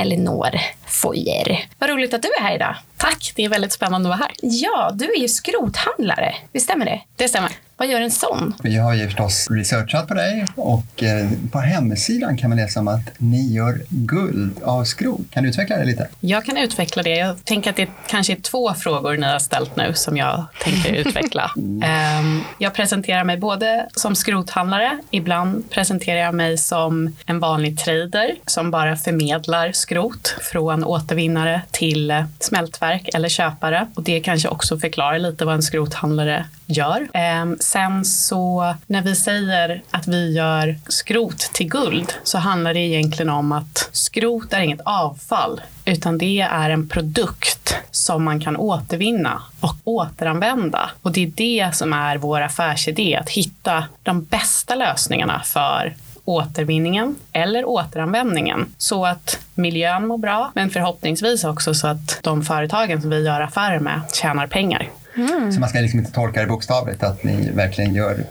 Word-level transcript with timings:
Elinor 0.00 0.60
Foyer. 0.86 1.64
Vad 1.78 1.90
roligt 1.90 2.14
att 2.14 2.22
du 2.22 2.28
är 2.38 2.42
här 2.42 2.54
idag. 2.54 2.76
Tack, 2.96 3.32
det 3.36 3.44
är 3.44 3.48
väldigt 3.48 3.72
spännande 3.72 4.08
att 4.08 4.18
vara 4.18 4.28
här. 4.28 4.36
Ja, 4.42 4.90
du 4.94 5.04
är 5.04 5.18
ju 5.18 5.28
skrothandlare. 5.28 6.34
Visst 6.52 6.64
stämmer 6.64 6.84
det? 6.84 7.00
Det 7.16 7.28
stämmer. 7.28 7.50
Vad 7.80 7.88
gör 7.88 8.00
en 8.00 8.10
sån? 8.10 8.54
Vi 8.62 8.76
har 8.76 8.94
ju 8.94 9.04
förstås 9.04 9.46
researchat 9.50 10.08
på 10.08 10.14
dig 10.14 10.46
och 10.54 11.02
eh, 11.02 11.30
på 11.52 11.58
hemsidan 11.58 12.36
kan 12.36 12.50
man 12.50 12.58
läsa 12.58 12.80
om 12.80 12.88
att 12.88 13.10
ni 13.18 13.52
gör 13.52 13.80
guld 13.88 14.62
av 14.62 14.84
skrot. 14.84 15.20
Kan 15.30 15.42
du 15.42 15.48
utveckla 15.48 15.76
det 15.76 15.84
lite? 15.84 16.08
Jag 16.20 16.44
kan 16.44 16.56
utveckla 16.56 17.02
det. 17.02 17.16
Jag 17.16 17.44
tänker 17.44 17.70
att 17.70 17.76
det 17.76 17.88
kanske 18.06 18.32
är 18.32 18.40
två 18.40 18.74
frågor 18.74 19.16
ni 19.16 19.26
har 19.26 19.38
ställt 19.38 19.76
nu 19.76 19.94
som 19.94 20.16
jag 20.16 20.44
tänker 20.62 20.92
utveckla. 20.92 21.50
um, 21.56 22.44
jag 22.58 22.74
presenterar 22.74 23.24
mig 23.24 23.36
både 23.36 23.88
som 23.92 24.14
skrothandlare, 24.14 24.98
ibland 25.10 25.70
presenterar 25.70 26.20
jag 26.20 26.34
mig 26.34 26.58
som 26.58 27.16
en 27.26 27.40
vanlig 27.40 27.78
trader 27.78 28.34
som 28.46 28.70
bara 28.70 28.96
förmedlar 28.96 29.72
skrot 29.72 30.36
från 30.40 30.84
återvinnare 30.84 31.62
till 31.70 32.24
smältverk 32.40 33.08
eller 33.14 33.28
köpare. 33.28 33.86
Och 33.94 34.02
det 34.02 34.20
kanske 34.20 34.48
också 34.48 34.78
förklarar 34.78 35.18
lite 35.18 35.44
vad 35.44 35.54
en 35.54 35.62
skrothandlare 35.62 36.44
gör. 36.70 37.08
Ehm, 37.14 37.56
sen 37.60 38.04
så 38.04 38.74
när 38.86 39.02
vi 39.02 39.14
säger 39.14 39.82
att 39.90 40.08
vi 40.08 40.32
gör 40.32 40.78
skrot 40.88 41.38
till 41.38 41.68
guld 41.68 42.12
så 42.24 42.38
handlar 42.38 42.74
det 42.74 42.80
egentligen 42.80 43.30
om 43.30 43.52
att 43.52 43.88
skrot 43.92 44.52
är 44.52 44.60
inget 44.60 44.80
avfall 44.84 45.60
utan 45.84 46.18
det 46.18 46.40
är 46.40 46.70
en 46.70 46.88
produkt 46.88 47.76
som 47.90 48.24
man 48.24 48.40
kan 48.40 48.56
återvinna 48.56 49.42
och 49.60 49.76
återanvända. 49.84 50.90
Och 51.02 51.12
det 51.12 51.22
är 51.22 51.26
det 51.26 51.70
som 51.74 51.92
är 51.92 52.16
vår 52.16 52.40
affärsidé, 52.40 53.16
att 53.16 53.30
hitta 53.30 53.84
de 54.02 54.24
bästa 54.24 54.74
lösningarna 54.74 55.42
för 55.44 55.94
återvinningen 56.24 57.16
eller 57.32 57.64
återanvändningen 57.68 58.66
så 58.78 59.06
att 59.06 59.38
miljön 59.54 60.06
mår 60.06 60.18
bra, 60.18 60.50
men 60.54 60.70
förhoppningsvis 60.70 61.44
också 61.44 61.74
så 61.74 61.86
att 61.86 62.18
de 62.22 62.42
företagen 62.42 63.00
som 63.00 63.10
vi 63.10 63.24
gör 63.24 63.40
affärer 63.40 63.80
med 63.80 64.00
tjänar 64.12 64.46
pengar. 64.46 64.88
Mm. 65.20 65.52
Så 65.52 65.60
man 65.60 65.68
ska 65.68 65.78
liksom 65.78 65.98
inte 65.98 66.12
tolka 66.12 66.40
det 66.40 66.46
bokstavligt 66.46 67.02
att 67.02 67.24
ni 67.24 67.50
verkligen 67.50 67.94
gör 67.94 68.16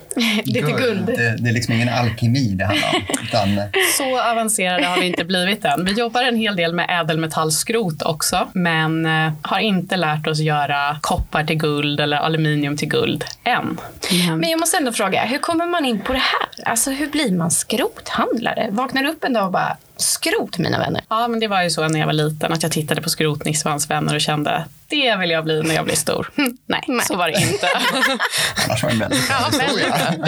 Lite 0.44 0.60
guld. 0.60 0.78
guld. 0.78 1.06
Det, 1.06 1.36
det, 1.40 1.50
är 1.50 1.54
liksom 1.54 1.74
ingen 1.74 1.90
alkemi 1.90 2.48
det 2.48 2.66
handlar 2.66 2.90
om. 2.90 3.02
Utan... 3.24 3.62
Så 3.98 4.22
avancerade 4.22 4.86
har 4.86 5.00
vi 5.00 5.08
inte 5.08 5.26
blivit 5.26 5.66
än. 5.66 5.86
Vi 5.86 5.92
jobbar 5.92 6.24
en 6.24 6.36
hel 6.36 6.56
del 6.56 6.74
med 6.74 7.02
ädelmetallskrot 7.02 8.02
också, 8.02 8.48
men 8.54 9.06
eh, 9.06 9.32
har 9.42 9.60
inte 9.60 9.98
lärt 9.98 10.28
oss 10.28 10.40
göra 10.40 10.98
koppar 11.02 11.44
till 11.44 11.58
guld 11.58 12.00
eller 12.00 12.18
aluminium 12.18 12.78
till 12.78 12.90
guld 12.90 13.26
än. 13.44 13.80
Mm. 14.12 14.40
Men 14.40 14.50
jag 14.50 14.60
måste 14.60 14.78
ändå 14.78 14.92
fråga, 14.92 15.26
hur 15.26 15.38
kommer 15.38 15.66
man 15.66 15.86
in 15.86 16.00
på 16.00 16.14
det 16.14 16.20
här? 16.20 16.70
Alltså 16.70 16.92
hur 16.92 17.08
blir 17.08 17.32
man 17.32 17.52
skrothandlare? 17.52 18.68
Vaknar 18.72 19.04
du 19.04 19.10
upp 19.10 19.24
en 19.24 19.34
dag 19.34 19.46
och 19.46 19.52
bara 19.52 19.78
skrot 20.02 20.58
mina 20.58 20.80
vänner? 20.80 21.02
Ja, 21.10 21.28
men 21.28 21.40
det 21.40 21.48
var 21.48 21.64
ju 21.64 21.70
så 21.70 21.88
när 21.88 22.00
jag 22.00 22.06
var 22.06 22.14
liten 22.14 22.54
att 22.54 22.64
jag 22.64 22.72
tittade 22.72 23.02
på 23.02 23.10
Skrotnissans 23.10 23.90
vänner 23.90 24.16
och 24.16 24.22
kände 24.22 24.66
det 24.90 25.16
vill 25.16 25.30
jag 25.30 25.44
bli 25.44 25.64
när 25.64 25.76
jag 25.76 25.86
blir 25.86 25.96
stor. 25.96 26.32
Nej, 26.66 26.84
Nej. 26.88 27.06
så 27.06 27.16
var 27.16 27.28
det 27.28 27.42
inte. 27.42 27.68
Annars 28.68 28.84
var 28.84 28.90
det 28.90 28.94
en 28.94 29.00
väldigt 29.00 29.28
bra 29.28 29.38
historia. 29.38 30.28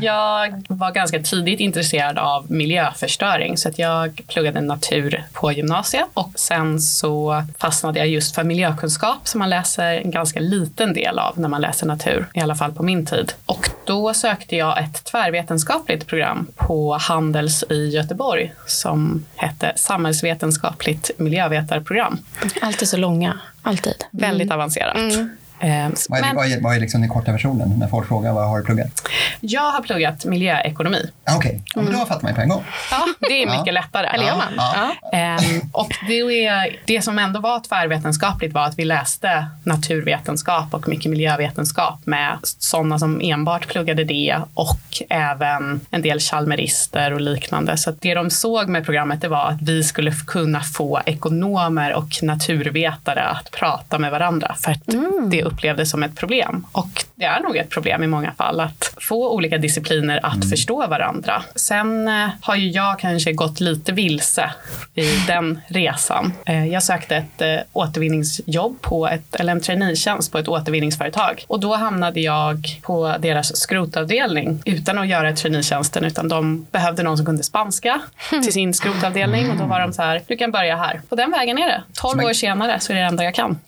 Jag 0.00 0.62
var 0.68 0.90
ganska 0.90 1.22
tidigt 1.22 1.60
intresserad 1.60 2.18
av 2.18 2.50
miljöförstöring 2.52 3.56
så 3.56 3.68
att 3.68 3.78
jag 3.78 4.20
pluggade 4.28 4.60
natur 4.60 5.24
på 5.32 5.52
gymnasiet 5.52 6.06
och 6.14 6.30
sen 6.34 6.80
så 6.80 7.44
fastnade 7.58 7.98
jag 7.98 8.08
just 8.08 8.34
för 8.34 8.44
miljökunskap 8.44 9.28
som 9.28 9.38
man 9.38 9.50
läser 9.50 9.84
en 9.84 10.10
ganska 10.10 10.40
liten 10.40 10.92
del 10.92 11.18
av 11.18 11.40
när 11.40 11.48
man 11.48 11.60
läser 11.60 11.86
natur, 11.86 12.26
i 12.34 12.40
alla 12.40 12.54
fall 12.54 12.72
på 12.72 12.82
min 12.82 13.06
tid. 13.06 13.32
Och 13.46 13.70
då 13.84 14.14
sökte 14.14 14.56
jag 14.56 14.78
ett 14.78 15.04
tvärvetenskapligt 15.04 16.06
program 16.06 16.46
på 16.56 16.98
Handels 17.00 17.64
i 17.70 17.88
Göteborg 17.88 18.47
som 18.66 19.24
hette 19.36 19.72
Samhällsvetenskapligt 19.76 21.10
miljövetarprogram. 21.16 22.18
Alltid 22.60 22.88
så 22.88 22.96
långa, 22.96 23.40
alltid. 23.62 24.04
Väldigt 24.10 24.46
mm. 24.46 24.54
avancerat. 24.54 24.96
Mm. 24.96 25.36
Eh, 25.60 25.88
vad, 26.08 26.18
är, 26.18 26.22
men, 26.22 26.36
vad, 26.36 26.52
är, 26.52 26.60
vad 26.60 26.76
är 26.76 26.80
liksom 26.80 27.00
den 27.00 27.10
korta 27.10 27.32
versionen 27.32 27.74
när 27.78 27.88
folk 27.88 28.08
frågar 28.08 28.32
vad 28.32 28.48
har 28.48 28.58
du 28.58 28.64
pluggat? 28.64 29.08
Jag 29.40 29.70
har 29.70 29.82
pluggat 29.82 30.24
miljöekonomi. 30.24 31.10
Ah, 31.24 31.36
okej, 31.36 31.48
okay. 31.48 31.60
ja, 31.74 31.80
mm. 31.80 31.92
då 31.92 32.06
fattar 32.06 32.22
man 32.22 32.30
ju 32.30 32.34
på 32.34 32.40
en 32.40 32.48
gång. 32.48 32.64
Ja, 32.90 33.06
det 33.20 33.42
är 33.42 33.46
mycket 33.46 33.66
ja. 33.66 33.72
lättare. 33.72 34.06
Eller 34.06 34.24
gör 34.24 34.36
man? 34.36 34.52
Ja. 34.56 34.92
Ja. 35.12 35.36
Um, 35.36 35.70
och 35.72 35.94
det, 36.08 36.46
är, 36.46 36.80
det 36.84 37.02
som 37.02 37.18
ändå 37.18 37.40
var 37.40 37.60
tvärvetenskapligt 37.60 38.54
var 38.54 38.64
att 38.64 38.78
vi 38.78 38.84
läste 38.84 39.46
naturvetenskap 39.64 40.74
och 40.74 40.88
mycket 40.88 41.10
miljövetenskap 41.10 42.00
med 42.04 42.38
sådana 42.42 42.98
som 42.98 43.20
enbart 43.20 43.66
pluggade 43.66 44.04
det 44.04 44.38
och 44.54 45.02
även 45.10 45.80
en 45.90 46.02
del 46.02 46.20
chalmerister 46.20 47.12
och 47.12 47.20
liknande. 47.20 47.76
Så 47.76 47.90
det 47.90 48.14
de 48.14 48.30
såg 48.30 48.68
med 48.68 48.84
programmet 48.84 49.20
det 49.20 49.28
var 49.28 49.48
att 49.48 49.62
vi 49.62 49.82
skulle 49.82 50.12
kunna 50.26 50.60
få 50.60 51.00
ekonomer 51.06 51.94
och 51.94 52.22
naturvetare 52.22 53.22
att 53.22 53.50
prata 53.50 53.98
med 53.98 54.10
varandra. 54.10 54.54
För 54.58 54.72
att 54.72 54.92
mm. 54.92 55.28
det 55.30 55.42
upplevde 55.48 55.86
som 55.86 56.02
ett 56.02 56.16
problem. 56.16 56.66
Och 56.72 57.04
det 57.18 57.24
är 57.24 57.40
nog 57.40 57.56
ett 57.56 57.70
problem 57.70 58.02
i 58.02 58.06
många 58.06 58.32
fall 58.32 58.60
att 58.60 58.94
få 59.00 59.34
olika 59.34 59.58
discipliner 59.58 60.26
att 60.26 60.34
mm. 60.34 60.48
förstå 60.48 60.86
varandra. 60.86 61.42
Sen 61.54 62.08
eh, 62.08 62.28
har 62.40 62.56
ju 62.56 62.68
jag 62.68 62.98
kanske 62.98 63.32
gått 63.32 63.60
lite 63.60 63.92
vilse 63.92 64.50
i 64.94 65.16
den 65.26 65.60
resan. 65.66 66.32
Eh, 66.46 66.66
jag 66.66 66.82
sökte 66.82 67.16
ett 67.16 67.42
eh, 67.42 67.56
återvinningsjobb 67.72 68.80
på 68.80 69.08
ett, 69.08 69.34
eller 69.34 69.52
en 69.52 69.60
traineetjänst 69.60 70.32
på 70.32 70.38
ett 70.38 70.48
återvinningsföretag 70.48 71.44
och 71.48 71.60
då 71.60 71.74
hamnade 71.74 72.20
jag 72.20 72.80
på 72.82 73.16
deras 73.18 73.56
skrotavdelning 73.56 74.62
utan 74.64 74.98
att 74.98 75.08
göra 75.08 75.32
traineetjänsten 75.32 76.04
utan 76.04 76.28
de 76.28 76.66
behövde 76.70 77.02
någon 77.02 77.16
som 77.16 77.26
kunde 77.26 77.42
spanska 77.42 78.00
till 78.30 78.52
sin 78.52 78.74
skrotavdelning 78.74 79.50
och 79.50 79.56
då 79.56 79.64
var 79.64 79.80
de 79.80 79.92
så 79.92 80.02
här, 80.02 80.22
du 80.26 80.36
kan 80.36 80.50
börja 80.50 80.76
här. 80.76 81.00
På 81.08 81.14
den 81.14 81.30
vägen 81.30 81.58
är 81.58 81.66
det. 81.66 81.82
12 81.94 82.20
år 82.20 82.32
senare 82.32 82.80
så 82.80 82.92
är 82.92 82.96
det 82.96 83.02
det 83.02 83.08
enda 83.08 83.24
jag 83.24 83.34
kan. 83.34 83.58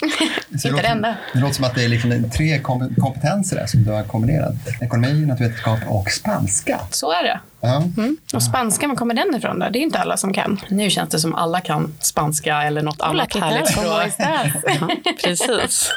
Inte 0.53 0.71
det 0.71 0.89
enda. 0.89 1.15
Det 1.33 1.41
låter 1.41 1.55
som 1.55 1.65
att 1.65 1.75
det 1.75 1.85
är 1.85 1.89
liksom 1.89 2.31
tre 2.31 2.59
kompetenser 2.59 3.40
där 3.49 3.67
som 3.67 3.85
du 3.85 3.91
har 3.91 4.03
kombinerat. 4.03 4.55
Ekonomi, 4.81 5.27
naturvetenskap 5.27 5.79
och 5.89 6.11
spanska. 6.11 6.81
Så 6.91 7.13
är 7.13 7.23
det. 7.23 7.41
Ja. 7.61 7.83
Mm. 7.97 8.17
Och 8.35 8.43
spanska, 8.43 8.89
var 8.89 8.95
kommer 8.95 9.15
den 9.15 9.35
ifrån 9.35 9.59
då? 9.59 9.69
Det 9.71 9.79
är 9.79 9.81
inte 9.81 9.99
alla 9.99 10.17
som 10.17 10.33
kan. 10.33 10.61
Nu 10.69 10.91
känns 10.91 11.11
det 11.11 11.19
som 11.19 11.35
alla 11.35 11.61
kan 11.61 11.95
spanska 12.01 12.63
eller 12.63 12.83
något 12.83 13.01
Hola, 13.01 13.23
annat 13.23 13.37
härligt 13.37 13.69
språk. 13.69 15.17
precis. 15.23 15.93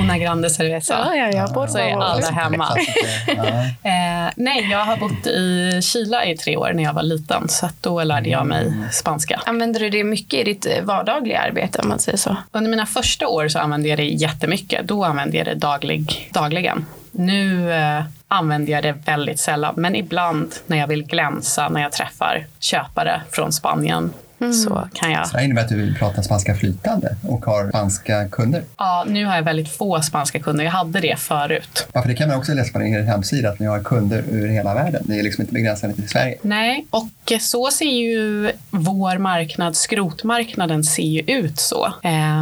Una 0.00 0.18
grande 0.18 0.50
cerveza. 0.50 0.94
Ja, 1.06 1.14
ja, 1.14 1.30
ja. 1.54 1.68
Så 1.68 1.78
är 1.78 2.02
alla 2.02 2.30
hemma. 2.30 2.68
eh, 3.82 4.32
nej, 4.36 4.68
jag 4.70 4.84
har 4.84 4.96
bott 4.96 5.26
i 5.26 5.80
Chile 5.82 6.24
i 6.24 6.36
tre 6.36 6.56
år 6.56 6.72
när 6.72 6.82
jag 6.82 6.92
var 6.92 7.02
liten, 7.02 7.48
så 7.48 7.68
då 7.80 8.02
lärde 8.02 8.28
jag 8.28 8.46
mig 8.46 8.72
spanska. 8.92 9.40
Använder 9.46 9.80
du 9.80 9.90
det 9.90 10.04
mycket 10.04 10.40
i 10.40 10.44
ditt 10.44 10.66
eh, 10.66 10.84
vardagliga 10.84 11.40
arbete 11.40 11.78
om 11.82 11.88
man 11.88 11.98
säger 11.98 12.18
så? 12.18 12.36
Under 12.52 12.70
mina 12.70 12.86
första 12.86 13.28
år 13.28 13.48
så 13.48 13.58
använde 13.58 13.88
jag 13.88 13.98
det 13.98 14.04
jättemycket. 14.04 14.88
Då 14.88 15.04
använde 15.04 15.36
jag 15.36 15.46
det 15.46 15.54
daglig, 15.54 16.30
dagligen. 16.32 16.86
Nu 17.16 17.72
eh, 17.72 18.04
använder 18.28 18.72
jag 18.72 18.82
det 18.82 18.92
väldigt 18.92 19.40
sällan, 19.40 19.74
men 19.76 19.94
ibland 19.94 20.54
när 20.66 20.76
jag 20.76 20.86
vill 20.86 21.06
glänsa 21.06 21.68
när 21.68 21.82
jag 21.82 21.92
träffar 21.92 22.46
köpare 22.58 23.22
från 23.30 23.52
Spanien. 23.52 24.12
Mm. 24.44 24.52
Så 24.52 24.88
kan 24.92 25.10
jag... 25.12 25.28
Så 25.28 25.36
det 25.36 25.44
innebär 25.44 25.62
att 25.62 25.68
du 25.68 25.94
pratar 25.94 26.22
spanska 26.22 26.54
flytande 26.54 27.16
och 27.28 27.44
har 27.44 27.68
spanska 27.68 28.28
kunder? 28.28 28.62
Ja, 28.76 29.04
nu 29.08 29.24
har 29.24 29.36
jag 29.36 29.42
väldigt 29.42 29.76
få 29.76 30.02
spanska 30.02 30.38
kunder. 30.38 30.64
Jag 30.64 30.72
hade 30.72 31.00
det 31.00 31.18
förut. 31.18 31.88
Ja, 31.92 32.02
för 32.02 32.08
det 32.08 32.14
kan 32.14 32.28
man 32.28 32.38
också 32.38 32.54
läsa 32.54 32.72
på 32.72 32.78
din 32.78 33.06
hemsida, 33.06 33.48
att 33.48 33.58
ni 33.58 33.66
har 33.66 33.82
kunder 33.82 34.24
ur 34.30 34.48
hela 34.48 34.74
världen. 34.74 35.02
Det 35.06 35.18
är 35.18 35.22
liksom 35.22 35.42
inte 35.42 35.54
begränsat 35.54 35.94
till 35.94 36.08
Sverige. 36.08 36.38
Nej, 36.42 36.86
och 36.90 37.32
så 37.40 37.70
ser 37.70 37.84
ju 37.84 38.52
vår 38.70 39.18
marknad, 39.18 39.76
skrotmarknaden, 39.76 40.84
ser 40.84 41.02
ju 41.02 41.20
ut 41.20 41.58
så. 41.58 41.92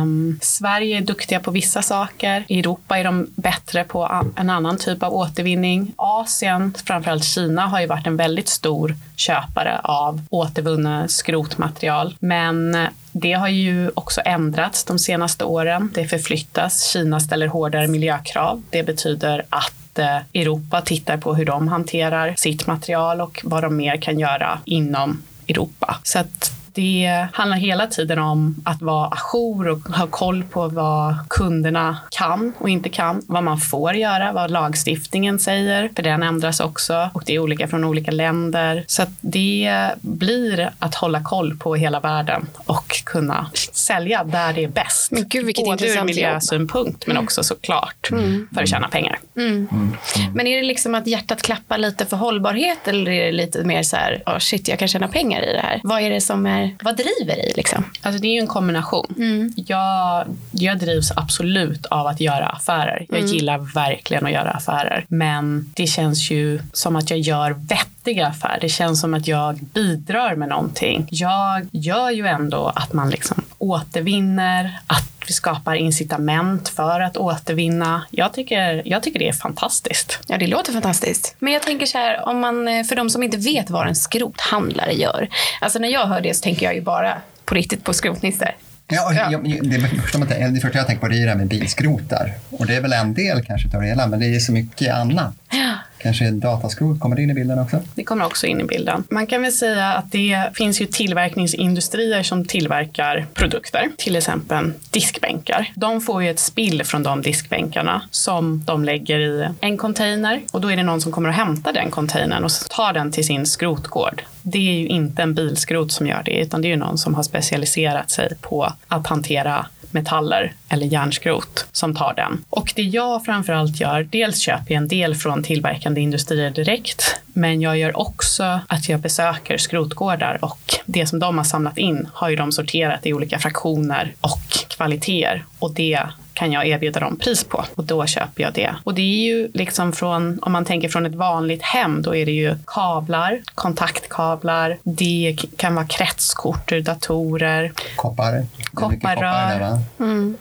Um, 0.03 0.39
Sverige 0.43 0.97
är 0.97 1.01
duktiga 1.01 1.41
på 1.41 1.51
vissa 1.51 1.83
saker. 1.83 2.45
I 2.49 2.59
Europa 2.59 2.99
är 2.99 3.05
de 3.05 3.27
bättre 3.35 3.85
på 3.85 4.31
en 4.37 4.51
annan 4.51 4.77
typ 4.77 5.03
av 5.03 5.15
återvinning. 5.15 5.93
Asien, 5.97 6.75
framförallt 6.85 7.25
Kina, 7.25 7.67
har 7.67 7.81
ju 7.81 7.87
varit 7.87 8.07
en 8.07 8.17
väldigt 8.17 8.49
stor 8.49 8.97
köpare 9.17 9.81
av 9.85 10.23
återvunna 10.31 11.09
skrotmaterial. 11.09 11.92
Men 12.19 12.75
eh, 12.75 12.89
det 13.13 13.33
har 13.33 13.49
ju 13.49 13.91
också 13.95 14.21
ändrats 14.25 14.85
de 14.85 14.99
senaste 14.99 15.45
åren. 15.45 15.91
Det 15.95 16.05
förflyttas. 16.05 16.93
Kina 16.93 17.21
ställer 17.21 17.47
hårdare 17.47 17.89
miljökrav. 17.89 18.63
Det 18.71 18.83
betyder 18.83 19.45
att 19.49 19.99
eh, 19.99 20.17
Europa 20.35 20.81
tittar 20.81 21.17
på 21.17 21.35
hur 21.35 21.45
de 21.45 21.69
hanterar 21.69 22.35
sitt 22.37 22.67
material 22.67 23.21
och 23.21 23.41
vad 23.45 23.63
de 23.63 23.77
mer 23.77 23.97
kan 23.97 24.19
göra 24.19 24.59
inom 24.65 25.23
Europa. 25.49 25.97
Så 26.03 26.19
att 26.19 26.52
det 26.75 27.27
handlar 27.33 27.57
hela 27.57 27.87
tiden 27.87 28.19
om 28.19 28.57
att 28.65 28.83
vara 28.83 29.09
ajour 29.09 29.69
och 29.69 29.81
ha 29.81 30.07
koll 30.07 30.45
på 30.45 30.69
vad 30.69 31.15
kunderna 31.29 31.99
kan 32.11 32.53
och 32.59 32.69
inte 32.69 32.89
kan, 32.89 33.23
vad 33.27 33.45
man 33.45 33.59
får 33.59 33.95
göra, 33.95 34.33
vad 34.33 34.51
lagstiftningen 34.51 35.39
säger, 35.39 35.91
för 35.97 36.03
den 36.03 36.23
ändras 36.23 36.61
också 36.61 37.11
och 37.15 37.23
det 37.27 37.35
är 37.35 37.39
olika 37.39 37.69
från 37.69 37.85
olika 37.85 38.11
länder. 38.11 38.85
Så 38.87 39.03
att 39.03 39.11
det 39.21 39.91
blir 40.01 40.71
att 40.79 40.95
hålla 40.95 41.23
koll 41.23 41.57
på 41.57 41.75
hela 41.75 42.01
världen 42.01 42.47
och 42.67 43.03
kunna 43.05 43.51
sälja 43.73 44.25
där 44.25 44.53
det 44.53 44.65
är 44.65 44.69
bäst. 44.69 45.13
Men 45.13 45.29
gud, 45.29 45.47
vilket 45.47 45.65
Både 45.65 45.87
ur 45.87 46.05
miljösynpunkt 46.05 47.07
men 47.07 47.17
också 47.17 47.43
såklart 47.43 48.11
mm. 48.11 48.49
för 48.55 48.63
att 48.63 48.69
tjäna 48.69 48.89
pengar. 48.89 49.19
Mm. 49.37 49.69
Mm. 49.73 49.97
Men 50.35 50.47
är 50.47 50.57
det 50.57 50.63
liksom 50.63 50.95
att 50.95 51.07
hjärtat 51.07 51.43
klappar 51.43 51.79
lite 51.79 52.07
för 52.07 52.17
hållbarhet 52.17 52.89
eller 52.89 53.11
är 53.11 53.25
det 53.25 53.33
lite 53.33 53.65
mer 53.65 53.83
så 53.83 53.97
här, 53.97 54.23
oh 54.27 54.39
shit, 54.39 54.69
jag 54.69 54.79
kan 54.79 54.89
tjäna 54.89 55.09
pengar 55.09 55.43
i 55.43 55.53
det 55.53 55.61
här? 55.61 55.81
Vad 55.85 56.03
är 56.03 56.11
det 56.11 56.21
som 56.21 56.47
är 56.47 56.62
är, 56.63 56.77
vad 56.83 56.97
driver 56.97 57.37
dig 57.37 57.53
liksom? 57.57 57.85
Alltså 58.03 58.21
det 58.23 58.27
är 58.29 58.33
ju 58.33 58.39
en 58.41 58.47
kombination. 58.47 59.15
Mm. 59.17 59.53
Jag, 59.57 60.27
jag 60.51 60.79
drivs 60.79 61.13
absolut 61.17 61.87
av 61.87 62.07
att 62.07 62.21
göra 62.21 62.47
affärer. 62.47 63.07
Jag 63.09 63.19
Mm. 63.19 63.31
gillar 63.31 63.59
verkligen 63.59 64.27
att 64.27 64.33
göra 64.33 64.51
affärer. 64.51 65.05
Men 65.09 65.73
det 65.77 65.87
känns 65.87 66.31
ju 66.31 66.61
som 66.73 66.97
att 66.97 67.11
jag 67.11 67.19
gör 67.19 67.51
vettiga 67.51 68.27
affärer. 68.27 68.59
Det 68.61 68.69
känns 68.69 69.01
som 69.01 69.15
att 69.15 69.29
jag 69.29 69.59
bidrar 69.63 70.37
med 70.37 70.49
någonting. 70.49 71.07
Jag 71.11 71.67
gör 71.73 72.11
ju 72.11 72.27
ändå 72.27 72.73
att 72.75 72.93
man 72.93 73.11
liksom 73.11 73.43
återvinner, 73.59 74.79
att 74.87 75.22
vi 75.29 75.33
skapar 75.33 75.75
incitament 75.75 76.69
för 76.69 77.01
att 77.01 77.17
återvinna. 77.17 78.03
Jag 78.11 78.33
tycker, 78.35 78.83
jag 78.85 79.03
tycker 79.03 79.19
det 79.19 79.29
är 79.29 79.33
fantastiskt. 79.33 80.19
Ja, 80.27 80.39
det 80.39 80.47
låter 80.47 80.73
fantastiskt. 80.73 81.35
Men 81.39 81.53
jag 81.53 81.63
tänker 81.63 81.87
så 81.87 81.99
här, 81.99 82.29
om 82.29 82.41
man, 82.41 82.69
eh, 82.69 82.85
för 82.85 82.97
de 82.97 83.11
som 83.11 83.23
inte 83.23 83.37
vet 83.37 83.71
vad 83.71 83.89
en 83.89 83.95
skrothandlare 83.95 84.93
gör. 84.93 85.29
Alltså 85.61 85.79
när 85.79 85.89
jag 85.89 86.07
hör 86.07 86.21
det 86.21 86.35
så 86.35 86.43
tänker 86.43 86.67
jag 86.67 86.75
ju 86.75 86.81
bara 86.81 87.19
på 87.45 87.55
riktigt 87.55 87.85
på 87.85 87.93
skrotnisse. 87.93 88.53
Ja, 88.89 89.13
Ja. 89.31 89.39
det, 89.63 89.81
första 89.81 90.19
man, 90.19 90.29
det 90.29 90.61
första 90.61 90.79
jag 90.79 90.87
tänker 90.87 91.01
på 91.01 91.09
det 91.09 91.17
är 91.17 91.23
det 91.25 91.29
här 91.31 91.37
med 91.39 91.49
bilskrotar. 91.49 92.33
Och 92.51 92.67
det 92.67 92.77
är 92.77 92.81
väl 92.81 92.93
en 92.93 93.15
del 93.15 93.45
kanske 93.45 93.77
av 93.77 93.83
det 93.83 93.89
hela, 93.89 94.07
men 94.07 94.21
det 94.21 94.27
är 94.35 94.39
så 94.41 94.53
mycket 94.53 94.95
annat. 94.95 95.35
Ja. 95.51 95.62
Kanske 96.03 96.31
dataskrot, 96.31 97.01
kommer 97.01 97.17
det 97.17 97.23
in 97.23 97.31
i 97.31 97.35
bilden 97.35 97.59
också? 97.59 97.81
Det 97.95 98.05
kommer 98.05 98.25
också 98.25 98.47
in 98.47 98.61
i 98.61 98.65
bilden. 98.65 99.05
Man 99.11 99.27
kan 99.27 99.43
väl 99.43 99.53
säga 99.53 99.93
att 99.93 100.13
det 100.13 100.45
finns 100.55 100.81
ju 100.81 100.87
tillverkningsindustrier 100.87 102.23
som 102.23 102.45
tillverkar 102.45 103.27
produkter, 103.35 103.91
till 103.97 104.17
exempel 104.17 104.73
diskbänkar. 104.91 105.73
De 105.75 106.01
får 106.01 106.23
ju 106.23 106.31
ett 106.31 106.39
spill 106.39 106.85
från 106.85 107.03
de 107.03 107.23
diskbänkarna 107.23 108.03
som 108.11 108.65
de 108.67 108.85
lägger 108.85 109.21
i 109.21 109.49
en 109.61 109.77
container 109.77 110.41
och 110.53 110.61
då 110.61 110.73
är 110.73 110.77
det 110.77 110.83
någon 110.83 111.01
som 111.01 111.13
kommer 111.13 111.29
att 111.29 111.37
hämta 111.37 111.73
den 111.73 111.91
containern 111.91 112.45
och 112.45 112.51
tar 112.71 112.93
den 112.93 113.13
till 113.13 113.27
sin 113.27 113.47
skrotgård. 113.47 114.23
Det 114.43 114.59
är 114.59 114.73
ju 114.73 114.87
inte 114.87 115.23
en 115.23 115.35
bilskrot 115.35 115.93
som 115.93 116.07
gör 116.07 116.23
det, 116.25 116.41
utan 116.41 116.63
det 116.63 116.69
är 116.69 116.71
ju 116.71 116.77
någon 116.77 116.99
som 116.99 117.15
har 117.15 117.23
specialiserat 117.23 118.11
sig 118.11 118.33
på 118.41 118.73
att 118.89 119.07
hantera 119.07 119.67
metaller 119.93 120.53
eller 120.69 120.87
järnskrot 120.87 121.67
som 121.73 121.95
tar 121.95 122.15
den. 122.15 122.45
Och 122.51 122.73
det 122.77 122.83
jag 122.83 123.25
framförallt 123.25 123.81
gör, 123.81 124.09
dels 124.11 124.41
köper 124.41 124.75
jag 124.75 124.83
en 124.83 124.89
del 124.89 125.15
från 125.15 125.43
tillverkande 125.43 126.01
industrier 126.01 126.51
direkt, 126.51 127.21
men 127.27 127.61
jag 127.61 127.79
gör 127.79 127.99
också 128.01 128.61
att 128.67 128.89
jag 128.89 129.01
besöker 129.01 129.59
skrotgårdar 129.59 130.39
och 130.43 130.75
det 130.87 131.07
som 131.07 131.19
de 131.19 131.39
har 131.39 131.45
samlat 131.45 131.79
in 131.79 132.09
har 132.13 132.29
ju 132.29 132.37
de 132.37 132.53
sorterat 132.53 133.07
i 133.07 133.13
olika 133.13 133.39
fraktioner 133.39 134.15
och 134.21 134.69
kvaliteter 134.69 135.45
och 135.59 135.75
det 135.75 135.99
kan 136.43 136.53
jag 136.53 136.67
erbjuda 136.67 137.01
dem 137.01 137.17
pris 137.17 137.45
på 137.45 137.65
och 137.75 137.85
då 137.85 138.07
köper 138.07 138.43
jag 138.43 138.53
det. 138.53 138.75
Och 138.85 138.95
det 138.95 139.03
är 139.03 139.25
ju 139.27 139.49
liksom 139.55 139.93
från, 139.93 140.39
om 140.43 140.53
man 140.53 140.65
tänker 140.65 140.89
från 140.89 141.07
ett 141.07 141.15
vanligt 141.15 141.63
hem, 141.63 142.03
då 142.03 142.17
är 142.17 142.27
det 142.27 142.33
ju 142.33 142.57
kablar, 142.67 143.41
kontaktkablar, 143.55 144.79
det 144.83 145.37
kan 145.57 145.75
vara 145.75 145.87
kretskort 145.87 146.73
ur 146.73 146.81
datorer, 146.81 147.73
Koppar? 147.97 148.33
Det 148.33 148.39
är 148.39 148.47
Kopparrör. 148.75 149.15
koppar 149.51 149.59
det? 149.99 150.05
Mm. 150.05 150.37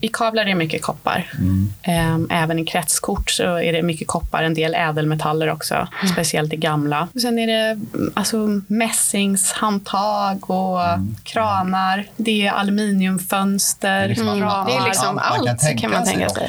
i 0.00 0.08
kablar 0.08 0.42
är 0.42 0.46
det 0.46 0.54
mycket 0.54 0.82
koppar. 0.82 1.30
Ehm, 1.82 2.28
Även 2.30 2.58
i 2.58 2.64
kretskort 2.66 3.30
så 3.30 3.42
är 3.58 3.72
det 3.72 3.82
mycket 3.82 4.08
koppar, 4.08 4.42
en 4.42 4.54
del 4.54 4.74
ädelmetaller 4.74 5.50
också, 5.50 5.88
speciellt 6.12 6.52
i 6.52 6.56
gamla. 6.56 7.08
Och 7.14 7.20
sen 7.20 7.38
är 7.38 7.46
det 7.46 7.70
mm, 7.70 8.12
alltså, 8.14 8.36
mässingshandtag 8.66 10.50
och 10.50 10.80
kranar. 11.24 12.04
Det 12.16 12.46
är 12.46 12.52
aluminiumfönster, 12.52 14.08
liksom 14.08 14.28
Mm, 14.28 14.48
allt- 14.48 14.68
det 14.68 14.74
är 14.74 14.84
liksom 14.84 15.18
allt 15.26 15.48
allt 15.48 15.78
kan 15.78 15.90
man 15.90 16.04
tänka 16.04 16.28
sig. 16.28 16.48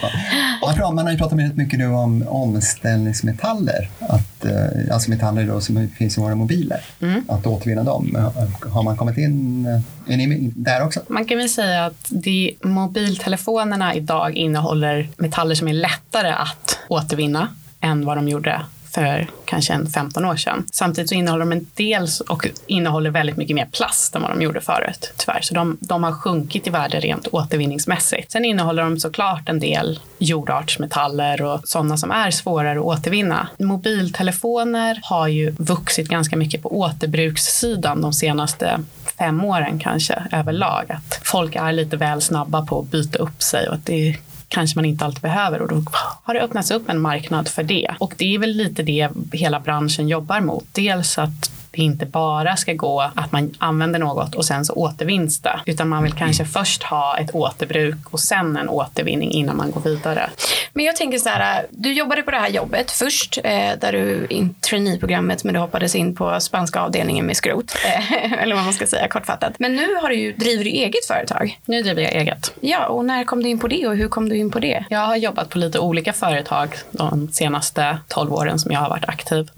Man, 0.61 0.75
pratar, 0.75 0.93
man 0.93 1.05
har 1.05 1.11
ju 1.11 1.17
pratat 1.17 1.39
väldigt 1.39 1.57
mycket 1.57 1.79
nu 1.79 1.87
om 1.87 2.27
omställningsmetaller. 2.27 3.89
Att, 3.99 4.45
eh, 4.45 4.93
alltså 4.93 5.09
metaller 5.09 5.47
då 5.47 5.61
som 5.61 5.89
finns 5.97 6.17
i 6.17 6.21
våra 6.21 6.35
mobiler. 6.35 6.81
Mm. 7.01 7.23
Att 7.27 7.47
återvinna 7.47 7.83
dem. 7.83 8.31
Har 8.71 8.83
man 8.83 8.97
kommit 8.97 9.17
in 9.17 9.65
är 10.07 10.17
ni 10.17 10.51
där 10.55 10.83
också? 10.83 11.01
Man 11.07 11.25
kan 11.25 11.37
väl 11.37 11.49
säga 11.49 11.85
att 11.85 12.07
de, 12.09 12.57
mobiltelefonerna 12.61 13.95
idag 13.95 14.33
innehåller 14.35 15.09
metaller 15.17 15.55
som 15.55 15.67
är 15.67 15.73
lättare 15.73 16.29
att 16.29 16.79
återvinna 16.87 17.47
än 17.81 18.05
vad 18.05 18.17
de 18.17 18.27
gjorde 18.27 18.61
för 18.97 19.27
kanske 19.45 19.73
en 19.73 19.87
15 19.87 20.25
år 20.25 20.35
sedan. 20.35 20.65
Samtidigt 20.71 21.09
så 21.09 21.15
innehåller 21.15 21.45
de 21.45 21.51
en 21.51 21.67
del 21.73 22.07
och 22.29 22.47
innehåller 22.67 23.09
väldigt 23.09 23.37
mycket 23.37 23.55
mer 23.55 23.65
plast 23.65 24.15
än 24.15 24.21
vad 24.21 24.31
de 24.31 24.41
gjorde 24.41 24.61
förut, 24.61 25.13
tyvärr. 25.17 25.41
Så 25.41 25.53
de, 25.53 25.77
de 25.81 26.03
har 26.03 26.11
sjunkit 26.11 26.67
i 26.67 26.69
värde 26.69 26.99
rent 26.99 27.27
återvinningsmässigt. 27.27 28.31
Sen 28.31 28.45
innehåller 28.45 28.83
de 28.83 28.99
såklart 28.99 29.49
en 29.49 29.59
del 29.59 29.99
jordartsmetaller 30.17 31.41
och 31.41 31.61
sådana 31.63 31.97
som 31.97 32.11
är 32.11 32.31
svårare 32.31 32.79
att 32.79 32.85
återvinna. 32.85 33.47
Mobiltelefoner 33.59 34.99
har 35.03 35.27
ju 35.27 35.51
vuxit 35.51 36.07
ganska 36.07 36.37
mycket 36.37 36.61
på 36.61 36.79
återbrukssidan 36.79 38.01
de 38.01 38.13
senaste 38.13 38.79
fem 39.17 39.43
åren 39.45 39.79
kanske 39.79 40.23
överlag. 40.31 40.85
Att 40.91 41.19
folk 41.23 41.55
är 41.55 41.71
lite 41.71 41.97
väl 41.97 42.21
snabba 42.21 42.65
på 42.65 42.79
att 42.79 42.91
byta 42.91 43.19
upp 43.19 43.43
sig 43.43 43.67
och 43.67 43.73
att 43.73 43.85
det 43.85 44.17
kanske 44.47 44.77
man 44.77 44.85
inte 44.85 45.05
alltid 45.05 45.21
behöver 45.21 45.61
och 45.61 45.67
då 45.67 45.83
har 46.23 46.33
det 46.33 46.41
öppnats 46.41 46.71
upp 46.71 46.89
en 46.89 47.01
marknad 47.01 47.47
för 47.47 47.63
det. 47.63 47.95
Och 47.99 48.13
det 48.17 48.35
är 48.35 48.39
väl 48.39 48.51
lite 48.51 48.83
det 48.83 49.09
hela 49.31 49.59
branschen 49.59 50.07
jobbar 50.07 50.41
mot. 50.41 50.65
Dels 50.71 51.17
att 51.17 51.51
det 51.77 51.83
inte 51.83 52.05
bara 52.05 52.55
ska 52.55 52.73
gå 52.73 53.01
att 53.15 53.31
man 53.31 53.53
använder 53.57 53.99
något 53.99 54.35
och 54.35 54.45
sen 54.45 54.65
så 54.65 54.73
återvinns 54.73 55.41
det, 55.41 55.59
utan 55.65 55.89
man 55.89 56.03
vill 56.03 56.13
kanske 56.13 56.45
först 56.45 56.83
ha 56.83 57.17
ett 57.17 57.35
återbruk 57.35 57.97
och 58.09 58.19
sen 58.19 58.57
en 58.57 58.69
återvinning 58.69 59.31
innan 59.31 59.57
man 59.57 59.71
går 59.71 59.81
vidare. 59.81 60.29
Men 60.73 60.85
jag 60.85 60.95
tänker 60.95 61.17
så 61.17 61.29
här, 61.29 61.65
du 61.69 61.93
jobbade 61.93 62.21
på 62.21 62.31
det 62.31 62.37
här 62.37 62.49
jobbet 62.49 62.91
först, 62.91 63.37
eh, 63.43 63.71
där 63.81 63.91
du 63.91 64.27
in 64.29 64.55
traineeprogrammet, 64.69 65.43
men 65.43 65.53
du 65.53 65.59
hoppades 65.59 65.95
in 65.95 66.15
på 66.15 66.39
spanska 66.39 66.79
avdelningen 66.79 67.25
med 67.25 67.37
skrot, 67.37 67.75
eh, 67.85 68.33
eller 68.33 68.55
vad 68.55 68.63
man 68.63 68.73
ska 68.73 68.87
säga 68.87 69.07
kortfattat. 69.07 69.53
Men 69.59 69.75
nu 69.75 69.95
har 70.01 70.09
du 70.09 70.15
ju, 70.15 70.33
driver 70.33 70.63
du 70.63 70.69
eget 70.69 71.05
företag. 71.07 71.59
Nu 71.65 71.83
driver 71.83 72.01
jag 72.01 72.13
eget. 72.13 72.53
Ja, 72.59 72.87
och 72.87 73.05
när 73.05 73.23
kom 73.23 73.43
du 73.43 73.49
in 73.49 73.59
på 73.59 73.67
det 73.67 73.87
och 73.87 73.95
hur 73.95 74.07
kom 74.07 74.29
du 74.29 74.37
in 74.37 74.51
på 74.51 74.59
det? 74.59 74.85
Jag 74.89 74.99
har 74.99 75.15
jobbat 75.15 75.49
på 75.49 75.57
lite 75.57 75.79
olika 75.79 76.13
företag 76.13 76.75
de 76.91 77.29
senaste 77.31 77.97
12 78.07 78.33
åren 78.33 78.59
som 78.59 78.71
jag 78.71 78.79
har 78.79 78.89
varit 78.89 79.05
aktiv. 79.09 79.49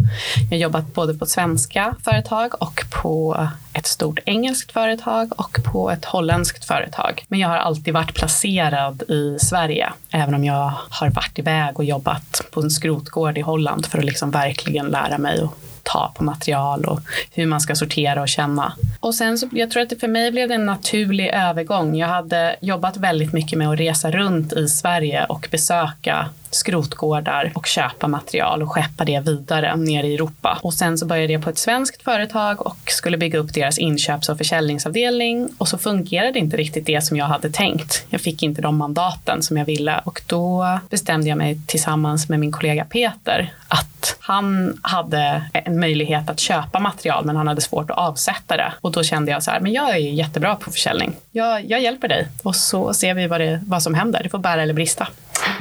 Jag 0.50 0.58
har 0.58 0.62
jobbat 0.62 0.94
både 0.94 1.14
på 1.14 1.26
svenska 1.26 1.96
företag 2.10 2.62
och 2.62 2.84
på 3.02 3.48
ett 3.74 3.88
stort 3.88 4.20
engelskt 4.26 4.72
företag 4.72 5.32
och 5.40 5.58
på 5.72 5.92
ett 5.92 6.06
holländskt 6.06 6.66
företag. 6.66 7.26
Men 7.28 7.40
jag 7.40 7.50
har 7.50 7.58
alltid 7.58 7.94
varit 7.94 8.16
placerad 8.16 9.04
i 9.08 9.38
Sverige, 9.40 9.90
även 10.12 10.36
om 10.36 10.44
jag 10.44 10.74
har 10.90 11.10
varit 11.10 11.40
iväg 11.40 11.80
och 11.80 11.86
jobbat 11.86 12.42
på 12.52 12.62
en 12.62 12.70
skrotgård 12.70 13.38
i 13.38 13.42
Holland 13.42 13.86
för 13.86 13.98
att 13.98 14.06
liksom 14.06 14.32
verkligen 14.32 14.88
lära 14.88 15.18
mig 15.18 15.42
att 15.42 15.52
ta 15.84 16.12
på 16.16 16.24
material 16.24 16.86
och 16.86 17.00
hur 17.32 17.46
man 17.46 17.62
ska 17.62 17.76
sortera 17.76 18.22
och 18.22 18.30
känna. 18.30 18.74
Och 19.00 19.16
sen 19.16 19.38
så, 19.38 19.50
jag 19.52 19.72
tror 19.72 19.84
att 19.84 19.90
det 19.90 20.00
för 20.00 20.08
mig 20.08 20.32
blev 20.32 20.50
det 20.50 20.56
en 20.56 20.66
naturlig 20.66 21.28
övergång. 21.28 21.96
Jag 21.96 22.08
hade 22.08 22.56
jobbat 22.62 22.98
väldigt 22.98 23.34
mycket 23.34 23.58
med 23.58 23.70
att 23.70 23.80
resa 23.80 24.12
runt 24.12 24.54
i 24.54 24.68
Sverige 24.68 25.26
och 25.26 25.48
besöka 25.52 26.30
skrotgårdar 26.52 27.52
och 27.56 27.66
köpa 27.66 28.08
material 28.08 28.62
och 28.62 28.70
skeppa 28.72 29.06
det 29.06 29.20
vidare 29.20 29.76
ner 29.76 30.04
i 30.04 30.14
Europa. 30.14 30.60
Och 30.64 30.74
sen 30.74 30.98
så 30.98 31.06
började 31.06 31.34
jag 31.34 31.44
på 31.44 31.50
ett 31.50 31.58
svenskt 31.58 32.04
företag 32.04 32.66
och 32.66 32.78
skulle 32.86 33.18
bygga 33.18 33.40
upp 33.40 33.54
deras 33.54 33.78
inköps 33.78 34.30
och 34.30 34.38
försäljningsavdelning 34.38 35.50
och 35.58 35.68
så 35.68 35.78
fungerade 35.78 36.40
inte 36.40 36.58
riktigt 36.58 36.86
det 36.86 37.02
som 37.02 37.18
jag 37.18 37.26
hade 37.26 37.50
tänkt. 37.50 38.06
Jag 38.10 38.22
fick 38.22 38.44
inte 38.44 38.62
de 38.62 38.78
mandaten 38.78 39.44
som 39.44 39.58
jag 39.58 39.66
ville 39.66 40.02
och 40.04 40.22
då 40.26 40.80
bestämde 40.90 41.30
jag 41.30 41.38
mig 41.38 41.60
tillsammans 41.68 42.30
med 42.30 42.40
min 42.40 42.52
kollega 42.52 42.86
Peter 42.86 43.54
att 43.68 44.18
han 44.20 44.80
hade 44.82 45.44
en 45.54 45.80
möjlighet 45.80 46.30
att 46.30 46.40
köpa 46.40 46.80
material 46.80 47.26
men 47.26 47.36
han 47.36 47.48
hade 47.48 47.62
svårt 47.62 47.92
att 47.92 47.98
avsätta 47.98 48.58
det. 48.58 48.74
Och 48.82 48.92
då 48.92 49.04
kände 49.04 49.32
jag 49.32 49.44
så 49.44 49.52
här, 49.52 49.60
men 49.60 49.74
jag 49.74 49.90
är 49.90 49.96
jättebra 49.96 50.56
på 50.56 50.72
försäljning. 50.72 51.16
Jag, 51.32 51.66
jag 51.66 51.82
hjälper 51.82 52.08
dig 52.08 52.28
och 52.44 52.56
så 52.56 52.94
ser 52.94 53.14
vi 53.14 53.28
vad, 53.28 53.42
det, 53.42 53.60
vad 53.66 53.84
som 53.84 53.94
händer. 53.94 54.24
Det 54.24 54.30
får 54.30 54.40
bära 54.40 54.64
eller 54.64 54.74
brista. 54.74 55.08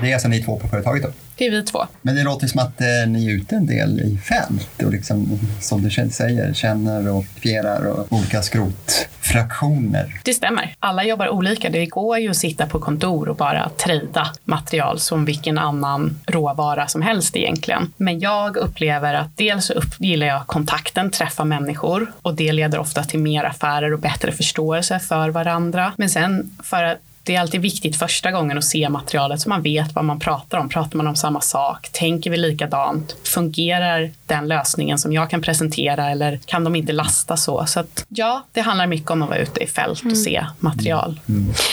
Det 0.01 0.11
är 0.11 0.15
alltså 0.15 0.29
ni 0.29 0.43
två 0.43 0.59
på 0.59 0.69
företaget 0.69 1.03
då? 1.03 1.09
Det 1.39 1.47
är 1.47 1.51
vi 1.51 1.63
två. 1.63 1.87
Men 2.03 2.15
det 2.15 2.23
låter 2.23 2.47
som 2.47 2.61
att 2.61 2.81
eh, 2.81 2.87
ni 3.09 3.27
är 3.27 3.31
ute 3.31 3.57
en 3.57 3.67
del 3.67 4.01
i 4.01 4.19
fält 4.19 4.83
och 4.83 4.93
liksom, 4.93 5.39
som 5.61 5.83
du 5.83 5.91
säger, 6.11 6.53
känner 6.53 7.09
och 7.09 7.25
fierar 7.25 7.87
och 7.87 8.13
olika 8.13 8.43
skrotfraktioner. 8.43 10.21
Det 10.25 10.35
stämmer. 10.35 10.75
Alla 10.79 11.05
jobbar 11.05 11.29
olika. 11.29 11.71
Det 11.71 11.87
går 11.87 12.19
ju 12.19 12.31
att 12.31 12.37
sitta 12.37 12.67
på 12.67 12.81
kontor 12.81 13.29
och 13.29 13.37
bara 13.37 13.69
trada 13.69 14.33
material 14.45 14.99
som 14.99 15.25
vilken 15.25 15.59
annan 15.59 16.21
råvara 16.27 16.87
som 16.87 17.03
helst 17.03 17.37
egentligen. 17.37 17.93
Men 17.97 18.21
jag 18.21 18.57
upplever 18.57 19.15
att 19.15 19.37
dels 19.37 19.71
upp, 19.71 19.95
gillar 19.99 20.27
jag 20.27 20.47
kontakten, 20.47 21.11
träffa 21.11 21.45
människor 21.45 22.13
och 22.23 22.35
det 22.35 22.53
leder 22.53 22.79
ofta 22.79 23.05
till 23.05 23.21
mer 23.21 23.45
affärer 23.45 23.93
och 23.93 24.01
bättre 24.01 24.33
förståelse 24.33 24.99
för 24.99 25.29
varandra. 25.29 25.93
Men 25.97 26.11
sen 26.11 26.57
för 26.63 26.85
att 26.85 26.99
det 27.29 27.37
är 27.37 27.41
alltid 27.41 27.61
viktigt 27.61 27.97
första 27.97 28.31
gången 28.31 28.59
att 28.59 28.65
se 28.65 28.89
materialet 28.89 29.41
så 29.41 29.49
man 29.49 29.63
vet 29.63 29.95
vad 29.95 30.05
man 30.05 30.19
pratar 30.19 30.59
om. 30.59 30.69
Pratar 30.69 30.97
man 30.97 31.07
om 31.07 31.17
samma 31.17 31.41
sak? 31.41 31.89
Tänker 31.93 32.31
vi 32.31 32.37
likadant? 32.37 33.17
Fungerar 33.25 34.11
den 34.27 34.49
lösningen 34.49 34.99
som 34.99 35.13
jag 35.13 35.31
kan 35.31 35.43
presentera 35.43 36.11
eller 36.11 36.41
kan 36.47 36.65
de 36.65 36.77
inte 36.77 36.93
lasta 36.93 37.37
så? 37.37 37.67
Så 37.67 37.81
att, 37.81 38.07
ja, 38.09 38.45
det 38.53 38.61
handlar 38.61 38.87
mycket 38.87 39.11
om 39.11 39.23
att 39.23 39.29
vara 39.29 39.39
ute 39.39 39.61
i 39.61 39.67
fält 39.67 40.03
och 40.05 40.17
se 40.17 40.45
material. 40.59 41.21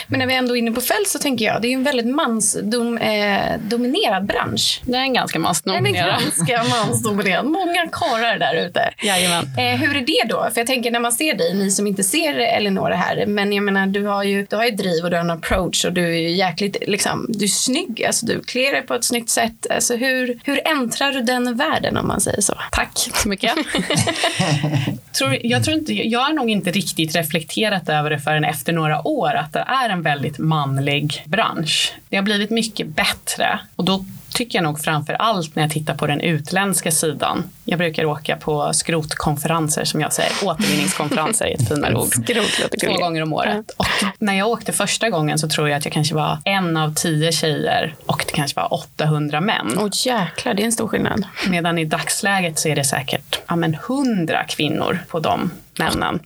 Men 0.08 0.20
när 0.20 0.28
vi 0.28 0.36
ändå 0.36 0.56
är 0.56 0.60
inne 0.60 0.72
på 0.72 0.82
fält 0.82 1.08
så 1.08 1.20
tänker 1.20 1.46
jag, 1.46 1.62
det 1.62 1.68
är 1.68 1.70
ju 1.70 1.76
en 1.76 1.84
väldigt 1.84 2.16
mansdominerad 2.16 4.26
bransch. 4.26 4.82
Det 4.86 4.98
är 4.98 5.02
en 5.02 5.14
ganska 5.14 5.40
mansdominerad. 5.40 6.22
ganska 6.22 6.64
mansdominerad. 6.64 7.46
Många 7.46 7.88
karlar 7.92 8.40
där 8.40 8.56
ute. 8.56 8.94
Jajamän. 9.04 9.46
Eh, 9.58 9.80
hur 9.80 9.98
är 9.98 10.02
det 10.02 10.30
då? 10.30 10.50
För 10.54 10.60
jag 10.60 10.68
tänker 10.68 10.92
när 10.92 11.00
man 11.00 11.12
ser 11.12 11.38
dig, 11.38 11.54
ni 11.54 11.72
som 11.72 11.88
inte 11.88 12.04
ser 12.04 12.40
Elinor 12.40 12.90
här, 12.90 13.26
men 13.26 13.54
jag 13.54 13.64
menar 13.64 13.88
du 13.88 14.06
har 14.06 14.24
ju, 14.24 14.46
du 14.50 14.56
har 14.56 14.66
ju 14.66 14.72
driv 14.72 15.04
och 15.04 15.10
du 15.10 15.16
har 15.16 15.22
en 15.22 15.30
approach 15.46 15.86
och 15.86 15.94
du 15.94 16.06
är 16.06 16.20
ju 16.20 16.30
jäkligt, 16.30 16.78
liksom, 16.88 17.26
du 17.30 17.46
är 17.46 17.50
snygg, 17.50 18.04
alltså 18.04 18.26
du 18.26 18.42
klär 18.42 18.72
dig 18.72 18.82
på 18.82 18.94
ett 18.94 19.04
snyggt 19.04 19.30
sätt. 19.30 19.68
Alltså 19.70 19.96
hur, 19.96 20.40
hur 20.44 20.68
äntrar 20.68 21.12
du 21.12 21.22
den 21.22 21.58
världen 21.58 21.98
om 21.98 22.08
man 22.08 22.22
säger 22.22 22.42
så? 22.42 22.54
Tack 22.72 22.90
så 22.96 23.30
mycket. 23.30 23.54
tror, 25.18 25.38
jag, 25.44 25.64
tror 25.64 25.78
inte, 25.78 25.94
jag 25.94 26.20
har 26.20 26.34
nog 26.34 26.50
inte 26.50 26.72
riktigt 26.72 27.16
reflekterat 27.16 27.90
över 27.90 28.10
det 28.10 28.20
förrän 28.20 28.44
efter 28.44 28.74
några 28.74 29.08
år 29.08 29.34
att 29.34 29.54
det 29.54 29.66
är 29.68 29.90
en 29.90 30.02
väldigt 30.02 30.38
manlig 30.38 31.24
bransch. 31.26 31.94
Det 32.10 32.16
har 32.16 32.24
blivit 32.24 32.50
mycket 32.50 32.88
bättre 32.88 33.60
och 33.76 33.86
då 33.86 34.06
tycker 34.36 34.58
jag 34.58 34.64
nog 34.64 34.80
framför 34.80 35.14
allt 35.14 35.56
när 35.56 35.64
jag 35.64 35.72
tittar 35.72 35.96
på 35.96 36.08
den 36.08 36.22
utländska 36.22 36.92
sidan. 36.92 37.44
Jag 37.66 37.78
brukar 37.78 38.06
åka 38.06 38.36
på 38.36 38.74
skrotkonferenser 38.74 39.86
som 39.86 40.02
jag 40.02 40.14
säger, 40.14 40.32
återvinningskonferenser 40.44 41.46
är 41.46 41.54
ett 41.54 41.68
finare 41.68 41.96
ord. 41.96 42.08
Skrot 42.24 42.82
Två 42.84 42.94
gånger 42.94 43.22
om 43.22 43.34
året. 43.34 43.72
Och 43.78 43.86
när 44.20 44.34
jag 44.34 44.48
åkte 44.48 44.72
första 44.74 45.10
gången 45.10 45.40
så 45.40 45.50
tror 45.50 45.70
jag 45.70 45.78
att 45.78 45.86
jag 45.86 45.94
kanske 45.94 46.16
var 46.16 46.38
en 46.46 46.78
av 46.78 46.94
tio 46.94 47.32
tjejer 47.32 47.96
och 48.06 48.24
det 48.28 48.34
kanske 48.34 48.60
var 48.60 48.74
800 48.74 49.42
män. 49.42 49.78
Åh 49.78 49.90
jäklar, 50.06 50.54
det 50.54 50.62
är 50.62 50.66
en 50.66 50.72
stor 50.72 50.88
skillnad. 50.88 51.26
Medan 51.50 51.78
i 51.78 51.86
dagsläget 51.86 52.60
så 52.60 52.68
är 52.68 52.76
det 52.76 52.84
säkert 52.84 53.40
ja, 53.48 53.56
men 53.56 53.74
100 53.74 54.44
kvinnor 54.44 55.00
på 55.08 55.20
de 55.20 55.52
männen. 55.80 56.20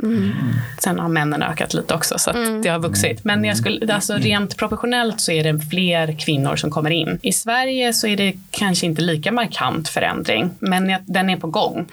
Sen 0.78 1.00
har 1.00 1.10
männen 1.10 1.44
ökat 1.44 1.74
lite 1.74 1.94
också 1.94 2.18
så 2.18 2.30
att 2.30 2.64
det 2.64 2.70
har 2.70 2.80
vuxit. 2.80 3.24
Men 3.24 3.44
jag 3.44 3.58
skulle, 3.58 3.94
alltså 3.94 4.14
rent 4.14 4.58
proportionellt 4.58 5.22
så 5.22 5.32
är 5.32 5.44
det 5.44 5.60
fler 5.60 6.20
kvinnor 6.20 6.56
som 6.56 6.72
kommer 6.72 6.90
in. 6.90 7.20
I 7.22 7.32
Sverige 7.34 7.94
så 7.94 8.08
är 8.08 8.18
det 8.18 8.34
kanske 8.52 8.86
inte 8.86 9.02
lika 9.02 9.32
markant 9.32 9.90
förändring, 9.90 10.50
men 10.60 10.96
den 11.06 11.30
är 11.30 11.38
på 11.38 11.48
gång. 11.48 11.86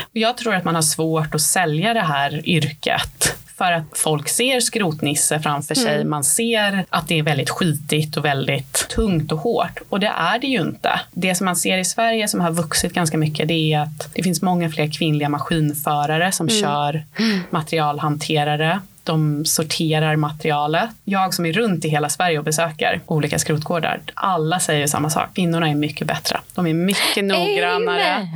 Och 0.00 0.16
jag 0.16 0.36
tror 0.36 0.54
att 0.54 0.64
man 0.64 0.74
har 0.74 0.82
svårt 0.82 1.34
att 1.34 1.40
sälja 1.40 1.94
det 1.94 2.00
här 2.00 2.48
yrket 2.48 3.36
för 3.58 3.72
att 3.72 3.84
folk 3.92 4.28
ser 4.28 4.60
skrotnisse 4.60 5.40
framför 5.40 5.74
sig. 5.74 6.04
Man 6.04 6.24
ser 6.24 6.84
att 6.90 7.08
det 7.08 7.18
är 7.18 7.22
väldigt 7.22 7.50
skitigt 7.50 8.16
och 8.16 8.24
väldigt 8.24 8.88
tungt 8.88 9.32
och 9.32 9.38
hårt. 9.38 9.80
Och 9.88 10.00
det 10.00 10.06
är 10.06 10.38
det 10.38 10.46
ju 10.46 10.60
inte. 10.60 11.00
Det 11.12 11.34
som 11.34 11.44
man 11.44 11.56
ser 11.56 11.78
i 11.78 11.84
Sverige 11.84 12.28
som 12.28 12.40
har 12.40 12.50
vuxit 12.50 12.92
ganska 12.92 13.18
mycket 13.18 13.48
det 13.48 13.72
är 13.72 13.80
att 13.80 14.08
det 14.14 14.22
finns 14.22 14.42
många 14.42 14.70
fler 14.70 14.92
kvinnliga 14.92 15.28
maskinförare 15.28 16.32
som 16.32 16.48
kör 16.48 17.04
materialhanterare. 17.50 18.80
De 19.06 19.44
sorterar 19.44 20.16
materialet. 20.16 20.90
Jag 21.04 21.34
som 21.34 21.46
är 21.46 21.52
runt 21.52 21.84
i 21.84 21.88
hela 21.88 22.08
Sverige 22.08 22.38
och 22.38 22.44
besöker 22.44 23.00
olika 23.06 23.38
skrotgårdar, 23.38 24.00
alla 24.14 24.60
säger 24.60 24.86
samma 24.86 25.10
sak. 25.10 25.28
Kvinnorna 25.34 25.68
är 25.68 25.74
mycket 25.74 26.06
bättre. 26.06 26.40
De 26.54 26.66
är 26.66 26.74
mycket 26.74 27.24
noggrannare. 27.24 28.14
Amen. 28.14 28.28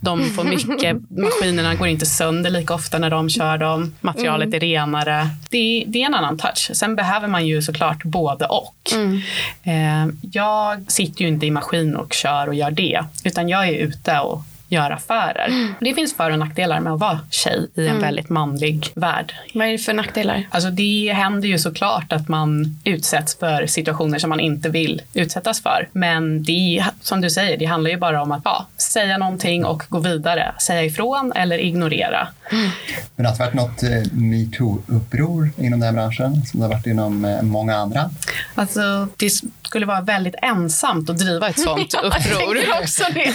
De 0.00 0.24
får 0.30 0.44
mycket, 0.44 0.96
maskinerna 1.10 1.74
går 1.74 1.88
inte 1.88 2.06
sönder 2.06 2.50
lika 2.50 2.74
ofta 2.74 2.98
när 2.98 3.10
de 3.10 3.30
kör 3.30 3.58
dem. 3.58 3.94
Materialet 4.00 4.54
är 4.54 4.60
renare. 4.60 5.28
Det, 5.50 5.84
det 5.86 6.02
är 6.02 6.06
en 6.06 6.14
annan 6.14 6.38
touch. 6.38 6.70
Sen 6.74 6.96
behöver 6.96 7.28
man 7.28 7.46
ju 7.46 7.62
såklart 7.62 8.04
både 8.04 8.46
och. 8.46 8.74
Eh, 9.62 10.06
jag 10.32 10.92
sitter 10.92 11.22
ju 11.22 11.28
inte 11.28 11.46
i 11.46 11.50
maskin 11.50 11.96
och 11.96 12.12
kör 12.12 12.46
och 12.46 12.54
gör 12.54 12.70
det, 12.70 13.04
utan 13.24 13.48
jag 13.48 13.68
är 13.68 13.72
ute 13.72 14.18
och 14.18 14.42
gör 14.72 14.90
affärer. 14.90 15.74
Det 15.80 15.94
finns 15.94 16.16
för 16.16 16.30
och 16.30 16.38
nackdelar 16.38 16.80
med 16.80 16.92
att 16.92 17.00
vara 17.00 17.20
tjej 17.30 17.70
i 17.74 17.86
en 17.86 18.00
väldigt 18.00 18.28
manlig 18.28 18.88
värld. 18.94 19.34
Vad 19.54 19.66
är 19.66 19.72
det 19.72 19.78
för 19.78 19.92
nackdelar? 19.92 20.48
Alltså 20.50 20.70
det 20.70 21.12
händer 21.12 21.48
ju 21.48 21.58
såklart 21.58 22.12
att 22.12 22.28
man 22.28 22.80
utsätts 22.84 23.38
för 23.38 23.66
situationer 23.66 24.18
som 24.18 24.30
man 24.30 24.40
inte 24.40 24.68
vill 24.68 25.02
utsättas 25.14 25.62
för. 25.62 25.88
Men 25.92 26.42
det, 26.42 26.84
som 27.00 27.20
du 27.20 27.30
säger, 27.30 27.56
det 27.56 27.64
handlar 27.64 27.90
ju 27.90 27.96
bara 27.96 28.22
om 28.22 28.32
att 28.32 28.42
ja, 28.44 28.66
säga 28.76 29.18
någonting 29.18 29.64
och 29.64 29.82
gå 29.88 29.98
vidare. 29.98 30.54
Säga 30.62 30.84
ifrån 30.84 31.32
eller 31.36 31.58
ignorera. 31.58 32.28
Men 33.16 33.22
det 33.24 33.28
har 33.28 33.36
varit 33.36 33.54
något 33.54 33.82
eh, 33.82 33.88
metoo-uppror 34.12 35.50
inom 35.56 35.80
den 35.80 35.82
här 35.82 35.92
branschen 35.92 36.42
som 36.46 36.60
det 36.60 36.66
har 36.66 36.74
varit 36.74 36.86
inom 36.86 37.24
eh, 37.24 37.42
många 37.42 37.76
andra. 37.76 38.10
Alltså, 38.54 39.08
det 39.16 39.30
skulle 39.72 39.86
vara 39.86 40.00
väldigt 40.00 40.34
ensamt 40.42 41.10
att 41.10 41.18
driva 41.18 41.48
ett 41.48 41.60
sånt 41.60 41.94
uppror. 42.02 42.56
Jag 42.56 42.82
också 42.82 43.04
det. 43.14 43.28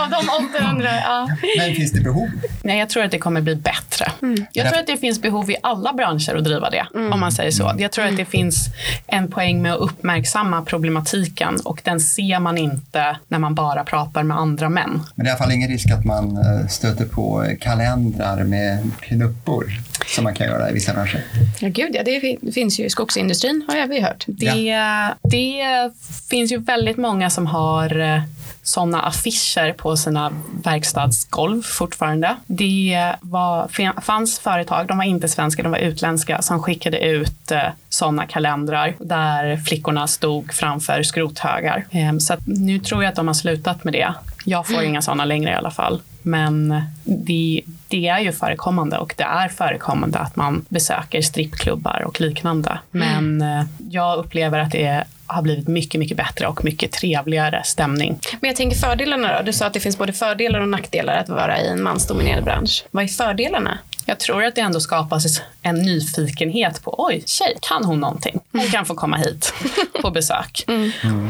Av 0.00 0.10
de 0.10 0.28
800, 0.58 0.90
ja. 1.04 1.28
Men 1.58 1.74
finns 1.74 1.92
det 1.92 2.00
behov? 2.00 2.28
Nej, 2.62 2.78
jag 2.78 2.88
tror 2.88 3.04
att 3.04 3.10
det 3.10 3.18
kommer 3.18 3.40
bli 3.40 3.54
bättre. 3.56 4.12
Jag 4.52 4.68
tror 4.68 4.80
att 4.80 4.86
det 4.86 4.96
finns 4.96 5.22
behov 5.22 5.50
i 5.50 5.56
alla 5.62 5.92
branscher 5.92 6.34
att 6.36 6.44
driva 6.44 6.70
det, 6.70 6.86
om 7.12 7.20
man 7.20 7.32
säger 7.32 7.50
så. 7.50 7.74
Jag 7.78 7.92
tror 7.92 8.04
att 8.04 8.16
det 8.16 8.24
finns 8.24 8.66
en 9.06 9.30
poäng 9.30 9.62
med 9.62 9.72
att 9.74 9.80
uppmärksamma 9.80 10.62
problematiken 10.62 11.56
och 11.64 11.80
den 11.84 12.00
ser 12.00 12.38
man 12.40 12.58
inte 12.58 13.16
när 13.28 13.38
man 13.38 13.54
bara 13.54 13.84
pratar 13.84 14.22
med 14.22 14.36
andra 14.36 14.68
män. 14.68 15.00
Men 15.14 15.24
det 15.24 15.30
är 15.30 15.30
i 15.30 15.30
alla 15.30 15.38
fall 15.38 15.52
ingen 15.52 15.68
risk 15.70 15.90
att 15.90 16.04
man 16.04 16.36
eh, 16.36 16.66
stöter 16.68 17.04
på 17.04 17.44
kalendrar 17.60 18.44
med 18.44 18.90
knuppor 19.00 19.64
som 20.06 20.24
man 20.24 20.34
kan 20.34 20.46
göra 20.46 20.70
i 20.70 20.72
vissa 20.72 20.92
branscher. 20.94 21.24
ja, 21.60 21.68
gud 21.68 21.90
ja. 21.94 22.02
Det 22.04 22.20
fin- 22.20 22.52
finns 22.54 22.80
ju 22.80 22.84
i 22.84 22.90
skogsindustrin, 22.90 23.64
har 23.68 23.76
jag 23.76 23.86
vi 23.88 24.00
hört. 24.00 24.24
Det, 24.26 24.76
det 25.22 25.47
det 25.48 25.92
finns 26.30 26.52
ju 26.52 26.58
väldigt 26.58 26.96
många 26.96 27.30
som 27.30 27.46
har 27.46 28.00
eh, 28.00 28.22
sådana 28.62 29.02
affischer 29.02 29.72
på 29.72 29.96
sina 29.96 30.32
verkstadsgolv 30.64 31.62
fortfarande. 31.62 32.36
Det 32.46 33.12
var, 33.20 33.68
fanns 34.00 34.38
företag, 34.38 34.86
de 34.86 34.98
var 34.98 35.04
inte 35.04 35.28
svenska, 35.28 35.62
de 35.62 35.72
var 35.72 35.78
utländska, 35.78 36.42
som 36.42 36.62
skickade 36.62 36.98
ut 36.98 37.50
eh, 37.50 37.62
sådana 37.88 38.26
kalendrar 38.26 38.94
där 38.98 39.56
flickorna 39.56 40.06
stod 40.06 40.52
framför 40.52 41.02
skrothögar. 41.02 41.86
Ehm, 41.90 42.20
så 42.20 42.32
att 42.34 42.46
nu 42.46 42.78
tror 42.78 43.02
jag 43.02 43.10
att 43.10 43.16
de 43.16 43.26
har 43.26 43.34
slutat 43.34 43.84
med 43.84 43.92
det. 43.92 44.14
Jag 44.44 44.66
får 44.66 44.82
inga 44.82 45.02
sådana 45.02 45.24
längre 45.24 45.50
i 45.50 45.54
alla 45.54 45.70
fall. 45.70 46.00
Men 46.22 46.82
det, 47.04 47.62
det 47.88 48.08
är 48.08 48.18
ju 48.20 48.32
förekommande 48.32 48.98
och 48.98 49.14
det 49.16 49.24
är 49.24 49.48
förekommande 49.48 50.18
att 50.18 50.36
man 50.36 50.64
besöker 50.68 51.22
strippklubbar 51.22 52.04
och 52.06 52.20
liknande. 52.20 52.78
Men 52.90 53.42
eh, 53.42 53.64
jag 53.90 54.18
upplever 54.18 54.58
att 54.58 54.70
det 54.70 55.04
har 55.28 55.42
blivit 55.42 55.68
mycket, 55.68 55.98
mycket 55.98 56.16
bättre 56.16 56.46
och 56.46 56.64
mycket 56.64 56.92
trevligare 56.92 57.62
stämning. 57.64 58.18
Men 58.40 58.48
jag 58.48 58.56
tänker 58.56 58.76
fördelarna 58.76 59.36
då? 59.36 59.42
Du 59.42 59.52
sa 59.52 59.66
att 59.66 59.72
det 59.72 59.80
finns 59.80 59.98
både 59.98 60.12
fördelar 60.12 60.60
och 60.60 60.68
nackdelar 60.68 61.16
att 61.16 61.28
vara 61.28 61.60
i 61.60 61.68
en 61.68 61.82
mansdominerad 61.82 62.44
bransch. 62.44 62.84
Vad 62.90 63.04
är 63.04 63.08
fördelarna? 63.08 63.78
Jag 64.06 64.20
tror 64.20 64.44
att 64.44 64.54
det 64.54 64.60
ändå 64.60 64.80
skapas 64.80 65.42
en 65.62 65.74
nyfikenhet 65.74 66.82
på 66.82 66.94
oj, 66.98 67.22
tjej, 67.26 67.56
kan 67.60 67.84
hon 67.84 68.00
någonting? 68.00 68.40
Hon 68.52 68.66
kan 68.66 68.86
få 68.86 68.94
komma 68.94 69.16
hit 69.16 69.54
på 70.02 70.10
besök. 70.10 70.64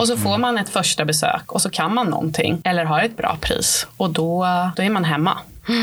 Och 0.00 0.06
så 0.06 0.16
får 0.16 0.38
man 0.38 0.58
ett 0.58 0.68
första 0.68 1.04
besök 1.04 1.52
och 1.52 1.62
så 1.62 1.70
kan 1.70 1.94
man 1.94 2.06
någonting 2.06 2.60
eller 2.64 2.84
har 2.84 3.02
ett 3.02 3.16
bra 3.16 3.36
pris 3.40 3.86
och 3.96 4.10
då, 4.10 4.46
då 4.76 4.82
är 4.82 4.90
man 4.90 5.04
hemma. 5.04 5.38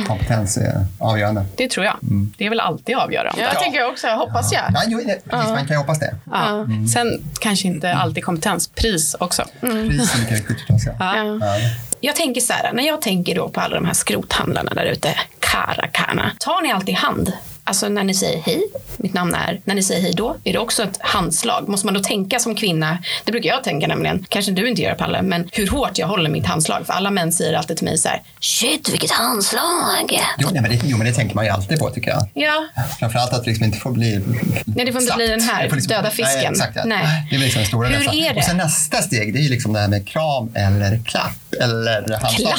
Kompetens 0.07 0.57
är 0.57 0.85
avgörande. 0.99 1.45
Det 1.55 1.69
tror 1.69 1.85
jag. 1.85 1.97
Det 2.37 2.45
är 2.45 2.49
väl 2.49 2.59
alltid 2.59 2.95
avgörande. 2.95 3.41
Jag 3.41 3.59
tänker 3.59 3.87
också, 3.87 4.07
hoppas 4.07 4.51
jag. 4.53 4.63
Ja, 4.73 4.81
jo, 4.87 5.01
det, 5.05 5.29
precis, 5.29 5.49
man 5.49 5.57
kan 5.57 5.67
ju 5.67 5.77
hoppas 5.77 5.99
det. 5.99 6.15
Ja. 6.31 6.67
Sen 6.93 7.23
kanske 7.39 7.67
inte 7.67 7.93
alltid 7.93 8.23
kompetens, 8.23 8.67
pris 8.67 9.15
också. 9.19 9.43
Pris 9.61 10.15
är 10.15 10.19
lika 10.19 10.35
viktigt 10.35 10.57
förstås. 10.57 10.81
Ja. 10.99 11.17
Ja. 11.17 11.37
Ja. 11.41 11.57
Jag 11.99 12.15
tänker 12.15 12.41
så 12.41 12.53
här, 12.53 12.73
när 12.73 12.83
jag 12.83 13.01
tänker 13.01 13.35
då 13.35 13.49
på 13.49 13.59
alla 13.61 13.75
de 13.75 13.85
här 13.85 13.93
skrothandlarna 13.93 14.73
där 14.73 14.85
ute, 14.85 15.09
Karakana, 15.39 16.31
tar 16.39 16.61
ni 16.61 16.71
alltid 16.71 16.95
hand? 16.95 17.33
Alltså 17.67 17.89
när 17.89 18.03
ni 18.03 18.13
säger 18.13 18.41
hej, 18.41 18.61
mitt 18.97 19.13
namn 19.13 19.33
är, 19.35 19.61
när 19.65 19.75
ni 19.75 19.83
säger 19.83 20.01
hej 20.01 20.13
då, 20.15 20.35
är 20.43 20.53
det 20.53 20.59
också 20.59 20.83
ett 20.83 20.97
handslag? 20.99 21.69
Måste 21.69 21.87
man 21.87 21.93
då 21.93 21.99
tänka 21.99 22.39
som 22.39 22.55
kvinna, 22.55 22.97
det 23.23 23.31
brukar 23.31 23.49
jag 23.49 23.63
tänka 23.63 23.87
nämligen, 23.87 24.25
kanske 24.29 24.51
du 24.51 24.69
inte 24.69 24.81
gör 24.81 24.95
Palle, 24.95 25.21
men 25.21 25.49
hur 25.51 25.67
hårt 25.67 25.97
jag 25.97 26.07
håller 26.07 26.29
mitt 26.29 26.45
handslag. 26.45 26.85
För 26.85 26.93
alla 26.93 27.11
män 27.11 27.31
säger 27.31 27.53
alltid 27.53 27.77
till 27.77 27.85
mig 27.85 27.97
så 27.97 28.09
här, 28.09 28.21
shit 28.39 28.89
vilket 28.89 29.11
handslag. 29.11 30.21
Jo, 30.37 30.47
nej, 30.51 30.61
men 30.61 30.71
det, 30.71 30.81
jo, 30.85 30.97
men 30.97 31.07
det 31.07 31.13
tänker 31.13 31.35
man 31.35 31.45
ju 31.45 31.51
alltid 31.51 31.79
på 31.79 31.89
tycker 31.89 32.11
jag. 32.11 32.27
Ja, 32.33 32.67
Framförallt 32.99 33.33
att 33.33 33.43
det 33.43 33.49
liksom 33.49 33.65
inte 33.65 33.77
får 33.77 33.91
bli 33.91 34.19
Nej, 34.65 34.85
det 34.85 34.91
får 34.91 35.01
inte 35.01 35.01
slappt. 35.01 35.17
bli 35.17 35.27
den 35.27 35.41
här 35.41 35.63
liksom- 35.63 35.81
döda 35.87 36.09
fisken. 36.09 36.33
Nej, 36.41 36.45
exakt, 36.51 36.75
ja. 36.75 36.83
Nej. 36.85 37.27
Det 37.29 37.35
är 37.35 37.39
liksom 37.39 37.59
den 37.59 37.67
stora 37.67 37.87
Hur 37.87 38.15
är 38.15 38.33
det? 38.33 38.39
Och 38.39 38.43
sen 38.45 38.57
nästa 38.57 39.01
steg, 39.01 39.33
det 39.33 39.39
är 39.39 39.43
ju 39.43 39.49
liksom 39.49 39.73
det 39.73 39.79
här 39.79 39.87
med 39.87 40.07
kram 40.07 40.51
eller 40.55 40.99
klapp 41.05 41.31
eller 41.61 42.17
handslag. 42.21 42.53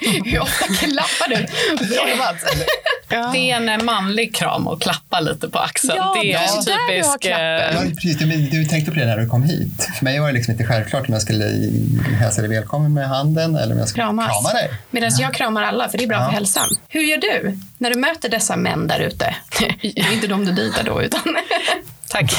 jag. 0.00 0.24
hur 0.24 0.40
ofta 0.40 0.66
klappar 0.66 1.28
du? 1.28 1.36
Jobbat. 1.94 2.36
Det 3.32 3.50
är 3.50 3.68
en 3.68 3.84
manlig 3.84 4.34
kram 4.34 4.43
och 4.46 4.82
klappa 4.82 5.20
lite 5.20 5.48
på 5.48 5.58
axeln. 5.58 5.94
Ja, 5.96 6.16
det 6.22 6.32
är 6.32 6.38
en 6.38 6.64
typisk... 6.64 7.24
eh, 7.24 7.74
Ja, 7.74 7.80
precis. 7.94 8.18
Du, 8.18 8.26
du 8.26 8.64
tänkte 8.64 8.90
på 8.92 8.98
det 8.98 9.06
när 9.06 9.18
du 9.18 9.26
kom 9.28 9.42
hit. 9.42 9.88
För 9.98 10.04
mig 10.04 10.20
var 10.20 10.26
det 10.26 10.32
liksom 10.32 10.52
inte 10.52 10.64
självklart 10.64 11.08
om 11.08 11.12
jag 11.12 11.22
skulle 11.22 11.44
hälsa 12.18 12.40
dig 12.42 12.50
välkommen 12.50 12.94
med 12.94 13.08
handen 13.08 13.56
eller 13.56 13.72
om 13.72 13.78
jag 13.78 13.88
skulle 13.88 14.02
Kramas. 14.04 14.26
krama 14.26 14.48
dig. 14.58 14.70
Medan 14.90 15.10
jag 15.18 15.34
kramar 15.34 15.62
alla, 15.62 15.88
för 15.88 15.98
det 15.98 16.04
är 16.04 16.08
bra 16.08 16.18
Ja. 16.18 16.24
för 16.26 16.32
hälsan. 16.32 16.68
Hur 16.88 17.00
gör 17.00 17.18
du 17.18 17.58
när 17.84 17.90
du 17.90 18.00
möter 18.00 18.28
dessa 18.28 18.56
män 18.56 18.86
där 18.86 19.00
ute? 19.00 19.34
Det 19.82 20.00
är 20.00 20.12
inte 20.12 20.26
de 20.26 20.44
du 20.44 20.52
dejtar 20.52 20.82
då, 20.82 21.02
utan... 21.02 21.20
Tack. 22.08 22.32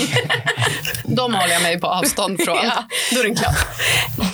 De 1.03 1.33
håller 1.33 1.53
jag 1.53 1.61
mig 1.61 1.79
på 1.79 1.87
avstånd 1.87 2.41
från. 2.45 2.57
Ja, 2.63 2.83
då 3.13 3.19
är 3.19 3.23
den 3.23 3.35
klar. 3.35 3.53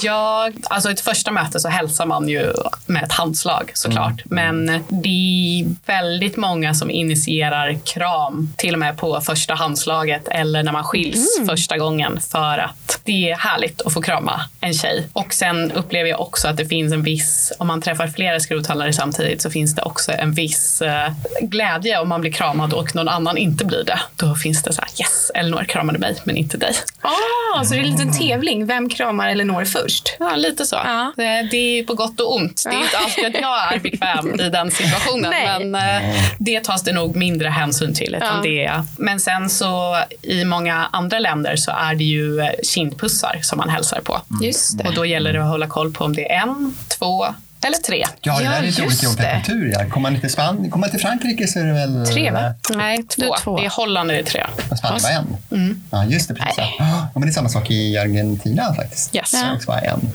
Jag, 0.02 0.54
alltså 0.64 0.92
ett 0.92 1.02
första 1.02 1.32
möte 1.32 1.60
så 1.60 1.70
hälsar 1.70 2.06
man 2.06 2.30
ju 2.30 2.54
med 2.86 3.04
ett 3.04 3.12
handslag 3.12 3.72
såklart. 3.74 4.22
Men 4.26 4.84
det 4.90 5.10
är 5.10 5.76
väldigt 5.86 6.38
många 6.38 6.74
som 6.74 6.92
initierar 6.92 7.80
kram 7.86 8.54
till 8.58 8.74
och 8.74 8.80
med 8.80 8.98
på 8.98 9.22
första 9.22 9.54
handslaget 9.54 10.28
eller 10.28 10.64
när 10.64 10.72
man 10.72 10.84
skiljs 10.84 11.40
första 11.48 11.78
gången 11.78 12.20
för 12.22 12.58
att 12.58 12.81
det 13.04 13.32
är 13.32 13.36
härligt 13.38 13.82
att 13.82 13.94
få 13.94 14.02
krama 14.02 14.42
en 14.62 14.74
tjej. 14.74 15.08
Och 15.14 15.34
sen 15.34 15.72
upplever 15.72 16.10
jag 16.10 16.22
också 16.22 16.48
att 16.48 16.58
det 16.58 16.66
finns 16.66 16.94
en 16.94 17.04
viss, 17.04 17.54
om 17.60 17.68
man 17.68 17.82
träffar 17.82 18.08
flera 18.08 18.40
skrothandlare 18.40 18.94
samtidigt 18.94 19.42
så 19.42 19.50
finns 19.52 19.76
det 19.76 19.82
också 19.82 20.12
en 20.12 20.32
viss 20.34 20.82
eh, 20.82 21.12
glädje 21.42 22.00
om 22.00 22.10
man 22.10 22.22
blir 22.22 22.32
kramad 22.32 22.74
och 22.74 22.96
någon 22.96 23.08
annan 23.10 23.38
inte 23.38 23.66
blir 23.66 23.84
det. 23.84 24.00
Då 24.16 24.36
finns 24.36 24.64
det 24.64 24.74
så 24.74 24.82
här, 24.82 24.90
yes, 25.00 25.32
Elinor 25.36 25.64
kramade 25.64 26.00
mig 26.00 26.16
men 26.24 26.38
inte 26.38 26.58
dig. 26.58 26.74
Ah, 27.02 27.64
så 27.64 27.74
det 27.74 27.80
är 27.80 27.84
en 27.84 27.90
liten 27.92 28.12
tävling. 28.20 28.66
Vem 28.66 28.90
kramar 28.90 29.30
Elinor 29.30 29.66
först? 29.66 30.16
Ja, 30.20 30.36
lite 30.36 30.66
så. 30.66 30.76
Ja. 30.76 31.14
Det, 31.18 31.24
är 31.58 31.84
på 31.84 31.94
gott 31.94 32.20
och 32.20 32.36
ont. 32.36 32.64
Det 32.66 32.70
är 32.70 32.74
Ja. 32.74 32.84
inte 32.84 32.98
alltid 32.98 33.26
att 33.26 33.42
jag 33.42 33.74
är 33.74 33.80
bekväm 33.80 34.40
i 34.40 34.50
den 34.50 34.72
situationen. 34.72 35.30
Nej. 35.46 35.66
Men 35.66 35.76
eh, 36.04 36.22
det 36.40 36.64
tas 36.64 36.84
det 36.84 36.94
nog 36.94 37.16
mindre 37.16 37.48
hänsyn 37.50 37.94
till. 37.94 38.16
Utan 38.16 38.36
Ja. 38.36 38.42
det 38.44 38.66
är, 38.66 38.84
men 38.98 39.20
sen 39.20 39.50
så 39.50 39.98
i 40.22 40.46
många 40.46 40.88
andra 40.92 41.20
länder 41.20 41.56
så 41.56 41.72
är 41.72 41.96
det 41.96 42.04
ju 42.04 42.40
eh, 42.40 42.50
kindpussar 42.96 43.40
som 43.44 43.58
man 43.58 43.70
hälsar 43.70 44.02
på. 44.02 44.22
Just 44.42 44.78
det. 44.78 44.84
Och 44.88 44.94
då 44.96 45.06
gäller 45.06 45.34
det 45.34 45.42
att 45.44 45.50
hålla 45.50 45.68
koll 45.68 45.94
på 45.94 46.06
om 46.06 46.16
det 46.16 46.32
är 46.32 46.42
en, 46.42 46.76
två 46.88 47.26
eller 47.66 47.78
tre. 47.78 48.06
Ja, 48.22 48.38
det 48.38 48.44
Ja, 48.44 48.52
där 48.52 48.58
är 48.58 48.62
lite 48.62 48.82
just 48.82 49.04
olika 49.04 49.08
olika 49.10 49.24
det. 49.36 49.42
kulturer. 49.46 49.84
Ja. 49.84 49.90
Kommer 49.90 50.10
man 50.12 50.22
till 50.22 50.30
Spanien, 50.30 50.72
kommer 50.72 50.82
man 50.88 50.90
till 50.92 51.00
Frankrike 51.00 51.48
så 51.48 51.60
är 51.60 51.64
det 51.64 51.74
väl... 51.74 52.06
Tre, 52.06 52.32
va? 52.32 52.54
Nej, 52.70 52.98
Det 53.18 53.22
är 53.24 53.28
två. 53.28 53.36
två. 53.44 53.58
Det 53.60 53.66
är 53.66 53.70
Holland 53.70 54.12
är 54.12 54.16
det 54.16 54.24
tre. 54.24 54.46
Spanien 54.78 55.02
var 55.50 55.58
en. 55.58 55.84
Ja, 55.92 56.06
just 56.06 56.28
det. 56.28 56.34
Precis. 56.36 56.58
Nej. 56.58 56.94
Ja, 57.14 57.20
men 57.20 57.22
det 57.22 57.30
är 57.32 57.34
samma 57.34 57.50
sak 57.50 57.72
i 57.72 57.98
Argentina 57.98 58.74
faktiskt. 58.76 59.16
Yes. 59.16 59.34
En. 59.34 60.10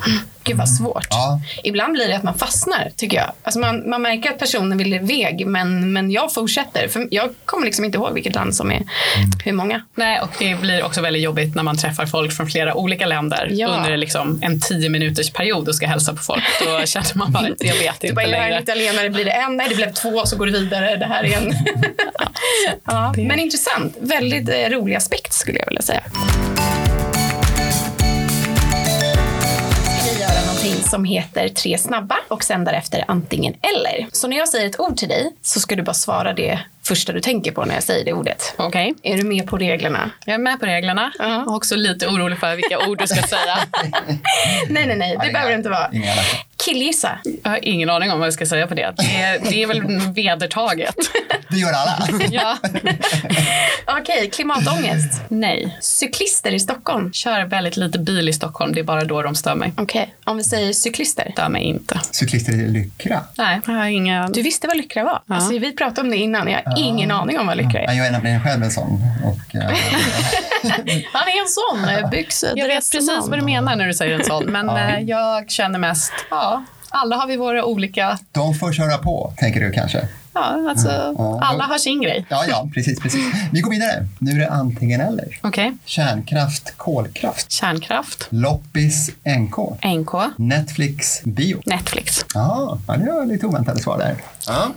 Gud 0.45 0.57
vad 0.57 0.69
svårt. 0.69 1.07
Ja. 1.11 1.41
Ibland 1.65 1.93
blir 1.93 2.09
det 2.09 2.17
att 2.17 2.23
man 2.23 2.39
fastnar, 2.39 2.91
tycker 2.97 3.17
jag. 3.17 3.33
Alltså 3.43 3.61
man, 3.61 3.91
man 3.91 4.03
märker 4.03 4.31
att 4.31 4.39
personen 4.39 4.79
vill 4.79 4.93
iväg, 4.95 5.47
men, 5.47 5.93
men 5.93 6.11
jag 6.11 6.35
fortsätter. 6.35 6.89
För 6.89 7.09
jag 7.11 7.31
kommer 7.45 7.65
liksom 7.67 7.85
inte 7.85 7.99
ihåg 7.99 8.15
vilket 8.15 8.35
land 8.35 8.55
som 8.57 8.71
är 8.71 8.83
hur 9.45 9.53
många. 9.53 9.83
Nej, 9.95 10.21
och 10.21 10.29
det 10.39 10.61
blir 10.61 10.85
också 10.85 11.01
väldigt 11.01 11.23
jobbigt 11.23 11.55
när 11.55 11.63
man 11.63 11.77
träffar 11.77 12.07
folk 12.07 12.33
från 12.33 12.47
flera 12.47 12.75
olika 12.75 13.07
länder 13.07 13.49
Ja. 13.53 13.69
under 13.69 13.97
liksom 13.97 14.39
en 14.43 14.61
tio 14.61 14.89
minuters 14.89 15.31
period 15.31 15.69
och 15.69 15.75
ska 15.75 15.87
hälsa 15.87 16.13
på 16.13 16.23
folk. 16.23 16.43
Då 16.65 16.67
känner 16.87 17.15
man 17.19 17.33
bara 17.33 17.47
att 17.47 17.65
jag 17.65 17.75
vet 17.75 18.01
Du 18.01 18.07
inte 18.07 18.15
bara, 18.15 18.23
jag 18.27 18.33
är 18.33 18.43
en 18.43 18.49
längre. 18.51 18.63
italienare, 18.63 19.11
blir 19.11 19.25
det 19.25 19.31
en? 19.31 19.57
Nej, 19.57 19.67
det 19.69 19.75
blev 19.75 19.93
två, 19.93 20.27
så 20.27 20.37
går 20.37 20.47
det 20.47 20.53
vidare. 20.53 20.97
Det 20.97 21.07
här 21.07 21.25
är 21.25 21.37
en... 21.37 21.55
ja, 22.85 23.13
det- 23.17 23.25
men 23.25 23.39
intressant. 23.39 23.97
Väldigt 24.01 24.49
eh, 24.49 24.55
rolig 24.71 24.95
aspekt 24.95 25.33
skulle 25.33 25.59
jag 25.59 25.67
vilja 25.67 25.83
säga. 25.83 26.03
Som 30.91 31.05
heter 31.05 31.49
tre 31.49 31.79
snabba 31.79 32.17
och 32.29 32.45
sen 32.45 32.65
därefter 32.65 33.05
antingen 33.09 33.55
eller. 33.61 34.07
Så 34.13 34.29
när 34.29 34.37
jag 34.37 34.49
säger 34.49 34.67
ett 34.67 34.81
ord 34.81 34.97
till 34.97 35.09
dig 35.09 35.33
så 35.43 35.61
ska 35.61 35.77
du 35.77 35.83
bara 35.83 35.95
svara 35.95 36.33
det 36.33 36.59
första 36.83 37.13
du 37.13 37.21
tänker 37.21 37.53
på 37.53 37.65
när 37.65 37.75
jag 37.75 37.83
säger 37.83 38.05
det 38.05 38.13
ordet. 38.13 38.55
Okej, 38.57 38.95
Är 39.03 39.17
du 39.17 39.23
med 39.23 39.47
på 39.47 39.57
reglerna? 39.59 40.11
jag 40.25 40.35
är 40.35 40.39
med 40.39 40.61
på 40.61 40.67
reglerna. 40.67 41.13
Ja. 41.19 41.45
Och 41.45 41.55
också 41.55 41.77
lite 41.77 42.07
orolig 42.07 42.39
för 42.39 42.57
vilka 42.57 42.89
ord 42.89 42.99
du 42.99 43.07
ska 43.07 43.23
säga. 43.23 43.59
Nej, 44.69 44.87
nej, 44.87 44.97
nej. 44.97 45.19
Det 45.23 45.33
behöver 45.33 45.51
det 45.51 45.57
inte 45.57 45.69
vara. 45.71 45.91
Killgissa. 46.67 47.19
Jag 47.45 47.51
har 47.51 47.59
ingen 47.63 47.91
aning 47.91 48.13
om 48.13 48.19
vad 48.19 48.27
jag 48.27 48.35
ska 48.35 48.47
säga 48.47 48.67
på 48.67 48.75
det. 48.75 48.95
Det 48.97 49.17
är, 49.17 49.39
det 49.51 49.63
är 49.63 49.67
väl 49.67 49.83
vedertaget. 50.15 50.95
Det 51.49 51.57
gör 51.57 51.73
alla. 51.73 52.09
Ja. 52.31 52.57
Okej, 53.87 54.31
klimatångest. 54.31 55.21
Nej. 55.29 55.79
Cyklister 55.81 56.55
i 56.55 56.61
Stockholm. 56.61 57.13
Kör 57.13 57.45
väldigt 57.45 57.77
lite 57.77 57.99
bil 57.99 58.29
i 58.29 58.33
Stockholm. 58.33 58.75
Det 58.75 58.81
är 58.81 58.85
bara 58.85 59.05
då 59.05 59.23
de 59.23 59.35
stör 59.35 59.55
mig. 59.55 59.73
Okej, 59.77 60.15
om 60.25 60.37
vi 60.37 60.45
säger 60.45 60.73
cyklister. 60.73 61.31
Stör 61.33 61.49
mig 61.49 61.63
inte. 61.63 62.01
Cyklister 62.11 62.53
i 62.53 62.69
Lyckra. 62.69 63.21
Nej, 63.37 63.61
jag 63.67 63.75
har 63.75 63.87
inga... 63.87 64.29
Du 64.29 64.43
visste 64.43 64.67
vad 64.67 64.77
lyckra 64.77 65.05
var? 65.05 65.23
Alltså, 65.29 65.59
vi 65.59 65.73
pratade 65.77 66.01
om 66.01 66.11
det 66.11 66.17
innan. 66.17 66.49
Jag 66.49 66.63
har 66.65 66.79
ingen 66.79 67.11
aning 67.11 67.39
om 67.39 67.47
vad 67.47 67.57
lyckra 67.57 67.81
är. 67.81 67.87
Ja, 67.87 67.93
jag 67.93 68.07
är 68.07 68.11
nämligen 68.11 68.43
själv 68.43 68.63
en 68.63 68.71
sån. 68.71 69.01
Och, 69.25 69.55
eh, 69.55 69.61
Han 71.13 71.29
är 71.29 71.41
en 71.43 71.49
sån 71.49 72.11
byxor. 72.11 72.51
Jag 72.55 72.67
vet 72.67 72.91
precis 72.93 73.29
vad 73.29 73.39
du 73.39 73.45
menar 73.45 73.77
när 73.77 73.87
du 73.87 73.95
säger 73.95 74.15
en 74.15 74.25
sån. 74.25 74.45
Men 74.45 74.69
eh, 74.71 75.01
jag 75.01 75.51
känner 75.51 75.79
mest, 75.79 76.13
ja, 76.31 76.56
alla 76.91 77.17
har 77.17 77.27
vi 77.27 77.37
våra 77.37 77.65
olika... 77.65 78.19
de 78.33 78.55
får 78.55 78.73
köra 78.73 78.99
på, 78.99 79.33
tänker 79.37 79.61
du 79.61 79.73
kanske? 79.73 80.09
Ja, 80.35 80.67
alltså, 80.71 80.89
Ja. 81.19 81.41
alla 81.43 81.65
har 81.65 81.79
sin 81.79 82.03
grej. 82.03 82.27
Ja, 82.29 82.45
ja, 82.49 82.69
precis, 82.75 83.01
precis. 83.01 83.21
Vi 83.53 83.61
går 83.61 83.71
vidare. 83.71 84.07
Nu 84.19 84.31
är 84.31 84.39
det 84.39 84.51
antingen 84.51 85.01
eller. 85.01 85.39
Okej. 85.43 85.73
Kärnkraft, 85.85 86.75
kolkraft. 86.77 87.53
Kärnkraft. 87.53 88.27
Loppis, 88.31 89.11
NK. 89.39 89.57
NK. 89.85 90.13
Netflix, 90.37 91.23
bio. 91.25 91.61
Netflix. 91.67 92.25
Ja, 92.35 92.79
ja, 92.89 92.97
det 92.97 93.13
var 93.13 93.27
lite 93.27 93.47
oväntade 93.47 93.81
svar 93.83 93.99
där. 93.99 94.17
Ja. 94.47 94.69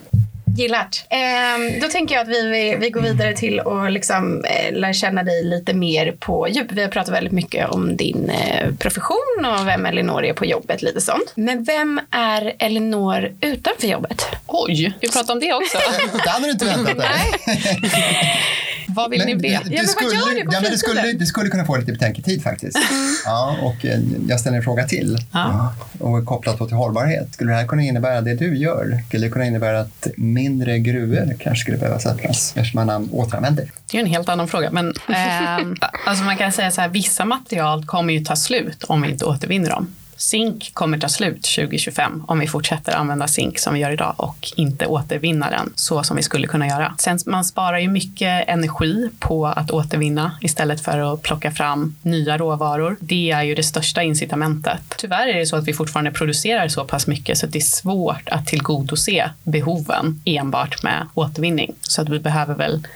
Gillat. 0.57 1.05
Ehm, 1.09 1.79
då 1.79 1.87
tänker 1.87 2.15
jag 2.15 2.21
att 2.21 2.27
vi, 2.27 2.47
vi, 2.47 2.75
vi 2.79 2.89
går 2.89 3.01
vidare 3.01 3.35
till 3.35 3.59
att 3.59 3.91
liksom, 3.91 4.45
eh, 4.45 4.73
lära 4.73 4.93
känna 4.93 5.23
dig 5.23 5.43
lite 5.43 5.73
mer 5.73 6.11
på 6.11 6.47
djup. 6.49 6.71
Vi 6.71 6.81
har 6.81 6.89
pratat 6.89 7.13
väldigt 7.13 7.33
mycket 7.33 7.69
om 7.69 7.97
din 7.97 8.29
eh, 8.29 8.73
profession 8.79 9.45
och 9.45 9.67
vem 9.67 9.85
Elinor 9.85 10.23
är 10.25 10.33
på 10.33 10.45
jobbet. 10.45 10.81
lite 10.81 11.01
sånt. 11.01 11.33
Men 11.35 11.63
vem 11.63 12.01
är 12.11 12.53
Elinor 12.59 13.31
utanför 13.41 13.87
jobbet? 13.87 14.25
Oj, 14.47 14.93
vi 15.01 15.11
pratar 15.11 15.33
om 15.33 15.39
det 15.39 15.53
också. 15.53 15.77
Det 16.23 16.29
hade 16.29 16.45
du 16.45 16.51
inte 16.51 16.65
väntat 16.65 16.97
dig. 16.97 17.09
Vad 18.95 19.11
vill 19.11 19.25
ni 19.25 19.33
Men 19.33 19.41
veta? 19.41 19.63
du, 19.69 19.75
Ja, 19.75 19.83
skulle, 19.83 20.15
ja, 20.51 20.69
du, 20.71 20.77
skulle, 20.77 21.11
du 21.13 21.25
skulle 21.25 21.49
kunna 21.49 21.65
få 21.65 21.77
lite 21.77 21.91
betänketid 21.91 22.43
faktiskt. 22.43 22.77
Ja, 23.25 23.57
och 23.61 23.85
eh, 23.85 23.99
jag 24.27 24.39
ställer 24.39 24.57
en 24.57 24.63
fråga 24.63 24.87
till. 24.87 25.17
Ja. 25.31 25.73
Och 25.99 26.25
kopplat 26.25 26.57
till 26.57 26.77
hållbarhet. 26.77 27.33
Skulle 27.33 27.51
det 27.51 27.57
här 27.57 27.67
kunna 27.67 27.81
innebära 27.81 28.21
det 28.21 28.35
du 28.35 28.57
gör? 28.57 29.03
Skulle 29.07 29.25
det 29.25 29.31
kunna 29.31 29.45
innebära 29.45 29.79
att 29.79 30.07
mindre 30.17 30.79
gruvor 30.79 31.35
kanske 31.39 31.61
skulle 31.61 31.77
behöva 31.77 31.95
öppnas 31.95 32.53
eftersom 32.55 32.85
man 32.85 33.09
återanvänder? 33.11 33.71
Det 33.91 33.97
är 33.97 34.01
en 34.01 34.07
helt 34.07 34.29
annan 34.29 34.47
fråga. 34.47 34.71
Men, 34.71 34.93
ehm, 35.07 35.75
alltså 36.05 36.23
man 36.23 36.37
kan 36.37 36.51
säga 36.51 36.71
så 36.71 36.81
här, 36.81 36.89
vissa 36.89 37.25
material 37.25 37.85
kommer 37.85 38.13
ju 38.13 38.25
ta 38.25 38.35
slut 38.35 38.83
om 38.83 39.01
vi 39.01 39.09
inte 39.09 39.25
återvinner 39.25 39.69
dem. 39.69 39.95
Zink 40.19 40.73
kommer 40.73 40.97
ta 40.97 41.09
slut 41.09 41.43
2025 41.55 42.23
om 42.27 42.39
vi 42.39 42.47
fortsätter 42.47 42.95
använda 42.95 43.27
zink 43.27 43.59
som 43.59 43.73
vi 43.73 43.79
gör 43.79 43.91
idag 43.91 44.13
och 44.17 44.47
inte 44.55 44.85
återvinna 44.85 45.49
den 45.49 45.73
så 45.75 46.03
som 46.03 46.17
vi 46.17 46.23
skulle 46.23 46.47
kunna 46.47 46.67
göra. 46.67 46.95
Sen 46.97 47.19
man 47.25 47.45
sparar 47.45 47.79
ju 47.79 47.87
mycket 47.87 48.47
energi 48.47 49.09
på 49.19 49.47
att 49.47 49.71
återvinna 49.71 50.31
istället 50.41 50.81
för 50.81 51.13
att 51.13 51.21
plocka 51.21 51.51
fram 51.51 51.95
nya 52.01 52.37
råvaror. 52.37 52.97
Det 52.99 53.31
är 53.31 53.43
ju 53.43 53.55
det 53.55 53.63
största 53.63 54.03
incitamentet. 54.03 54.81
Tyvärr 54.97 55.27
är 55.27 55.39
det 55.39 55.45
så 55.45 55.55
att 55.55 55.67
vi 55.67 55.73
fortfarande 55.73 56.11
producerar 56.11 56.67
så 56.67 56.85
pass 56.85 57.07
mycket 57.07 57.37
så 57.37 57.45
att 57.45 57.51
det 57.51 57.59
är 57.59 57.61
svårt 57.61 58.29
att 58.29 58.47
tillgodose 58.47 59.29
behoven 59.43 60.21
enbart 60.25 60.83
med 60.83 61.07
återvinning. 61.13 61.75
Så 61.81 62.01
att 62.01 62.09
vi 62.09 62.19
behöver 62.19 62.55
väl 62.55 62.87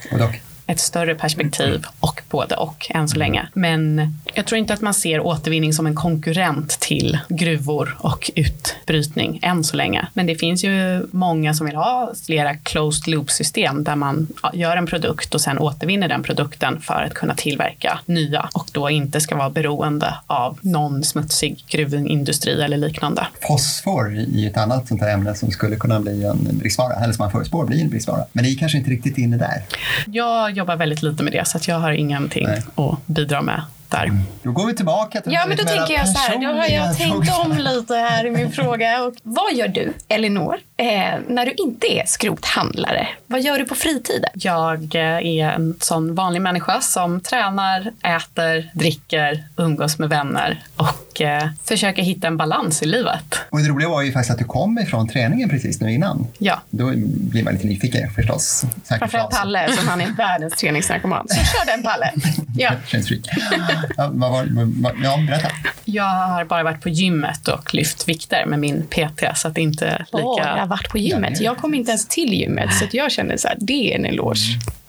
ett 0.66 0.80
större 0.80 1.16
perspektiv 1.16 1.86
och 2.00 2.22
både 2.30 2.56
och 2.56 2.88
än 2.90 3.10
så 3.10 3.18
länge. 3.18 3.48
Men 3.54 4.14
jag 4.34 4.46
tror 4.46 4.60
inte 4.60 4.74
att 4.74 4.82
man 4.82 4.94
ser 4.94 5.20
återvinning 5.20 5.74
som 5.74 5.88
en 5.88 5.96
konkurrent 5.96 6.70
till 6.70 7.20
gruvor 7.30 7.98
och 8.00 8.32
utbrytning 8.36 9.40
än 9.42 9.64
så 9.64 9.78
länge. 9.78 10.08
Men 10.14 10.26
det 10.26 10.36
finns 10.36 10.64
ju 10.64 11.08
många 11.12 11.54
som 11.54 11.66
vill 11.68 11.76
ha 11.76 12.14
flera 12.26 12.56
closed 12.56 13.08
loop 13.08 13.32
system 13.32 13.84
där 13.84 13.96
man 13.96 14.28
gör 14.54 14.78
en 14.78 14.86
produkt 14.86 15.36
och 15.36 15.42
sen 15.42 15.60
återvinner 15.60 16.08
den 16.08 16.24
produkten 16.24 16.82
för 16.82 17.04
att 17.08 17.14
kunna 17.14 17.36
tillverka 17.36 18.00
nya 18.06 18.50
och 18.54 18.68
då 18.72 18.90
inte 18.90 19.22
ska 19.22 19.36
vara 19.36 19.50
beroende 19.50 20.16
av 20.28 20.60
någon 20.62 21.04
smutsig 21.04 21.66
gruvindustri 21.68 22.62
eller 22.62 22.78
liknande. 22.78 23.28
fosfor 23.48 24.16
i 24.16 24.48
ett 24.48 24.58
annat 24.58 24.88
sånt 24.88 25.02
här 25.02 25.14
ämne 25.14 25.36
som 25.36 25.52
skulle 25.52 25.76
kunna 25.76 26.00
bli 26.00 26.24
en 26.24 26.58
bristvara, 26.58 26.94
eller 26.94 27.14
som 27.14 27.24
man 27.24 27.32
förutspår 27.32 27.66
blir 27.66 27.82
en 27.82 27.90
bristvara. 27.90 28.26
Men 28.34 28.44
det 28.44 28.50
är 28.50 28.58
kanske 28.58 28.78
inte 28.78 28.90
riktigt 28.90 29.18
inne 29.18 29.38
där. 29.38 29.64
Jag 30.08 30.52
jobbar 30.52 30.76
väldigt 30.76 31.02
lite 31.04 31.24
med 31.24 31.34
det 31.34 31.48
så 31.48 31.58
att 31.58 31.68
jag 31.68 31.80
har 31.80 31.92
ingenting 31.92 32.48
Nej. 32.48 32.62
att 32.76 33.08
bidra 33.08 33.42
med 33.42 33.62
där. 33.94 34.12
Då 34.44 34.52
går 34.52 34.66
vi 34.68 34.76
tillbaka 34.76 35.22
till 35.22 35.34
Ja, 35.34 35.46
men 35.48 35.58
då 35.58 35.64
tänker 35.64 35.94
jag 35.94 36.10
så 36.10 36.20
här. 36.20 36.38
Då 36.38 36.48
har 36.48 36.68
jag 36.68 36.98
tänkt 36.98 37.30
om 37.46 37.58
lite 37.58 37.96
här 37.96 38.26
i 38.26 38.32
min 38.32 38.52
fråga. 38.60 39.04
Och 39.04 39.14
vad 39.24 39.54
gör 39.54 39.68
du, 39.68 39.94
Elinor, 40.08 40.60
eh, 40.78 40.86
när 41.28 41.46
du 41.46 41.52
inte 41.52 41.88
är 41.94 42.06
skrothandlare? 42.06 43.08
Vad 43.28 43.42
gör 43.42 43.58
du 43.58 43.66
på 43.66 43.76
fritiden? 43.76 44.30
Jag 44.34 44.96
eh, 44.96 45.02
är 45.02 45.50
en 45.50 45.76
sån 45.80 46.16
vanlig 46.16 46.42
människa 46.42 46.82
som 46.82 47.22
tränar, 47.22 47.92
äter, 48.04 48.70
dricker, 48.74 49.44
umgås 49.58 50.00
med 50.00 50.10
vänner 50.10 50.64
och 50.76 51.13
eh, 51.22 51.44
försöker 51.64 52.02
hitta 52.02 52.28
en 52.28 52.38
balans 52.38 52.84
i 52.84 52.86
livet. 52.86 53.40
Och 53.50 53.60
det 53.60 53.68
roliga 53.68 53.90
var 53.90 54.02
ju 54.02 54.12
faktiskt 54.12 54.32
att 54.32 54.38
du 54.40 54.46
kom 54.46 54.80
ifrån 54.80 55.08
träningen 55.08 55.50
precis 55.50 55.82
nu 55.82 55.92
innan. 55.94 56.28
Ja, 56.38 56.62
Då 56.70 56.92
blir 56.96 57.44
man 57.44 57.54
lite 57.54 57.68
nyfiken 57.68 58.12
förstås. 58.12 58.66
Framförallt 59.00 59.32
Palle, 59.32 59.72
som 59.78 59.88
han 59.88 60.02
är 60.02 60.12
världens 60.18 60.54
träningsnarkoman. 60.54 61.28
Så 61.30 61.36
kör 61.36 61.66
den, 61.66 61.84
Palle. 61.84 62.12
Ja. 62.58 62.72
Ja, 63.98 64.10
vad 64.14 64.32
var, 64.32 64.48
vad, 64.82 64.94
ja, 65.04 65.18
berätta. 65.28 65.48
jag 65.86 66.04
har 66.04 66.46
bara 66.46 66.64
varit 66.64 66.82
på 66.82 66.90
gymmet 66.90 67.48
och 67.48 67.74
lyft 67.74 68.10
vikter 68.10 68.46
med 68.46 68.60
min 68.60 68.84
PT 68.88 69.24
så 69.36 69.48
att 69.48 69.56
det 69.56 69.62
inte 69.62 69.88
är 69.88 70.00
lika... 70.00 70.26
Åh, 70.26 70.42
jag 70.46 70.58
har 70.58 70.68
varit 70.68 70.90
på 70.90 70.98
gymmet. 70.98 71.42
Jag 71.42 71.58
kom 71.58 71.74
inte 71.74 71.92
ens 71.92 72.08
till 72.08 72.34
gymmet, 72.34 72.74
så 72.74 72.86
att 72.86 72.94
jag 72.94 73.12
känner 73.12 73.38
så 73.38 73.48
här, 73.48 73.58
det 73.60 73.94
är 73.94 74.00
en 74.00 74.06
eloge. 74.06 74.40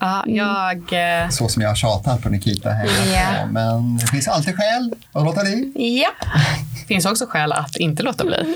Ja, 0.05 0.23
jag, 0.27 1.23
eh, 1.23 1.29
Så 1.29 1.49
som 1.49 1.61
jag 1.61 1.69
har 1.69 1.75
tjatat 1.75 2.21
på 2.21 2.29
Nikita 2.29 2.69
här. 2.69 2.89
Ja. 3.13 3.45
Men 3.45 3.97
det 3.97 4.07
finns 4.07 4.27
alltid 4.27 4.55
skäl 4.55 4.93
att 5.11 5.23
låta 5.23 5.41
bli. 5.41 5.71
Ja, 6.03 6.09
finns 6.87 7.05
också 7.05 7.25
skäl 7.25 7.51
att 7.51 7.77
inte 7.77 8.03
låta 8.03 8.25
bli. 8.25 8.35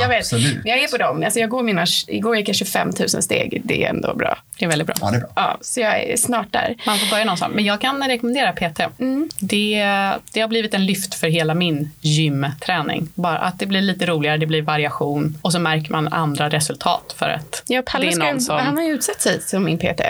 jag 0.00 0.08
vet. 0.08 0.18
Absolut. 0.18 0.60
Jag 0.64 0.78
är 0.78 0.88
på 0.88 0.96
dem. 0.96 1.22
Alltså 1.24 1.40
jag 1.40 1.50
går 1.50 1.62
mina, 1.62 1.86
igår 2.06 2.36
gick 2.36 2.48
jag 2.48 2.56
25 2.56 2.92
000 2.98 3.08
steg. 3.08 3.62
Det 3.64 3.84
är 3.84 3.90
ändå 3.90 4.14
bra. 4.14 4.38
Det 4.58 4.64
är 4.64 4.68
väldigt 4.68 4.86
bra. 4.86 4.96
Ja, 5.00 5.10
det 5.10 5.16
är 5.16 5.20
bra. 5.20 5.30
Ja, 5.36 5.58
så 5.60 5.80
jag 5.80 6.02
är 6.02 6.16
snart 6.16 6.52
där. 6.52 6.76
Man 6.86 6.98
får 6.98 7.10
börja 7.10 7.24
någonstans. 7.24 7.54
Men 7.54 7.64
jag 7.64 7.80
kan 7.80 8.02
rekommendera 8.08 8.52
PT. 8.52 8.80
Det, 9.38 9.84
det 10.32 10.40
har 10.40 10.48
blivit 10.48 10.74
en 10.74 10.86
lyft 10.86 11.14
för 11.14 11.26
hela 11.26 11.54
min 11.54 11.90
gymträning. 12.00 13.08
Bara 13.14 13.38
att 13.38 13.58
det 13.58 13.66
blir 13.66 13.82
lite 13.82 14.06
roligare, 14.06 14.36
det 14.36 14.46
blir 14.46 14.62
variation 14.62 15.38
och 15.42 15.52
så 15.52 15.58
märker 15.58 15.92
man 15.92 16.08
andra 16.08 16.48
resultat 16.48 17.14
för 17.16 17.28
att 17.28 17.62
Ja, 17.66 17.78
det 17.78 17.82
Palle 17.82 18.06
är 18.06 18.10
ska, 18.10 18.24
någon 18.24 18.40
som... 18.40 18.58
han 18.58 18.76
har 18.76 18.84
ju 18.84 18.92
utsett 18.92 19.20
sig 19.20 19.40
som 19.40 19.64
min 19.64 19.78
PT. 19.78 20.00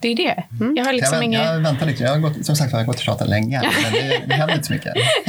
Det 0.00 0.08
är 0.08 0.16
det. 0.16 0.42
Jag 0.76 0.84
har 0.84 0.92
liksom 0.92 1.32
jag, 1.32 1.54
jag 1.54 1.60
väntar 1.60 1.86
lite. 1.86 2.02
Jag 2.02 2.10
har 2.10 2.18
gått, 2.18 2.46
som 2.46 2.56
sagt 2.56 2.72
jag 2.72 2.78
har 2.78 2.84
gått 2.84 2.96
och 2.96 3.02
tjatat 3.02 3.28
länge. 3.28 3.62
Men 3.82 3.92
det, 3.92 4.22
det 4.26 4.34
händer 4.34 4.54
inte 4.54 4.66
så 4.66 4.72
mycket. 4.72 4.94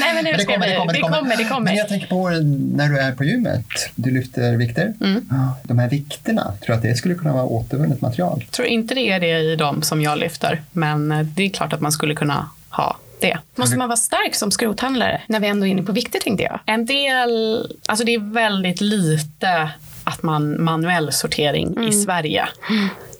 Nej, 0.00 0.14
men 0.14 0.24
Men 0.24 0.40
ska 0.40 0.56
vi... 0.56 0.66
Det 0.66 0.76
kommer, 1.00 1.36
det 1.36 1.44
kommer. 1.44 1.64
Men 1.64 1.76
jag 1.76 1.88
tänker 1.88 2.06
på 2.06 2.28
när 2.76 2.88
du 2.88 2.98
är 2.98 3.12
på 3.12 3.24
gymmet. 3.24 3.66
Du 3.94 4.10
lyfter 4.10 4.56
vikter. 4.56 4.94
Mm. 5.00 5.28
De 5.62 5.78
här 5.78 5.88
vikterna, 5.88 6.42
tror 6.42 6.66
du 6.66 6.72
att 6.72 6.82
det 6.82 6.94
skulle 6.94 7.14
kunna 7.14 7.32
vara 7.32 7.44
återvunnet 7.44 8.00
material? 8.00 8.38
Jag 8.40 8.50
tror 8.50 8.68
inte 8.68 8.94
det 8.94 9.10
är 9.10 9.20
det 9.20 9.38
i 9.38 9.56
de 9.56 9.82
som 9.82 10.02
jag 10.02 10.18
lyfter. 10.18 10.62
Men 10.72 11.12
eh, 11.12 11.20
det 11.20 11.42
är 11.42 11.50
klart 11.50 11.72
att 11.72 11.80
man 11.80 11.92
skulle 11.92 12.14
kunna 12.14 12.50
ha 12.68 12.96
det. 13.20 13.38
Måste 13.54 13.78
man 13.78 13.88
vara 13.88 13.96
stark 13.96 14.34
som 14.34 14.50
skrothandlare? 14.50 15.22
När 15.26 15.40
vi 15.40 15.48
ändå 15.48 15.66
är 15.66 15.70
inne 15.70 15.82
på 15.82 15.92
vikter 15.92 16.18
tänkte 16.18 16.44
jag. 16.44 16.60
En 16.66 16.86
del, 16.86 17.66
alltså 17.86 18.04
det 18.04 18.14
är 18.14 18.32
väldigt 18.34 18.80
lite 18.80 19.70
att 20.04 20.22
man 20.22 20.64
manuell 20.64 21.12
sortering 21.12 21.88
i 21.88 21.92
Sverige. 21.92 22.48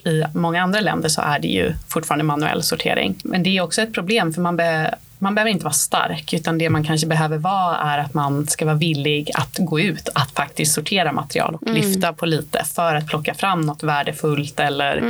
I 0.05 0.23
många 0.35 0.63
andra 0.63 0.81
länder 0.81 1.09
så 1.09 1.21
är 1.21 1.39
det 1.39 1.49
ju 1.49 1.73
fortfarande 1.89 2.25
manuell 2.25 2.63
sortering. 2.63 3.15
Men 3.25 3.43
det 3.43 3.57
är 3.57 3.61
också 3.61 3.83
ett 3.83 3.95
problem 3.95 4.33
för 4.33 4.41
man, 4.41 4.57
be, 4.57 4.95
man 5.19 5.35
behöver 5.35 5.51
inte 5.51 5.65
vara 5.65 5.73
stark 5.73 6.33
utan 6.33 6.59
det 6.59 6.71
man 6.71 6.85
kanske 6.85 7.07
behöver 7.07 7.39
vara 7.39 7.77
är 7.77 7.99
att 7.99 8.15
man 8.15 8.47
ska 8.47 8.65
vara 8.65 8.77
villig 8.77 9.31
att 9.35 9.57
gå 9.59 9.81
ut 9.81 10.09
att 10.15 10.31
faktiskt 10.31 10.75
sortera 10.75 11.13
material 11.13 11.55
och 11.55 11.69
lyfta 11.69 12.13
på 12.13 12.27
lite 12.27 12.65
för 12.75 12.95
att 12.95 13.07
plocka 13.07 13.35
fram 13.35 13.61
något 13.61 13.83
värdefullt 13.83 14.61
eller 14.61 15.03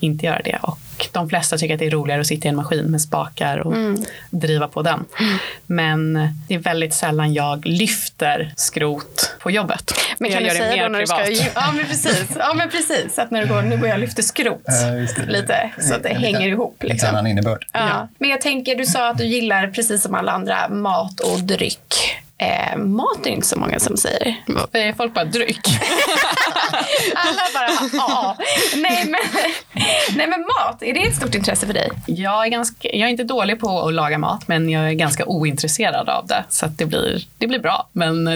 inte 0.00 0.26
göra 0.26 0.40
det. 0.44 0.58
Och 0.62 0.78
de 1.12 1.28
flesta 1.28 1.56
tycker 1.58 1.74
att 1.74 1.80
det 1.80 1.86
är 1.86 1.90
roligare 1.90 2.20
att 2.20 2.26
sitta 2.26 2.46
i 2.46 2.48
en 2.48 2.56
maskin 2.56 2.84
med 2.84 3.00
spakar 3.00 3.58
och 3.58 3.74
driva 4.30 4.68
på 4.68 4.82
den. 4.82 5.04
Men 5.66 6.14
det 6.48 6.54
är 6.54 6.58
väldigt 6.58 6.94
sällan 6.94 7.34
jag 7.34 7.66
lyfter 7.66 8.52
skrot 8.56 9.36
på 9.40 9.50
jobbet. 9.50 9.92
Men 10.18 10.30
jag 10.30 10.38
kan 10.40 10.42
du 10.42 10.48
gör 10.48 10.54
det 10.54 10.60
säga 10.70 10.76
mer 10.76 10.82
då 10.82 10.88
när 10.88 11.00
du 11.00 11.06
ska... 11.06 11.16
privat. 11.16 11.52
Ja, 11.54 11.72
men 11.72 11.86
precis. 11.86 12.24
Ja, 12.38 12.54
men 12.54 12.70
precis. 12.70 13.18
Att 13.18 13.30
när 13.30 13.42
du 13.46 13.48
går, 13.54 13.62
nu 13.62 13.76
går 13.76 13.88
jag 13.88 13.94
och 13.94 14.00
lyfter 14.00 14.22
skrot. 14.22 14.62
Ja, 14.64 14.86
det. 14.86 15.26
Lite, 15.32 15.70
så 15.80 15.94
att 15.94 16.02
det 16.02 16.08
En 16.08 16.16
hänger 16.16 16.38
liten- 16.38 16.52
ihop. 16.52 16.76
Lite 16.82 16.92
Liksom. 16.94 17.08
annan 17.08 17.26
innebörd. 17.26 17.66
Ja. 17.72 18.08
Men 18.18 18.30
jag 18.30 18.40
tänker, 18.40 18.76
du 18.76 18.86
sa 18.86 19.08
att 19.10 19.18
du 19.18 19.24
gillar 19.24 19.66
precis 19.66 20.02
som 20.02 20.14
alla 20.14 20.32
andra 20.32 20.68
mat 20.68 21.20
och 21.20 21.40
dryck. 21.40 21.94
Eh, 22.38 22.76
mat 22.76 23.26
är 23.26 23.30
inte 23.30 23.46
så 23.46 23.58
många 23.58 23.80
som 23.80 23.96
säger. 23.96 24.34
Eh, 24.72 24.94
Folk 24.96 25.14
bara 25.14 25.24
dryck. 25.24 25.68
Alla 27.14 27.42
bara 27.54 27.88
ja. 27.92 28.36
Nej 28.76 29.04
men, 29.04 29.20
nej 30.16 30.26
men 30.26 30.40
mat, 30.40 30.82
är 30.82 30.94
det 30.94 31.00
ett 31.00 31.16
stort 31.16 31.34
intresse 31.34 31.66
för 31.66 31.74
dig? 31.74 31.90
Jag 32.06 32.46
är, 32.46 32.50
ganska, 32.50 32.88
jag 32.88 33.06
är 33.06 33.10
inte 33.10 33.24
dålig 33.24 33.60
på 33.60 33.80
att 33.80 33.94
laga 33.94 34.18
mat 34.18 34.48
men 34.48 34.70
jag 34.70 34.88
är 34.88 34.92
ganska 34.92 35.24
ointresserad 35.26 36.08
av 36.08 36.26
det. 36.26 36.44
Så 36.48 36.66
att 36.66 36.78
det, 36.78 36.86
blir, 36.86 37.26
det 37.38 37.46
blir 37.46 37.58
bra. 37.58 37.88
Men 37.92 38.28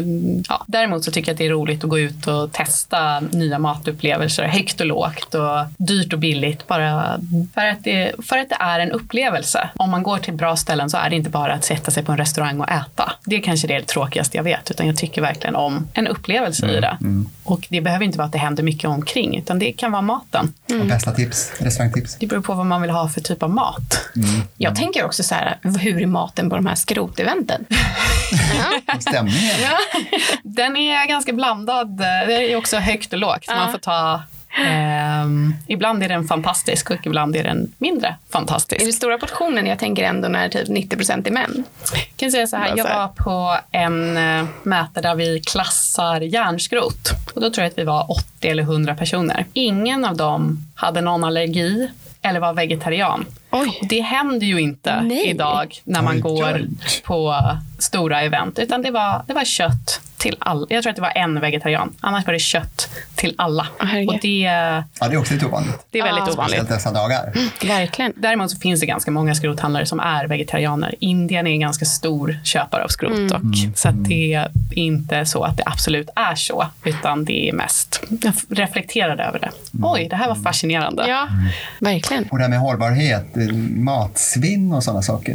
ja, 0.48 0.64
däremot 0.66 1.04
så 1.04 1.10
tycker 1.10 1.28
jag 1.28 1.34
att 1.34 1.38
det 1.38 1.46
är 1.46 1.50
roligt 1.50 1.84
att 1.84 1.90
gå 1.90 1.98
ut 1.98 2.26
och 2.26 2.52
testa 2.52 3.20
nya 3.20 3.58
matupplevelser 3.58 4.44
högt 4.44 4.80
och 4.80 4.86
lågt 4.86 5.34
och 5.34 5.66
dyrt 5.78 6.12
och 6.12 6.18
billigt. 6.18 6.66
Bara 6.66 7.20
för 7.54 7.66
att, 7.66 7.84
det, 7.84 8.12
för 8.28 8.38
att 8.38 8.48
det 8.48 8.56
är 8.60 8.80
en 8.80 8.92
upplevelse. 8.92 9.68
Om 9.76 9.90
man 9.90 10.02
går 10.02 10.18
till 10.18 10.34
bra 10.34 10.56
ställen 10.56 10.90
så 10.90 10.96
är 10.96 11.10
det 11.10 11.16
inte 11.16 11.30
bara 11.30 11.52
att 11.52 11.64
sätta 11.64 11.90
sig 11.90 12.04
på 12.04 12.12
en 12.12 12.18
restaurang 12.18 12.60
och 12.60 12.68
äta. 12.70 13.12
Det 13.24 13.36
är 13.36 13.40
kanske 13.40 13.66
det 13.66 13.87
tråkigaste 13.88 14.36
jag 14.36 14.44
vet 14.44 14.70
utan 14.70 14.86
jag 14.86 14.96
tycker 14.96 15.22
verkligen 15.22 15.56
om 15.56 15.88
en 15.94 16.06
upplevelse 16.06 16.66
i 16.70 16.80
det. 16.80 16.98
Och 17.44 17.66
det 17.70 17.80
behöver 17.80 18.04
inte 18.04 18.18
vara 18.18 18.26
att 18.26 18.32
det 18.32 18.38
händer 18.38 18.62
mycket 18.62 18.84
omkring 18.90 19.38
utan 19.38 19.58
det 19.58 19.72
kan 19.72 19.92
vara 19.92 20.02
maten. 20.02 20.52
Och 20.80 20.86
bästa 20.86 21.10
tips, 21.14 21.52
restaurangtips. 21.60 22.16
Det 22.20 22.26
beror 22.26 22.40
på 22.42 22.54
vad 22.54 22.66
man 22.66 22.82
vill 22.82 22.90
ha 22.90 23.08
för 23.08 23.20
typ 23.20 23.42
av 23.42 23.50
mat. 23.50 24.08
Jag 24.56 24.76
tänker 24.76 25.04
också 25.04 25.22
så 25.22 25.34
här, 25.34 25.58
hur 25.62 26.02
är 26.02 26.06
maten 26.06 26.50
på 26.50 26.56
de 26.56 26.66
här 26.66 26.74
skroteventen? 26.74 27.64
Stämningen. 29.00 29.56
Den 30.42 30.76
är 30.76 31.08
ganska 31.08 31.32
blandad. 31.32 31.96
Det 31.96 32.52
är 32.52 32.56
också 32.56 32.76
högt 32.76 33.12
och 33.12 33.18
lågt. 33.18 33.44
Så 33.44 33.54
man 33.54 33.72
får 33.72 33.78
ta... 33.78 34.22
ehm, 34.66 35.54
ibland 35.66 36.02
är 36.02 36.08
den 36.08 36.24
fantastisk 36.24 36.90
och 36.90 37.06
ibland 37.06 37.36
är 37.36 37.44
den 37.44 37.72
mindre 37.78 38.16
fantastisk. 38.30 38.82
Är 38.82 38.86
det 38.86 38.92
stora 38.92 39.18
portionen? 39.18 39.66
Jag 39.66 39.78
tänker 39.78 40.02
ändå 40.02 40.28
när 40.28 40.48
typ 40.48 40.68
90 40.68 40.96
procent 40.96 41.26
är 41.26 41.30
män. 41.30 41.64
Jag 41.92 42.16
kan 42.16 42.30
säga 42.30 42.46
så 42.46 42.56
här, 42.56 42.72
jag 42.76 42.84
var 42.84 43.08
på 43.08 43.58
en 43.70 44.16
eh, 44.16 44.46
mäte 44.62 45.00
där 45.00 45.14
vi 45.14 45.40
klassar 45.40 46.20
järnskrot. 46.20 47.10
Och 47.34 47.40
då 47.40 47.50
tror 47.50 47.64
jag 47.64 47.70
att 47.70 47.78
vi 47.78 47.84
var 47.84 48.10
80 48.10 48.48
eller 48.48 48.62
100 48.62 48.94
personer. 48.94 49.46
Ingen 49.52 50.04
av 50.04 50.16
dem 50.16 50.66
hade 50.74 51.00
någon 51.00 51.24
allergi 51.24 51.90
eller 52.22 52.40
var 52.40 52.52
vegetarian. 52.52 53.26
Oj. 53.50 53.78
Det 53.88 54.00
händer 54.00 54.46
ju 54.46 54.60
inte 54.60 55.00
Nej. 55.00 55.26
idag 55.26 55.80
när 55.84 56.02
man 56.02 56.14
Oj, 56.14 56.20
går 56.20 56.62
på 57.04 57.34
stora 57.78 58.22
event. 58.22 58.58
Utan 58.58 58.82
det 58.82 58.90
var, 58.90 59.22
det 59.26 59.34
var 59.34 59.44
kött 59.44 60.00
till 60.18 60.36
alla. 60.38 60.66
Jag 60.70 60.82
tror 60.82 60.90
att 60.90 60.96
det 60.96 61.02
var 61.02 61.12
en 61.14 61.40
vegetarian. 61.40 61.94
Annars 62.00 62.26
var 62.26 62.32
det 62.32 62.38
kött 62.38 62.88
till 63.14 63.34
alla. 63.38 63.66
Herregud. 63.78 64.08
och 64.08 64.18
det, 64.22 64.38
Ja, 65.00 65.08
det 65.08 65.14
är 65.14 65.16
också 65.16 65.34
lite 65.34 65.46
ovanligt. 65.46 65.74
det 65.90 65.98
är 65.98 66.02
väldigt 66.04 66.24
Ja. 66.26 66.32
ovanligt. 66.32 66.56
Speciellt 66.58 66.68
dessa 66.68 66.92
dagar. 66.92 67.32
Verkligen. 67.66 68.12
Däremot 68.16 68.50
så 68.50 68.58
finns 68.58 68.80
det 68.80 68.86
ganska 68.86 69.10
många 69.10 69.34
skrothandlare 69.34 69.86
som 69.86 70.00
är 70.00 70.26
vegetarianer. 70.26 70.94
Indien 71.00 71.46
är 71.46 71.50
en 71.50 71.60
ganska 71.60 71.84
stor 71.84 72.38
köpare 72.44 72.84
av 72.84 72.88
skrot. 72.88 73.10
Mm. 73.18 73.32
Och, 73.32 73.78
så 73.78 73.88
att 73.88 74.04
det 74.04 74.34
är 74.34 74.48
inte 74.70 75.26
så 75.26 75.42
att 75.44 75.56
det 75.56 75.62
absolut 75.66 76.08
är 76.16 76.34
så. 76.34 76.66
Utan 76.84 77.24
det 77.24 77.48
är 77.48 77.52
mest, 77.52 78.02
jag 78.22 78.32
reflekterade 78.48 79.22
över 79.24 79.38
det. 79.38 79.50
Oj, 79.82 80.06
det 80.10 80.16
här 80.16 80.28
var 80.28 80.34
fascinerande. 80.34 81.04
Ja, 81.08 81.28
verkligen. 81.80 82.24
Och 82.30 82.38
det 82.38 82.44
här 82.44 82.50
med 82.50 82.58
hållbarhet, 82.60 83.36
eh, 83.36 83.46
matsvinn 83.76 84.72
och 84.72 84.84
sådana 84.84 85.02
saker. 85.02 85.32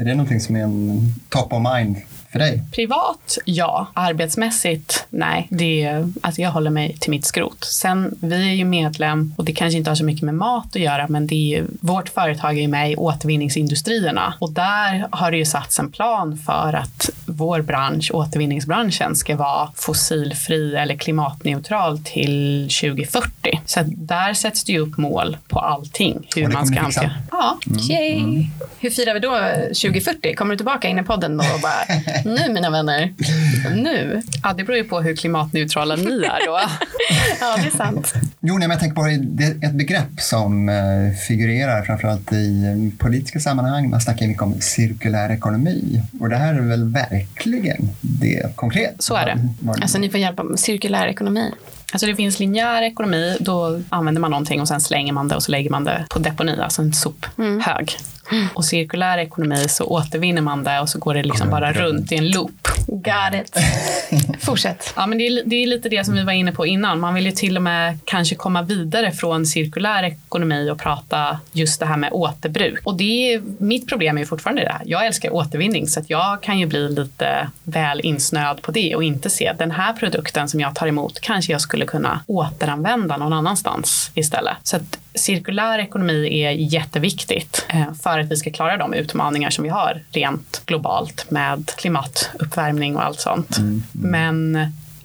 Är 0.00 0.04
det 0.04 0.10
någonting 0.14 0.40
som 0.40 0.56
är 0.56 0.60
en 0.62 1.00
top 1.28 1.52
of 1.52 1.62
mind 1.74 1.96
för 2.32 2.38
dig? 2.38 2.62
Privat, 2.72 3.38
ja. 3.44 3.86
Arbetsmässigt, 3.94 5.06
nej. 5.10 5.46
Det 5.50 5.84
är, 5.84 6.12
alltså 6.20 6.42
jag 6.42 6.50
håller 6.50 6.70
mig 6.70 6.96
till 7.00 7.10
mitt 7.10 7.24
skrot. 7.24 7.64
Sen, 7.64 8.18
vi 8.20 8.48
är 8.48 8.54
ju 8.54 8.64
medlem 8.64 9.34
och 9.36 9.44
det 9.44 9.52
kanske 9.52 9.78
inte 9.78 9.90
har 9.90 9.94
så 9.94 10.04
mycket 10.04 10.22
med 10.22 10.34
mat 10.34 10.66
att 10.66 10.82
göra, 10.82 11.08
men 11.08 11.26
det 11.26 11.34
är 11.34 11.58
ju, 11.58 11.66
vårt 11.80 12.08
företag 12.08 12.58
är 12.58 12.62
ju 12.62 12.68
med 12.68 12.92
i 12.92 12.96
återvinningsindustrierna 12.96 14.34
och 14.38 14.52
där 14.52 15.06
har 15.10 15.30
det 15.30 15.36
ju 15.36 15.44
satts 15.44 15.78
en 15.78 15.92
plan 15.92 16.38
för 16.38 16.72
att 16.72 17.10
vår 17.26 17.62
bransch, 17.62 18.10
återvinningsbranschen, 18.14 19.16
ska 19.16 19.36
vara 19.36 19.68
fossilfri 19.74 20.76
eller 20.76 20.96
klimatneutral 20.96 21.98
till 21.98 22.68
2040. 22.80 23.60
Så 23.64 23.80
att 23.80 23.86
där 23.88 24.34
sätts 24.34 24.64
det 24.64 24.72
ju 24.72 24.78
upp 24.78 24.96
mål 24.96 25.36
på 25.48 25.58
allting, 25.58 26.28
hur 26.36 26.48
man 26.48 26.66
ska 26.66 26.80
hantera. 26.80 27.12
Ja, 27.30 27.58
Yay. 27.90 28.46
Hur 28.80 28.90
firar 28.90 29.14
vi 29.14 29.20
då 29.20 29.38
2040? 29.66 30.34
Kommer 30.34 30.54
du 30.54 30.56
tillbaka 30.56 30.88
in 30.88 30.98
i 30.98 31.02
podden 31.02 31.36
då 31.36 31.44
och 31.54 31.60
bara, 31.60 31.84
nu 32.24 32.52
mina 32.52 32.70
vänner, 32.70 33.14
nu. 33.76 34.22
ja, 34.42 34.52
det 34.52 34.64
beror 34.64 34.76
ju 34.76 34.84
på 34.84 34.97
hur 35.00 35.16
klimatneutrala 35.16 35.96
ni 35.96 36.22
är 36.22 36.46
då. 36.46 36.60
Ja, 37.40 37.56
det 37.56 37.66
är 37.66 37.76
sant. 37.76 38.14
Jo, 38.40 38.58
nej, 38.58 38.68
men 38.68 38.70
jag 38.70 38.80
tänker 38.80 38.94
på 38.94 39.66
ett 39.66 39.72
begrepp 39.72 40.20
som 40.20 40.68
eh, 40.68 41.16
figurerar 41.28 41.82
framförallt 41.82 42.32
i 42.32 42.64
eh, 42.64 42.98
politiska 42.98 43.40
sammanhang. 43.40 43.90
Man 43.90 44.00
snackar 44.00 44.26
mycket 44.26 44.42
om 44.42 44.60
cirkulär 44.60 45.30
ekonomi 45.30 46.02
och 46.20 46.28
det 46.28 46.36
här 46.36 46.54
är 46.54 46.60
väl 46.60 46.84
verkligen 46.84 47.88
det 48.00 48.56
konkret. 48.56 48.94
Så 48.98 49.14
är 49.14 49.26
det. 49.26 49.70
Alltså 49.82 49.98
ni 49.98 50.10
får 50.10 50.20
hjälpa 50.20 50.42
med 50.42 50.58
cirkulär 50.58 51.06
ekonomi. 51.06 51.52
Alltså 51.92 52.06
det 52.06 52.16
finns 52.16 52.38
linjär 52.38 52.82
ekonomi, 52.82 53.36
då 53.40 53.80
använder 53.90 54.20
man 54.20 54.30
någonting 54.30 54.60
och 54.60 54.68
sen 54.68 54.80
slänger 54.80 55.12
man 55.12 55.28
det 55.28 55.36
och 55.36 55.42
så 55.42 55.52
lägger 55.52 55.70
man 55.70 55.84
det 55.84 56.06
på 56.10 56.18
deponi, 56.18 56.60
alltså 56.60 56.82
en 56.82 56.92
sophög. 56.92 57.96
Och 58.54 58.64
cirkulär 58.64 59.18
ekonomi 59.18 59.68
så 59.68 59.84
återvinner 59.84 60.42
man 60.42 60.64
det 60.64 60.80
och 60.80 60.88
så 60.88 60.98
går 60.98 61.14
det 61.14 61.22
liksom 61.22 61.50
bara 61.50 61.72
runt 61.72 62.12
i 62.12 62.16
en 62.16 62.30
loop. 62.30 62.68
Got 62.86 63.34
it. 63.34 63.56
Fortsätt. 64.44 64.92
Ja, 64.96 65.06
men 65.06 65.18
det 65.18 65.26
är, 65.26 65.42
det 65.44 65.56
är 65.56 65.66
lite 65.66 65.88
det 65.88 66.04
som 66.04 66.14
vi 66.14 66.24
var 66.24 66.32
inne 66.32 66.52
på 66.52 66.66
innan. 66.66 67.00
Man 67.00 67.14
vill 67.14 67.26
ju 67.26 67.32
till 67.32 67.56
och 67.56 67.62
med 67.62 67.98
kanske 68.04 68.34
komma 68.34 68.62
vidare 68.62 69.12
från 69.12 69.46
cirkulär 69.46 70.02
ekonomi 70.02 70.70
och 70.70 70.78
prata 70.78 71.40
just 71.52 71.80
det 71.80 71.86
här 71.86 71.96
med 71.96 72.12
återbruk. 72.12 72.80
Och 72.84 72.96
det 72.96 73.34
är, 73.34 73.42
mitt 73.58 73.88
problem 73.88 74.16
är 74.16 74.20
ju 74.20 74.26
fortfarande 74.26 74.62
det 74.62 74.72
här. 74.72 74.82
Jag 74.84 75.06
älskar 75.06 75.34
återvinning 75.34 75.88
så 75.88 76.00
att 76.00 76.10
jag 76.10 76.42
kan 76.42 76.58
ju 76.58 76.66
bli 76.66 76.88
lite 76.88 77.50
väl 77.62 78.00
insnöad 78.00 78.62
på 78.62 78.72
det 78.72 78.96
och 78.96 79.04
inte 79.04 79.30
se 79.30 79.52
den 79.58 79.70
här 79.70 79.92
produkten 79.92 80.48
som 80.48 80.60
jag 80.60 80.74
tar 80.74 80.86
emot 80.86 81.20
kanske 81.20 81.52
jag 81.52 81.60
skulle 81.60 81.77
kunna 81.86 82.20
återanvända 82.26 83.16
någon 83.16 83.32
annanstans 83.32 84.10
istället. 84.14 84.56
Så 84.62 84.76
att 84.76 84.98
cirkulär 85.14 85.78
ekonomi 85.78 86.42
är 86.42 86.50
jätteviktigt 86.50 87.66
eh, 87.68 87.92
för 88.02 88.18
att 88.18 88.30
vi 88.30 88.36
ska 88.36 88.50
klara 88.50 88.76
de 88.76 88.94
utmaningar 88.94 89.50
som 89.50 89.64
vi 89.64 89.70
har 89.70 90.02
rent 90.12 90.62
globalt 90.66 91.30
med 91.30 91.70
klimatuppvärmning 91.76 92.96
och 92.96 93.04
allt 93.04 93.20
sånt. 93.20 93.58
Men 93.92 94.58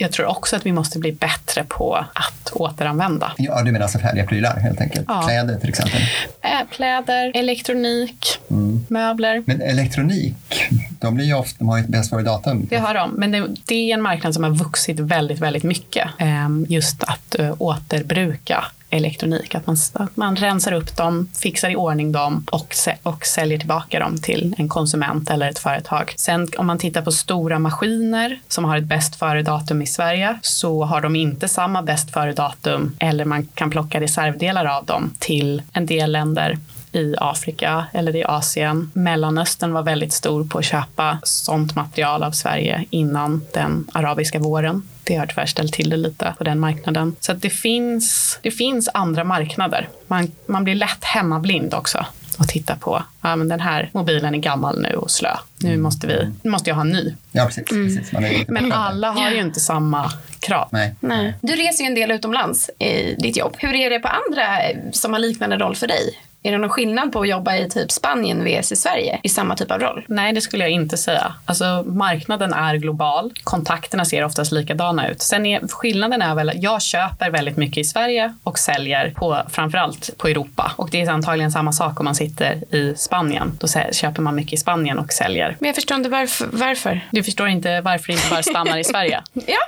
jag 0.03 0.11
tror 0.11 0.25
också 0.25 0.55
att 0.55 0.65
vi 0.65 0.71
måste 0.71 0.99
bli 0.99 1.11
bättre 1.11 1.63
på 1.63 1.95
att 1.95 2.51
återanvända. 2.51 3.31
Ja, 3.37 3.61
du 3.63 3.71
menar 3.71 3.83
alltså 3.83 3.99
färdiga 3.99 4.25
prylar 4.25 4.59
helt 4.59 4.81
enkelt? 4.81 5.05
Ja. 5.07 5.21
Kläder 5.21 5.59
till 5.59 5.69
exempel? 5.69 6.01
Äh, 6.41 6.49
kläder, 6.71 7.31
elektronik, 7.35 8.39
möbler. 8.87 9.43
Men 9.45 9.61
elektronik, 9.61 10.63
de, 10.99 11.15
blir 11.15 11.25
ju 11.25 11.33
ofta, 11.33 11.55
de 11.59 11.69
har 11.69 11.77
ju 11.77 11.83
ett 11.83 11.89
bäst 11.89 12.09
före 12.09 12.21
datum. 12.21 12.67
Det 12.69 12.77
har 12.77 12.93
de, 12.93 13.11
men 13.11 13.31
det, 13.31 13.47
det 13.65 13.75
är 13.75 13.93
en 13.93 14.01
marknad 14.01 14.33
som 14.33 14.43
har 14.43 14.51
vuxit 14.51 14.99
väldigt, 14.99 15.39
väldigt 15.39 15.63
mycket. 15.63 16.07
Ehm, 16.17 16.65
just 16.69 17.03
att 17.03 17.35
uh, 17.39 17.53
återbruka 17.57 18.65
elektronik. 18.93 19.55
Att 19.55 19.67
man, 19.67 19.77
att 19.93 20.17
man 20.17 20.35
rensar 20.35 20.71
upp 20.71 20.97
dem, 20.97 21.29
fixar 21.33 21.69
i 21.69 21.75
ordning 21.75 22.11
dem 22.11 22.45
och, 22.51 22.75
och 23.03 23.25
säljer 23.25 23.57
tillbaka 23.57 23.99
dem 23.99 24.17
till 24.17 24.55
en 24.57 24.69
konsument 24.69 25.29
eller 25.29 25.49
ett 25.49 25.59
företag. 25.59 26.13
Sen 26.17 26.47
om 26.57 26.67
man 26.67 26.77
tittar 26.77 27.01
på 27.01 27.11
stora 27.11 27.59
maskiner 27.59 28.39
som 28.47 28.65
har 28.65 28.77
ett 28.77 28.83
bäst 28.83 29.15
före-datum 29.15 29.81
i 29.81 29.87
Sverige 29.87 30.39
så 30.41 30.83
har 30.83 31.01
de 31.01 31.15
inte 31.15 31.47
samma 31.47 31.81
bäst 31.81 32.11
före-datum 32.11 32.95
eller 32.99 33.25
man 33.25 33.45
kan 33.45 33.71
plocka 33.71 34.01
reservdelar 34.01 34.65
av 34.65 34.85
dem 34.85 35.13
till 35.19 35.61
en 35.73 35.85
del 35.85 36.11
länder 36.11 36.57
i 36.93 37.15
Afrika 37.17 37.85
eller 37.93 38.15
i 38.15 38.23
Asien. 38.23 38.91
Mellanöstern 38.93 39.73
var 39.73 39.83
väldigt 39.83 40.13
stor 40.13 40.45
på 40.45 40.57
att 40.57 40.65
köpa 40.65 41.17
sånt 41.23 41.75
material 41.75 42.23
av 42.23 42.31
Sverige 42.31 42.85
innan 42.89 43.41
den 43.53 43.87
arabiska 43.93 44.39
våren. 44.39 44.89
Det 45.03 45.15
har 45.15 45.25
tyvärr 45.25 45.45
ställt 45.45 45.73
till 45.73 45.89
det 45.89 45.97
lite 45.97 46.33
på 46.37 46.43
den 46.43 46.59
marknaden. 46.59 47.15
Så 47.19 47.31
att 47.31 47.41
det, 47.41 47.49
finns, 47.49 48.39
det 48.41 48.51
finns 48.51 48.89
andra 48.93 49.23
marknader. 49.23 49.89
Man, 50.07 50.31
man 50.45 50.63
blir 50.63 50.75
lätt 50.75 51.03
hemmablind 51.03 51.73
också 51.73 52.05
och 52.39 52.47
titta 52.47 52.75
på, 52.75 53.03
ja 53.21 53.35
men 53.35 53.47
den 53.47 53.59
här 53.59 53.89
mobilen 53.93 54.35
är 54.35 54.39
gammal 54.39 54.81
nu 54.81 54.95
och 54.95 55.11
slö. 55.11 55.35
Nu 55.57 55.77
måste, 55.77 56.07
vi, 56.07 56.31
nu 56.41 56.49
måste 56.49 56.69
jag 56.69 56.75
ha 56.75 56.81
en 56.81 56.89
ny. 56.89 57.15
Ja, 57.31 57.45
precis. 57.45 57.63
precis. 57.63 58.11
Man 58.11 58.25
är 58.25 58.29
lite 58.29 58.51
Men 58.51 58.71
alla 58.71 59.11
har 59.11 59.31
ju 59.31 59.39
inte 59.39 59.59
samma 59.59 60.11
krav. 60.39 60.67
Nej. 60.71 60.95
Nej. 60.99 61.33
Du 61.41 61.53
reser 61.53 61.83
ju 61.83 61.87
en 61.87 61.95
del 61.95 62.11
utomlands 62.11 62.69
i 62.79 63.15
ditt 63.19 63.37
jobb. 63.37 63.55
Hur 63.57 63.75
är 63.75 63.89
det 63.89 63.99
på 63.99 64.07
andra 64.07 64.57
som 64.91 65.13
har 65.13 65.19
liknande 65.19 65.57
roll 65.57 65.75
för 65.75 65.87
dig? 65.87 66.19
Är 66.43 66.51
det 66.51 66.57
någon 66.57 66.69
skillnad 66.69 67.11
på 67.11 67.21
att 67.21 67.29
jobba 67.29 67.55
i 67.55 67.69
typ 67.69 67.91
Spanien 67.91 68.43
vs 68.43 68.71
i 68.71 68.75
Sverige 68.75 69.19
i 69.23 69.29
samma 69.29 69.55
typ 69.55 69.71
av 69.71 69.79
roll? 69.79 70.05
Nej, 70.07 70.33
det 70.33 70.41
skulle 70.41 70.63
jag 70.63 70.71
inte 70.71 70.97
säga. 70.97 71.33
Alltså, 71.45 71.83
marknaden 71.87 72.53
är 72.53 72.75
global. 72.75 73.31
Kontakterna 73.43 74.05
ser 74.05 74.25
oftast 74.25 74.51
likadana 74.51 75.09
ut. 75.09 75.21
Sen 75.21 75.45
är, 75.45 75.67
skillnaden 75.67 76.21
är 76.21 76.35
väl 76.35 76.49
att 76.49 76.63
jag 76.63 76.81
köper 76.81 77.29
väldigt 77.29 77.57
mycket 77.57 77.77
i 77.77 77.83
Sverige 77.83 78.33
och 78.43 78.59
säljer 78.59 79.11
på, 79.15 79.41
framförallt 79.49 80.17
på 80.17 80.27
Europa. 80.27 80.71
Och 80.75 80.89
det 80.89 81.01
är 81.01 81.09
antagligen 81.09 81.51
samma 81.51 81.71
sak 81.71 81.99
om 81.99 82.05
man 82.05 82.15
sitter 82.15 82.75
i 82.75 82.93
Spanien. 82.95 83.57
Då 83.59 83.67
köper 83.91 84.21
man 84.21 84.35
mycket 84.35 84.53
i 84.53 84.57
Spanien 84.57 84.99
och 84.99 85.13
säljer. 85.13 85.55
Men 85.59 85.67
jag 85.67 85.75
förstår 85.75 85.97
inte 85.97 86.09
varför. 86.09 86.47
varför. 86.51 87.01
Du 87.11 87.23
förstår 87.23 87.47
inte 87.47 87.81
varför 87.81 88.07
det 88.07 88.13
inte 88.13 88.29
bara 88.29 88.43
stannar 88.53 88.77
i 88.77 88.83
Sverige? 88.83 89.21
Ja, 89.33 89.59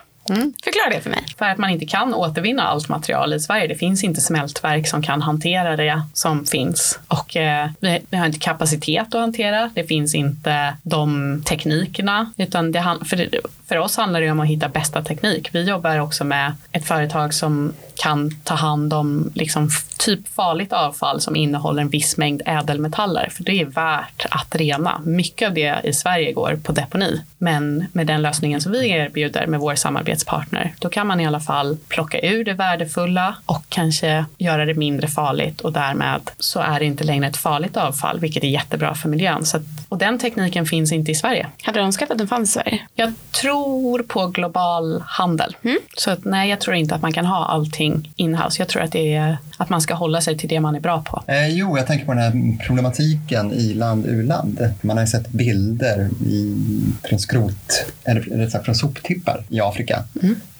förklara 0.63 0.89
det 0.91 1.01
för 1.01 1.09
mig. 1.09 1.25
För 1.37 1.45
att 1.45 1.57
man 1.57 1.69
inte 1.69 1.85
kan 1.85 2.13
återvinna 2.13 2.63
allt 2.63 2.89
material 2.89 3.33
i 3.33 3.39
Sverige. 3.39 3.67
Det 3.67 3.75
finns 3.75 4.03
inte 4.03 4.21
smältverk 4.21 4.87
som 4.87 5.01
kan 5.01 5.21
hantera 5.21 5.75
det 5.75 6.01
som 6.13 6.45
finns. 6.45 6.99
Och 7.07 7.35
eh, 7.37 7.69
vi, 7.79 8.17
har 8.17 8.25
inte 8.25 8.39
kapacitet 8.39 9.15
att 9.15 9.21
hantera. 9.21 9.69
Det 9.73 9.83
finns 9.83 10.15
inte 10.15 10.75
de 10.83 11.41
teknikerna. 11.45 12.31
Utan 12.37 12.71
det, 12.71 12.97
för, 13.05 13.15
det- 13.17 13.39
för 13.67 13.77
oss 13.77 13.97
handlar 13.97 14.21
det 14.21 14.31
om 14.31 14.39
att 14.39 14.47
hitta 14.47 14.69
bästa 14.69 15.03
teknik. 15.03 15.49
Vi 15.51 15.63
jobbar 15.63 15.99
också 15.99 16.23
med 16.23 16.53
ett 16.71 16.85
företag 16.85 17.33
som 17.33 17.73
kan 17.95 18.31
ta 18.43 18.53
hand 18.55 18.93
om 18.93 19.31
liksom, 19.35 19.69
typ 19.97 20.27
farligt 20.27 20.73
avfall 20.73 21.21
som 21.21 21.35
innehåller 21.35 21.81
en 21.81 21.89
viss 21.89 22.17
mängd 22.17 22.41
ädelmetaller. 22.45 23.29
För 23.31 23.43
det 23.43 23.61
är 23.61 23.65
värt 23.65 24.25
att 24.29 24.55
rena. 24.55 25.01
Mycket 25.05 25.47
av 25.47 25.53
det 25.53 25.75
i 25.83 25.93
Sverige 25.93 26.31
går 26.31 26.59
på 26.63 26.71
deponi. 26.71 27.21
Men 27.37 27.85
med 27.93 28.07
den 28.07 28.21
lösningen 28.21 28.61
som 28.61 28.71
vi 28.71 28.89
erbjuder 28.89 29.47
med 29.47 29.59
vår 29.59 29.75
samarbetspartner, 30.19 30.73
då 30.79 30.89
kan 30.89 31.07
man 31.07 31.19
i 31.19 31.27
alla 31.27 31.39
fall 31.39 31.77
plocka 31.87 32.19
ur 32.19 32.43
det 32.45 32.53
värdefulla 32.53 33.35
och 33.45 33.63
kanske 33.69 34.25
göra 34.37 34.65
det 34.65 34.73
mindre 34.73 35.07
farligt 35.07 35.61
och 35.61 35.73
därmed 35.73 36.31
så 36.39 36.59
är 36.59 36.79
det 36.79 36.85
inte 36.85 37.03
längre 37.03 37.27
ett 37.27 37.37
farligt 37.37 37.77
avfall, 37.77 38.19
vilket 38.19 38.43
är 38.43 38.47
jättebra 38.47 38.95
för 38.95 39.09
miljön. 39.09 39.45
Så 39.45 39.57
att, 39.57 39.63
och 39.95 39.99
den 39.99 40.19
tekniken 40.19 40.65
finns 40.65 40.91
inte 40.91 41.11
i 41.11 41.15
Sverige. 41.15 41.47
Hade 41.63 41.79
du 41.79 41.83
önskat 41.83 42.11
att 42.11 42.17
den 42.17 42.27
fanns 42.27 42.49
i 42.49 42.53
Sverige? 42.53 42.79
Jag 42.95 43.13
tror 43.41 44.03
på 44.03 44.27
global 44.27 45.03
handel. 45.05 45.55
Så 45.97 46.11
att, 46.11 46.25
nej, 46.25 46.49
jag 46.49 46.59
tror 46.59 46.75
inte 46.75 46.95
att 46.95 47.01
man 47.01 47.13
kan 47.13 47.25
ha 47.25 47.45
allting 47.45 48.13
inhouse. 48.15 48.61
Jag 48.61 48.67
tror 48.67 48.81
att, 48.81 48.91
det 48.91 49.15
är, 49.15 49.37
att 49.57 49.69
man 49.69 49.81
ska 49.81 49.93
hålla 49.93 50.21
sig 50.21 50.37
till 50.37 50.49
det 50.49 50.59
man 50.59 50.75
är 50.75 50.79
bra 50.79 51.01
på. 51.01 51.23
Eh, 51.27 51.47
jo, 51.47 51.77
jag 51.77 51.87
tänker 51.87 52.05
på 52.05 52.13
den 52.13 52.21
här 52.21 52.65
problematiken 52.65 53.53
i 53.53 53.73
land 53.73 54.05
u-land. 54.05 54.73
Man 54.81 54.97
har 54.97 55.03
ju 55.03 55.07
sett 55.07 55.29
bilder 55.29 56.09
i, 56.25 56.55
från 57.03 57.19
skrot, 57.19 57.85
eller 58.03 58.21
rätt 58.21 58.51
sagt 58.51 58.65
från 58.65 58.75
soptippar 58.75 59.43
i 59.49 59.61
Afrika. 59.61 60.03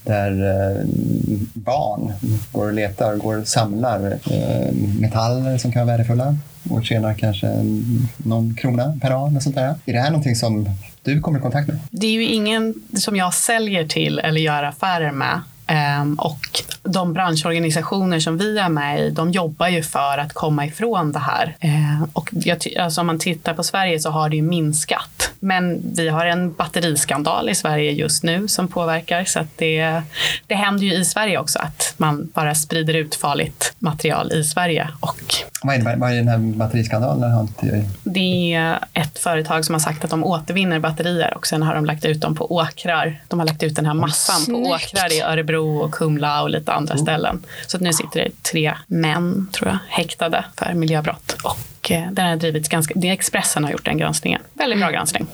Där 0.04 0.32
eh, 0.32 0.86
barn 1.54 2.14
går 2.52 2.66
och 2.66 2.74
letar, 2.74 3.16
går 3.16 3.38
och 3.38 3.48
samlar 3.48 4.18
eh, 4.32 4.74
metaller 5.00 5.58
som 5.58 5.72
kan 5.72 5.88
vara 5.88 5.98
värdefulla 5.98 6.36
och 6.70 6.86
tjänar 6.86 7.14
kanske 7.14 7.48
någon 8.18 8.56
krona 8.56 8.98
per 9.02 9.10
dag. 9.10 9.30
Eller 9.30 9.40
sånt 9.40 9.56
där. 9.56 9.76
Är 9.86 9.94
det 9.94 10.00
här 10.00 10.10
någonting 10.10 10.36
som 10.36 10.70
du 11.04 11.20
kommer 11.20 11.40
i 11.40 11.42
kontakt 11.42 11.68
med? 11.68 11.80
Det 11.90 12.08
är 12.08 12.12
ju 12.12 12.26
ingen 12.26 12.74
som 12.94 13.16
jag 13.16 13.34
säljer 13.34 13.88
till 13.88 14.20
eller 14.20 14.42
gör 14.42 14.64
affärer 14.64 15.12
med. 15.12 15.42
Ehm, 15.68 16.16
och 16.16 16.40
de 16.84 17.14
branschorganisationer 17.14 18.20
som 18.20 18.38
vi 18.38 18.58
är 18.58 18.70
med 18.70 19.00
i, 19.00 19.10
de 19.10 19.32
jobbar 19.32 19.68
ju 19.68 19.84
för 19.84 20.18
att 20.18 20.34
komma 20.34 20.66
ifrån 20.66 21.12
det 21.12 21.20
här. 21.20 21.56
Ehm, 21.60 22.08
och 22.14 22.30
jag, 22.32 22.58
alltså 22.80 23.02
om 23.02 23.08
man 23.08 23.20
tittar 23.20 23.54
på 23.54 23.64
Sverige 23.64 24.00
så 24.00 24.10
har 24.10 24.30
det 24.30 24.36
ju 24.36 24.42
minskat. 24.42 25.32
Men 25.40 25.82
vi 25.96 26.10
har 26.10 26.26
en 26.26 26.54
batteriskandal 26.54 27.50
i 27.50 27.56
Sverige 27.56 27.92
just 27.92 28.24
nu 28.24 28.48
som 28.48 28.68
påverkar. 28.68 29.26
Så 29.26 29.40
att 29.40 29.58
det, 29.58 30.02
det 30.48 30.56
händer 30.56 30.84
ju 30.84 30.94
i 30.94 31.06
Sverige 31.06 31.40
också 31.40 31.60
att 31.60 31.94
man 31.98 32.32
bara 32.34 32.56
sprider 32.56 32.94
ut 32.94 33.16
farligt 33.16 33.76
material 33.80 34.32
i 34.32 34.44
Sverige. 34.44 34.90
Och 35.00 35.36
vad 35.64 35.76
är, 35.76 35.80
det, 35.80 35.96
vad 35.98 36.12
är 36.12 36.16
den 36.16 36.28
här 36.28 36.38
batteriskandalen? 36.38 37.48
Det 38.04 38.54
är 38.54 38.80
ett 38.94 39.20
företag 39.20 39.66
som 39.66 39.76
har 39.76 39.80
sagt 39.80 40.04
att 40.04 40.10
de 40.10 40.24
återvinner 40.24 40.80
batterier 40.80 41.34
och 41.38 41.48
sen 41.48 41.62
har 41.64 41.76
de 41.76 41.86
lagt 41.86 42.06
ut 42.06 42.22
dem 42.22 42.36
på 42.36 42.52
åkrar. 42.56 43.22
De 43.28 43.40
har 43.40 43.46
lagt 43.48 43.64
ut 43.64 43.76
den 43.76 43.86
här 43.86 43.94
massan 43.94 44.36
på 44.36 44.44
snyggt. 44.44 44.68
åkrar 44.68 45.14
i 45.14 45.22
Örebro 45.22 45.78
och 45.78 45.92
Kumla 45.92 46.42
och 46.42 46.50
lite 46.50 46.74
andra 46.74 46.98
ställen. 46.98 47.44
Så 47.68 47.78
att 47.78 47.82
nu 47.84 47.94
sitter 47.94 48.24
det 48.24 48.44
tre 48.52 48.74
män, 48.88 49.48
tror 49.54 49.70
jag, 49.70 49.78
häktade 49.90 50.46
för 50.58 50.74
miljöbrott. 50.74 51.36
Och 51.44 51.92
eh, 51.92 52.12
den 52.12 52.26
har 52.30 52.36
drivits 52.36 52.70
ganska, 52.70 52.94
det 52.98 53.08
är 53.10 53.14
Expressen 53.14 53.64
har 53.64 53.72
gjort 53.72 53.86
den 53.86 53.98
granskningen. 53.98 54.42
Väldigt 54.54 54.80
bra 54.80 54.92
granskning. 54.92 55.28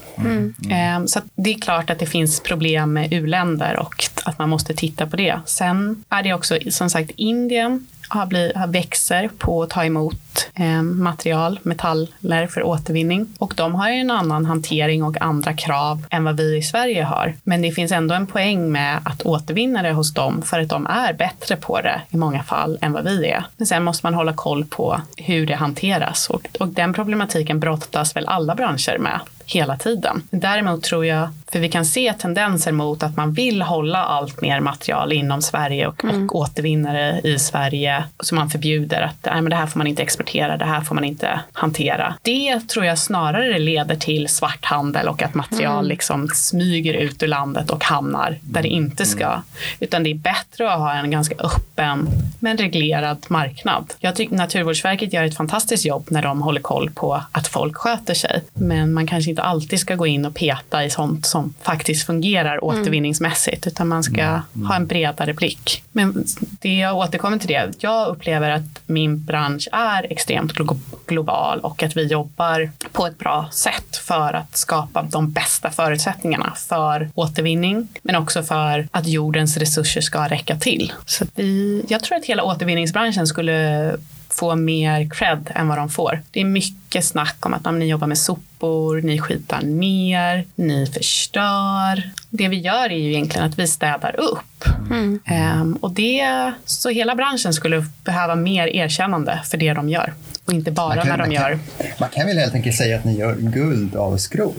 Eh, 0.71 1.05
Så 1.05 1.19
att 1.19 1.25
det 1.35 1.49
är 1.53 1.59
klart 1.61 1.89
att 1.89 1.99
det 1.99 2.05
finns 2.05 2.39
problem 2.39 2.93
med 2.93 3.13
u-länder 3.13 3.79
och 3.79 4.05
att 4.25 4.39
man 4.39 4.49
måste 4.49 4.73
titta 4.73 5.07
på 5.07 5.15
det. 5.15 5.39
Sen 5.45 6.03
är 6.09 6.23
det 6.23 6.33
också 6.33 6.57
som 6.69 6.89
sagt 6.89 7.11
Indien 7.15 7.87
har, 8.11 8.25
bli, 8.25 8.51
har 8.55 8.67
växer 8.67 9.29
på 9.37 9.63
att 9.63 9.69
ta 9.69 9.85
emot 9.85 10.30
eh, 10.55 10.81
material, 10.81 11.59
metaller 11.63 12.47
för 12.47 12.63
återvinning. 12.63 13.27
Och 13.39 13.53
de 13.57 13.75
har 13.75 13.89
ju 13.89 13.95
en 13.95 14.11
annan 14.11 14.45
hantering 14.45 15.03
och 15.03 15.21
andra 15.21 15.53
krav 15.53 16.05
än 16.09 16.23
vad 16.23 16.37
vi 16.37 16.57
i 16.57 16.61
Sverige 16.61 17.03
har. 17.03 17.33
Men 17.43 17.61
det 17.61 17.71
finns 17.71 17.91
ändå 17.91 18.15
en 18.15 18.27
poäng 18.27 18.71
med 18.71 18.99
att 19.03 19.21
återvinna 19.21 19.81
det 19.81 19.91
hos 19.91 20.13
dem 20.13 20.41
för 20.41 20.59
att 20.59 20.69
de 20.69 20.87
är 20.87 21.13
bättre 21.13 21.55
på 21.55 21.81
det 21.81 22.01
i 22.09 22.17
många 22.17 22.43
fall 22.43 22.77
än 22.81 22.93
vad 22.93 23.03
vi 23.03 23.27
är. 23.27 23.43
Men 23.57 23.67
sen 23.67 23.83
måste 23.83 24.05
man 24.05 24.13
hålla 24.13 24.33
koll 24.33 24.65
på 24.65 25.01
hur 25.17 25.45
det 25.45 25.55
hanteras 25.55 26.29
och, 26.29 26.47
och 26.59 26.67
den 26.67 26.93
problematiken 26.93 27.59
brottas 27.59 28.15
väl 28.15 28.27
alla 28.27 28.55
branscher 28.55 28.97
med 28.97 29.19
hela 29.45 29.77
tiden. 29.77 30.23
Däremot 30.29 30.83
tror 30.83 31.05
jag, 31.05 31.29
för 31.51 31.59
vi 31.59 31.69
kan 31.69 31.85
se 31.85 32.13
tendenser 32.13 32.71
mot 32.71 33.03
att 33.03 33.17
man 33.17 33.33
vill 33.33 33.61
hålla 33.61 34.03
allt 34.03 34.41
mer 34.41 34.59
material 34.59 35.13
inom 35.13 35.41
Sverige 35.41 35.87
och, 35.87 36.03
och 36.03 36.35
återvinna 36.35 36.93
det 36.93 37.21
i 37.23 37.39
Sverige. 37.39 38.03
Så 38.19 38.35
man 38.35 38.49
förbjuder 38.49 39.01
att 39.01 39.25
Nej, 39.25 39.41
men 39.41 39.49
det 39.49 39.55
här 39.55 39.67
får 39.67 39.77
man 39.77 39.87
inte 39.87 40.01
exportera, 40.01 40.20
det 40.57 40.65
här 40.65 40.81
får 40.81 40.95
man 40.95 41.03
inte 41.03 41.39
hantera. 41.53 42.15
Det 42.21 42.59
tror 42.59 42.85
jag 42.85 42.97
snarare 42.97 43.59
leder 43.59 43.95
till 43.95 44.27
svarthandel 44.27 45.07
och 45.07 45.23
att 45.23 45.33
material 45.33 45.87
liksom 45.87 46.27
smyger 46.27 46.93
ut 46.93 47.23
ur 47.23 47.27
landet 47.27 47.69
och 47.69 47.83
hamnar 47.83 48.37
där 48.41 48.61
det 48.61 48.67
inte 48.67 49.05
ska. 49.05 49.41
Utan 49.79 50.03
det 50.03 50.11
är 50.11 50.15
bättre 50.15 50.73
att 50.73 50.79
ha 50.79 50.93
en 50.93 51.11
ganska 51.11 51.35
öppen 51.35 52.07
men 52.39 52.57
reglerad 52.57 53.25
marknad. 53.27 53.93
Jag 53.99 54.15
tycker 54.15 54.35
Naturvårdsverket 54.35 55.13
gör 55.13 55.23
ett 55.23 55.37
fantastiskt 55.37 55.85
jobb 55.85 56.07
när 56.09 56.21
de 56.21 56.41
håller 56.41 56.61
koll 56.61 56.89
på 56.89 57.21
att 57.31 57.47
folk 57.47 57.77
sköter 57.77 58.13
sig. 58.13 58.43
Men 58.53 58.93
man 58.93 59.07
kanske 59.07 59.29
inte 59.29 59.41
alltid 59.41 59.79
ska 59.79 59.95
gå 59.95 60.07
in 60.07 60.25
och 60.25 60.35
peta 60.35 60.85
i 60.85 60.89
sånt 60.89 61.25
som 61.25 61.53
faktiskt 61.61 62.05
fungerar 62.05 62.63
återvinningsmässigt 62.63 63.67
utan 63.67 63.87
man 63.87 64.03
ska 64.03 64.41
ha 64.67 64.75
en 64.75 64.87
bredare 64.87 65.33
blick. 65.33 65.83
Men 65.91 66.25
det 66.61 66.77
jag 66.77 66.97
återkommer 66.97 67.37
till 67.37 67.47
det, 67.47 67.71
jag 67.79 68.07
upplever 68.07 68.51
att 68.51 68.81
min 68.85 69.23
bransch 69.23 69.67
är 69.71 70.10
extremt 70.11 70.53
glo- 70.53 70.79
global 71.07 71.59
och 71.59 71.83
att 71.83 71.97
vi 71.97 72.07
jobbar 72.07 72.71
på 72.91 73.05
ett 73.05 73.19
bra 73.19 73.49
sätt 73.51 73.97
för 73.97 74.33
att 74.33 74.57
skapa 74.57 75.03
de 75.03 75.31
bästa 75.31 75.69
förutsättningarna 75.69 76.53
för 76.55 77.09
återvinning 77.15 77.87
men 78.01 78.15
också 78.15 78.43
för 78.43 78.87
att 78.91 79.07
jordens 79.07 79.57
resurser 79.57 80.01
ska 80.01 80.27
räcka 80.27 80.55
till. 80.55 80.93
Så 81.05 81.25
vi, 81.35 81.85
jag 81.87 82.03
tror 82.03 82.17
att 82.17 82.25
hela 82.25 82.43
återvinningsbranschen 82.43 83.27
skulle 83.27 83.91
få 84.29 84.55
mer 84.55 85.09
cred 85.09 85.51
än 85.55 85.67
vad 85.67 85.77
de 85.77 85.89
får. 85.89 86.21
Det 86.31 86.41
är 86.41 86.45
mycket 86.45 87.05
snack 87.05 87.45
om 87.45 87.53
att 87.53 87.67
om 87.67 87.79
ni 87.79 87.85
jobbar 87.85 88.07
med 88.07 88.17
sopor 88.17 88.50
sopor, 88.61 89.01
ni 89.01 89.19
skitar 89.19 89.61
ner, 89.61 90.45
ni 90.55 90.85
förstör. 90.85 92.09
Det 92.29 92.47
vi 92.47 92.59
gör 92.59 92.89
är 92.91 92.97
ju 92.97 93.09
egentligen 93.13 93.47
att 93.47 93.59
vi 93.59 93.67
städar 93.67 94.15
upp. 94.19 94.65
Mm. 94.91 95.19
Ehm, 95.25 95.73
och 95.81 95.91
det, 95.91 96.51
så 96.65 96.89
hela 96.89 97.15
branschen 97.15 97.53
skulle 97.53 97.85
behöva 98.03 98.35
mer 98.35 98.67
erkännande 98.67 99.41
för 99.51 99.57
det 99.57 99.73
de 99.73 99.89
gör. 99.89 100.13
Och 100.45 100.53
inte 100.53 100.71
bara 100.71 100.95
kan- 100.95 101.07
när 101.07 101.17
de 101.17 101.23
man 101.27 101.35
kan- 101.35 101.43
gör. 101.51 101.59
Man 101.99 102.09
kan 102.09 102.27
väl 102.27 102.37
helt 102.37 102.53
enkelt 102.53 102.75
säga 102.75 102.97
att 102.97 103.05
ni 103.05 103.17
gör 103.19 103.35
guld 103.35 103.95
av 103.95 104.17
skrot? 104.17 104.55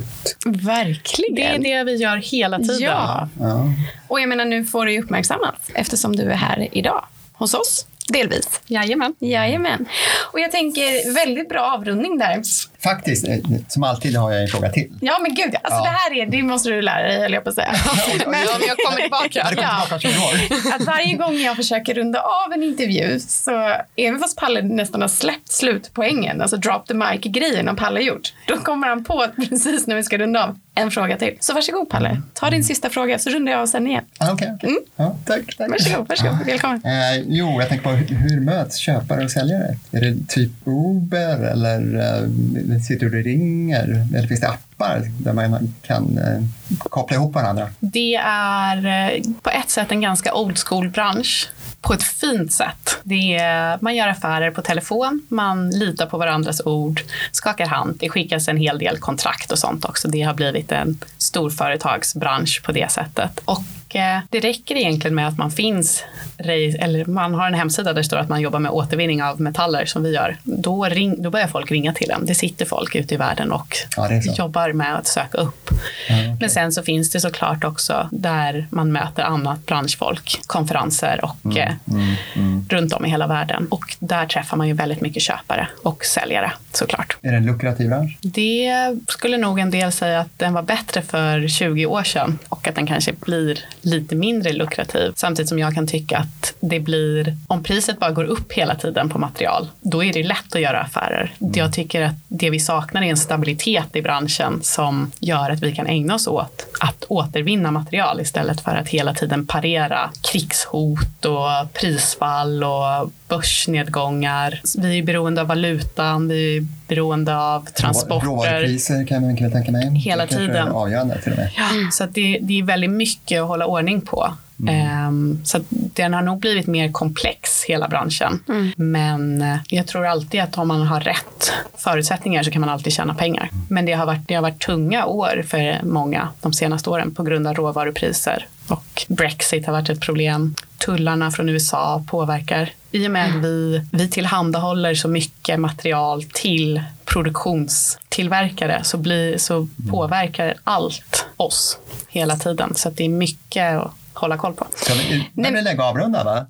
Verkligen. 0.46 1.34
Det 1.62 1.72
är 1.72 1.78
det 1.78 1.84
vi 1.92 1.96
gör 1.96 2.16
hela 2.16 2.58
tiden. 2.58 2.80
Ja. 2.80 3.28
Ja. 3.40 3.64
Och 4.08 4.20
jag 4.20 4.28
menar, 4.28 4.44
nu 4.44 4.64
får 4.64 4.86
du 4.86 4.92
ju 4.92 5.02
uppmärksammat 5.02 5.70
eftersom 5.74 6.16
du 6.16 6.22
är 6.22 6.36
här 6.36 6.68
idag 6.72 7.04
hos 7.32 7.54
oss. 7.54 7.86
Delvis. 8.08 8.60
Jajamän. 8.66 9.14
Jajamän. 9.18 9.86
Och 10.32 10.40
jag 10.40 10.50
tänker, 10.52 11.14
väldigt 11.14 11.48
bra 11.48 11.60
avrundning 11.78 12.18
där. 12.18 12.42
Faktiskt, 12.84 13.28
eh, 13.28 13.36
som 13.68 13.82
alltid 13.84 14.16
har 14.16 14.32
jag 14.32 14.42
en 14.42 14.48
fråga 14.48 14.68
till. 14.70 14.92
Ja, 15.00 15.18
men 15.22 15.34
gud, 15.34 15.54
alltså 15.62 15.78
Ja. 15.80 15.82
det 15.84 15.88
här 15.88 16.22
är, 16.22 16.26
det 16.30 16.42
måste 16.42 16.68
du 16.70 16.82
lära 16.82 17.02
dig, 17.08 17.20
höll 17.20 17.32
jag 17.32 17.44
på 17.44 17.48
att 17.50 17.54
säga. 17.54 17.74
Men 18.18 18.26
om 18.26 18.60
jag 18.68 18.76
kommer 18.86 19.00
tillbaka. 19.02 19.28
Ja, 19.34 19.62
Ja. 19.62 19.80
tillbaka 19.82 19.94
om 19.94 20.00
20 20.00 20.08
år. 20.08 20.74
Att 20.74 20.82
varje 20.86 21.14
gång 21.16 21.34
jag 21.38 21.56
försöker 21.56 21.94
runda 21.94 22.20
av 22.20 22.52
en 22.52 22.62
intervju 22.62 23.20
så 23.20 23.76
även 23.96 24.20
fast 24.20 24.36
Palle 24.36 24.62
nästan 24.62 25.00
har 25.00 25.08
släppt 25.08 25.48
slutpoängen, 25.52 26.40
alltså 26.42 26.56
drop 26.56 26.86
the 26.86 26.94
mic-grejen 26.94 27.68
om 27.68 27.76
Palle 27.76 28.00
gjort, 28.00 28.32
då 28.48 28.56
kommer 28.58 28.86
han 28.88 29.04
på 29.04 29.20
att 29.22 29.36
precis 29.48 29.86
när 29.86 29.96
vi 29.96 30.02
ska 30.02 30.18
runda 30.18 30.44
av 30.44 30.58
en 30.74 30.90
fråga 30.90 31.16
till. 31.16 31.36
Så 31.40 31.54
varsågod 31.54 31.90
Palle, 31.90 32.22
ta 32.34 32.50
din 32.50 32.64
sista 32.64 32.90
fråga 32.90 33.18
så 33.18 33.30
rundar 33.30 33.52
jag 33.52 33.60
av 33.60 33.66
sen 33.66 33.86
igen. 33.86 34.04
Ah, 34.18 34.32
Okej, 34.32 34.52
okej. 34.56 34.76
Ja, 34.96 35.16
tack, 35.26 35.56
tack. 35.58 35.70
Varsågod, 35.70 36.08
varsågod. 36.08 36.38
Välkommen. 36.46 36.82
Eh, 36.84 37.22
jo, 37.28 37.60
jag 37.60 37.68
tänker 37.68 37.84
på 37.84 37.90
hur, 37.90 38.16
hur 38.16 38.40
möts 38.40 38.76
köpare 38.76 39.24
och 39.24 39.30
säljare? 39.30 39.76
Är 39.92 40.00
det 40.00 40.28
typ 40.28 40.50
Uber 40.64 41.44
eller 41.52 41.78
eh, 42.00 42.71
sitter 42.80 43.06
du 43.06 43.18
och 43.18 43.24
ringer? 43.24 44.06
Eller 44.14 44.28
finns 44.28 44.40
det 44.40 44.48
appar 44.48 45.02
där 45.20 45.32
man 45.32 45.74
kan 45.82 46.18
eh, 46.18 46.42
koppla 46.78 47.16
ihop 47.16 47.34
varandra? 47.34 47.70
Det 47.80 48.14
är 48.24 48.86
eh, 48.86 49.22
på 49.42 49.50
ett 49.50 49.70
sätt 49.70 49.90
en 49.90 50.00
ganska 50.00 50.34
old 50.34 50.58
school-bransch 50.58 51.48
på 51.80 51.92
ett 51.92 52.02
fint 52.02 52.52
sätt. 52.52 53.00
Det 53.02 53.36
är, 53.36 53.78
man 53.80 53.96
gör 53.96 54.08
affärer 54.08 54.50
på 54.50 54.62
telefon, 54.62 55.22
man 55.28 55.70
litar 55.70 56.06
på 56.06 56.18
varandras 56.18 56.60
ord, 56.64 57.02
skakar 57.32 57.66
hand. 57.66 57.96
Det 58.00 58.08
skickas 58.08 58.48
en 58.48 58.56
hel 58.56 58.78
del 58.78 58.98
kontrakt 58.98 59.52
och 59.52 59.58
sånt 59.58 59.84
också. 59.84 60.08
Det 60.08 60.22
har 60.22 60.34
blivit 60.34 60.72
en 60.72 60.98
storföretagsbransch 61.18 62.62
på 62.64 62.72
det 62.72 62.90
sättet. 62.90 63.40
Och 63.44 63.62
eh, 63.96 64.18
det 64.30 64.40
räcker 64.40 64.74
egentligen 64.76 65.14
med 65.14 65.28
att 65.28 65.38
man 65.38 65.50
finns, 65.50 66.04
eller 66.38 67.04
man 67.04 67.34
har 67.34 67.46
en 67.46 67.54
hemsida 67.54 67.92
där 67.92 67.94
det 67.94 68.04
står 68.04 68.16
att 68.16 68.28
man 68.28 68.40
jobbar 68.40 68.58
med 68.58 68.70
återvinning 68.70 69.22
av 69.22 69.40
metaller 69.40 69.84
som 69.84 70.02
vi 70.02 70.14
gör. 70.14 70.36
Då, 70.42 70.84
ring, 70.84 71.22
då 71.22 71.30
börjar 71.30 71.46
folk 71.46 71.70
ringa 71.70 71.92
till 71.92 72.10
en. 72.10 72.26
Det 72.26 72.34
sitter 72.34 72.64
folk 72.64 72.94
ute 72.94 73.14
i 73.14 73.16
världen 73.16 73.52
och 73.52 73.76
Ja, 73.96 74.20
jobbar 74.38 74.72
med 74.72 74.96
att 74.96 75.06
söka 75.06 75.38
upp. 75.38 75.70
Ja, 75.70 75.76
okej. 76.14 76.36
Men 76.40 76.50
sen 76.50 76.72
så 76.72 76.82
finns 76.82 77.10
det 77.10 77.20
såklart 77.20 77.64
också 77.64 78.08
där 78.12 78.66
man 78.70 78.92
möter 78.92 79.22
annat 79.22 79.66
branschfolk, 79.66 80.40
konferenser 80.46 81.20
och 81.24 81.56
eh, 81.56 81.72
Mm, 81.92 82.14
mm. 82.34 82.66
runt 82.68 82.92
om 82.92 83.06
i 83.06 83.10
hela 83.10 83.26
världen. 83.26 83.66
Och 83.70 83.96
där 83.98 84.26
träffar 84.26 84.56
man 84.56 84.68
ju 84.68 84.74
väldigt 84.74 85.00
mycket 85.00 85.22
köpare 85.22 85.68
och 85.82 86.04
säljare 86.04 86.52
såklart. 86.72 87.16
Är 87.22 87.30
det 87.30 87.36
en 87.36 87.46
lukrativ 87.46 87.88
bransch? 87.88 88.18
Det 88.22 88.72
skulle 89.08 89.36
nog 89.36 89.58
en 89.58 89.70
del 89.70 89.92
säga 89.92 90.20
att 90.20 90.38
den 90.38 90.52
var 90.52 90.62
bättre 90.62 91.02
för 91.02 91.48
20 91.48 91.86
år 91.86 92.02
sedan 92.02 92.38
och 92.48 92.68
att 92.68 92.74
den 92.74 92.86
kanske 92.86 93.12
blir 93.12 93.58
lite 93.82 94.14
mindre 94.14 94.52
lukrativ. 94.52 95.12
Samtidigt 95.16 95.48
som 95.48 95.58
jag 95.58 95.74
kan 95.74 95.86
tycka 95.86 96.18
att 96.18 96.54
det 96.60 96.80
blir, 96.80 97.36
om 97.46 97.62
priset 97.62 97.98
bara 97.98 98.10
går 98.10 98.24
upp 98.24 98.52
hela 98.52 98.74
tiden 98.74 99.08
på 99.08 99.18
material, 99.18 99.68
då 99.80 100.04
är 100.04 100.12
det 100.12 100.22
lätt 100.22 100.54
att 100.54 100.60
göra 100.60 100.80
affärer. 100.80 101.34
Jag 101.38 101.72
tycker 101.72 102.02
att 102.02 102.14
det 102.28 102.50
vi 102.50 102.60
saknar 102.60 103.02
är 103.02 103.06
en 103.06 103.16
stabilitet 103.16 103.96
i 103.96 104.02
branschen 104.02 104.60
som 104.62 105.12
gör 105.20 105.50
att 105.50 105.62
vi 105.62 105.74
kan 105.74 105.86
ägna 105.86 106.14
oss 106.14 106.26
åt 106.26 106.66
att 106.80 107.04
återvinna 107.08 107.70
material 107.70 108.20
istället 108.20 108.60
för 108.60 108.76
att 108.76 108.88
hela 108.88 109.14
tiden 109.14 109.46
parera 109.46 110.10
krigshot 110.22 111.24
och 111.24 111.72
prisfall 111.72 112.64
och 112.64 113.12
börsnedgångar. 113.36 114.60
Vi 114.78 114.98
är 114.98 115.02
beroende 115.02 115.40
av 115.40 115.46
valutan, 115.46 116.28
vi 116.28 116.56
är 116.56 116.66
beroende 116.88 117.36
av 117.36 117.66
transporter. 117.66 118.26
Råvarupriser 118.26 119.06
kan 119.06 119.22
man 119.22 119.34
väl 119.34 119.52
tänka 119.52 119.72
mig. 119.72 119.94
Hela 119.94 120.26
tiden. 120.26 120.68
är 120.68 120.70
avgörande 120.70 121.20
till 121.22 121.32
och 121.32 121.38
med. 121.38 121.50
Ja, 121.56 121.90
så 121.92 122.04
att 122.04 122.14
det, 122.14 122.38
det 122.42 122.58
är 122.58 122.62
väldigt 122.62 122.90
mycket 122.90 123.42
att 123.42 123.48
hålla 123.48 123.66
ordning 123.66 124.00
på. 124.00 124.32
Ehm, 124.68 125.40
så 125.44 125.60
den 125.70 126.14
har 126.14 126.22
nog 126.22 126.40
blivit 126.40 126.66
mer 126.66 126.92
komplex, 126.92 127.64
hela 127.64 127.88
branschen. 127.88 128.40
Men 128.76 129.42
eh, 129.42 129.56
jag 129.68 129.86
tror 129.86 130.06
alltid 130.06 130.40
att 130.40 130.58
om 130.58 130.68
man 130.68 130.82
har 130.82 131.00
rätt 131.00 131.52
förutsättningar 131.76 132.42
så 132.42 132.50
kan 132.50 132.60
man 132.60 132.70
alltid 132.70 132.92
tjäna 132.92 133.14
pengar. 133.14 133.50
Men 133.68 133.86
det 133.86 133.92
har 133.92 134.06
varit, 134.06 134.28
det 134.28 134.34
har 134.34 134.42
varit 134.42 134.60
tunga 134.60 135.06
år 135.06 135.44
för 135.46 135.80
många 135.82 136.28
de 136.40 136.52
senaste 136.52 136.90
åren 136.90 137.14
på 137.14 137.22
grund 137.22 137.46
av 137.46 137.54
råvarupriser. 137.54 138.46
Och 138.72 139.04
Brexit 139.08 139.66
har 139.66 139.72
varit 139.72 139.88
ett 139.88 140.00
problem. 140.00 140.54
Tullarna 140.78 141.30
från 141.30 141.48
USA 141.48 142.04
påverkar. 142.08 142.70
I 142.90 143.06
och 143.06 143.10
med 143.10 143.24
att 143.24 143.44
vi, 143.44 143.86
vi 143.92 144.08
tillhandahåller 144.08 144.94
så 144.94 145.08
mycket 145.08 145.60
material 145.60 146.22
till 146.22 146.82
produktionstillverkare 147.04 148.80
så, 148.84 148.96
blir, 148.96 149.38
så 149.38 149.68
påverkar 149.90 150.54
allt 150.64 151.26
oss 151.36 151.78
hela 152.08 152.36
tiden. 152.36 152.74
Så 152.74 152.90
det 152.90 153.04
är 153.04 153.08
mycket 153.08 153.76
att 153.76 153.92
hålla 154.12 154.36
koll 154.36 154.54
på. 154.54 154.66
Ska 154.74 154.94
vi, 154.94 155.28
nu 155.32 155.50
blir 155.50 155.62
lägga 155.62 155.84
avrunda 155.84 156.24
va? 156.24 156.46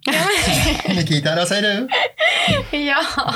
Nikita, 0.88 1.36
vad 1.36 1.48
säger 1.48 1.62
du? 1.62 1.88
Ja, 2.78 3.04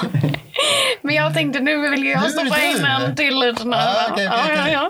men 1.02 1.14
jag 1.14 1.34
tänkte 1.34 1.60
nu 1.60 1.90
vill 1.90 2.06
jag 2.06 2.22
Nu 2.22 2.28
stoppa 2.30 2.62
in 2.62 2.84
en 2.84 3.16
till 3.16 3.38
liten 3.38 3.74
Ah, 3.74 4.08
Ja, 4.16 4.42
ja, 4.56 4.68
ja. 4.68 4.86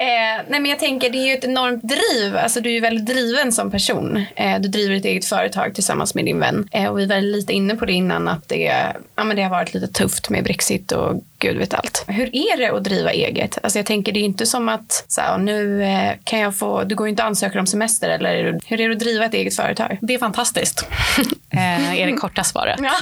Eh, 0.00 0.42
nej, 0.48 0.60
men 0.60 0.66
jag 0.66 0.78
tänker 0.78 1.10
det 1.10 1.18
är 1.18 1.26
ju 1.26 1.32
ett 1.32 1.44
enormt 1.44 1.82
driv. 1.82 2.36
Alltså, 2.36 2.60
du 2.60 2.68
är 2.68 2.74
ju 2.74 2.80
väldigt 2.80 3.06
driven 3.06 3.52
som 3.52 3.70
person. 3.70 4.24
Eh, 4.36 4.60
du 4.60 4.68
driver 4.68 4.96
ett 4.96 5.04
eget 5.04 5.24
företag 5.24 5.74
tillsammans 5.74 6.14
med 6.14 6.24
din 6.24 6.38
vän. 6.40 6.68
Eh, 6.72 6.86
och 6.86 6.98
vi 6.98 7.06
var 7.06 7.20
lite 7.20 7.52
inne 7.52 7.76
på 7.76 7.84
det 7.84 7.92
innan 7.92 8.28
att 8.28 8.48
det, 8.48 8.92
ja, 9.16 9.24
men 9.24 9.36
det 9.36 9.42
har 9.42 9.50
varit 9.50 9.74
lite 9.74 9.88
tufft 9.88 10.30
med 10.30 10.44
Brexit 10.44 10.92
och 10.92 11.24
gud 11.38 11.56
vet 11.56 11.74
allt. 11.74 12.04
Hur 12.08 12.36
är 12.36 12.56
det 12.56 12.76
att 12.76 12.84
driva 12.84 13.10
eget? 13.12 13.58
Alltså, 13.62 13.78
jag 13.78 13.86
tänker 13.86 14.12
det 14.12 14.20
är 14.20 14.24
inte 14.24 14.46
som 14.46 14.68
att 14.68 15.04
så 15.08 15.20
här, 15.20 15.38
nu 15.38 15.84
eh, 15.84 16.10
kan 16.24 16.38
jag 16.40 16.56
få, 16.56 16.84
du 16.84 16.94
går 16.94 17.06
ju 17.06 17.10
inte 17.10 17.22
att 17.22 17.26
ansöka 17.26 17.60
om 17.60 17.66
semester 17.66 18.08
eller 18.08 18.60
hur 18.66 18.80
är 18.80 18.88
det 18.88 18.94
att 18.94 19.00
driva 19.00 19.24
ett 19.24 19.34
eget 19.34 19.56
företag? 19.56 19.98
Det 20.00 20.14
är 20.14 20.18
fantastiskt, 20.18 20.86
eh, 21.50 22.00
är 22.00 22.06
det 22.06 22.12
korta 22.20 22.44
svaret. 22.44 22.80
Ja. 22.82 22.92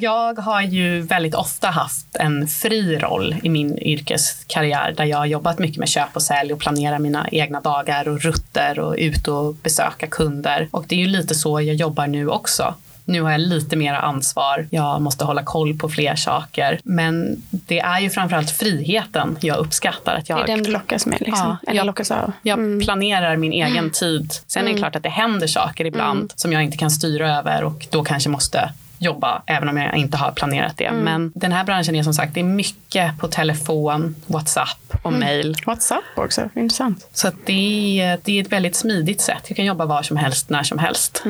Jag 0.00 0.38
har 0.38 0.62
ju 0.62 1.00
väldigt 1.00 1.34
ofta 1.34 1.70
haft 1.70 2.16
en 2.16 2.48
fri 2.48 2.98
roll 2.98 3.34
i 3.42 3.48
min 3.48 3.78
yrkeskarriär 3.78 4.94
där 4.96 5.04
jag 5.04 5.18
har 5.18 5.26
jobbat 5.26 5.58
mycket 5.58 5.78
med 5.78 5.88
köp 5.88 6.16
och 6.16 6.22
sälj 6.22 6.52
och 6.52 6.58
planera 6.58 6.98
mina 6.98 7.28
egna 7.32 7.60
dagar 7.60 8.08
och 8.08 8.20
rutter 8.20 8.78
och 8.78 8.94
ut 8.98 9.28
och 9.28 9.54
besöka 9.54 10.06
kunder. 10.06 10.68
Och 10.70 10.84
det 10.88 10.94
är 10.94 10.98
ju 10.98 11.06
lite 11.06 11.34
så 11.34 11.60
jag 11.60 11.74
jobbar 11.74 12.06
nu 12.06 12.28
också. 12.28 12.74
Nu 13.04 13.22
har 13.22 13.30
jag 13.30 13.40
lite 13.40 13.76
mer 13.76 13.94
ansvar. 13.94 14.66
Jag 14.70 15.02
måste 15.02 15.24
hålla 15.24 15.42
koll 15.42 15.78
på 15.78 15.88
fler 15.88 16.16
saker. 16.16 16.80
Men 16.84 17.42
det 17.50 17.80
är 17.80 18.00
ju 18.00 18.10
framförallt 18.10 18.50
friheten 18.50 19.38
jag 19.40 19.56
uppskattar. 19.58 20.14
Att 20.14 20.26
Det 20.26 20.32
jag 20.32 20.42
är 20.42 20.46
den 20.46 20.62
du 20.62 20.70
lockas 20.70 21.06
med 21.06 21.20
liksom. 21.20 21.46
Ja, 21.48 21.56
eller 21.70 21.76
jag- 21.80 21.86
lockas 21.86 22.10
av. 22.10 22.32
jag 22.42 22.82
planerar 22.82 23.36
min 23.36 23.52
egen 23.52 23.90
tid. 23.90 24.32
Sen 24.46 24.68
är 24.68 24.72
det 24.72 24.78
klart 24.78 24.96
att 24.96 25.02
det 25.02 25.08
händer 25.08 25.46
saker 25.46 25.84
ibland 25.84 26.32
som 26.36 26.52
jag 26.52 26.62
inte 26.62 26.76
kan 26.76 26.90
styra 26.90 27.38
över 27.38 27.64
och 27.64 27.86
då 27.90 28.04
kanske 28.04 28.28
måste 28.28 28.72
jobba 29.04 29.42
även 29.46 29.68
om 29.68 29.76
jag 29.76 29.96
inte 29.96 30.16
har 30.16 30.32
planerat 30.32 30.76
det. 30.76 30.92
Men 30.92 31.32
den 31.34 31.52
här 31.52 31.64
branschen 31.64 31.96
är 31.96 32.02
som 32.02 32.14
sagt, 32.14 32.34
det 32.34 32.40
är 32.40 32.44
mycket 32.44 33.18
på 33.18 33.28
telefon, 33.28 34.14
WhatsApp 34.26 34.78
och 35.02 35.12
mail. 35.12 35.56
WhatsApp 35.66 36.04
också, 36.14 36.48
intressant. 36.56 37.08
Så 37.12 37.28
att 37.28 37.34
det, 37.44 38.00
är, 38.00 38.18
det 38.24 38.38
är 38.38 38.42
ett 38.42 38.52
väldigt 38.52 38.76
smidigt 38.76 39.20
sätt. 39.20 39.42
Jag 39.46 39.56
kan 39.56 39.64
jobba 39.64 39.84
var 39.84 40.02
som 40.02 40.16
helst, 40.16 40.50
när 40.50 40.62
som 40.62 40.78
helst. 40.78 41.22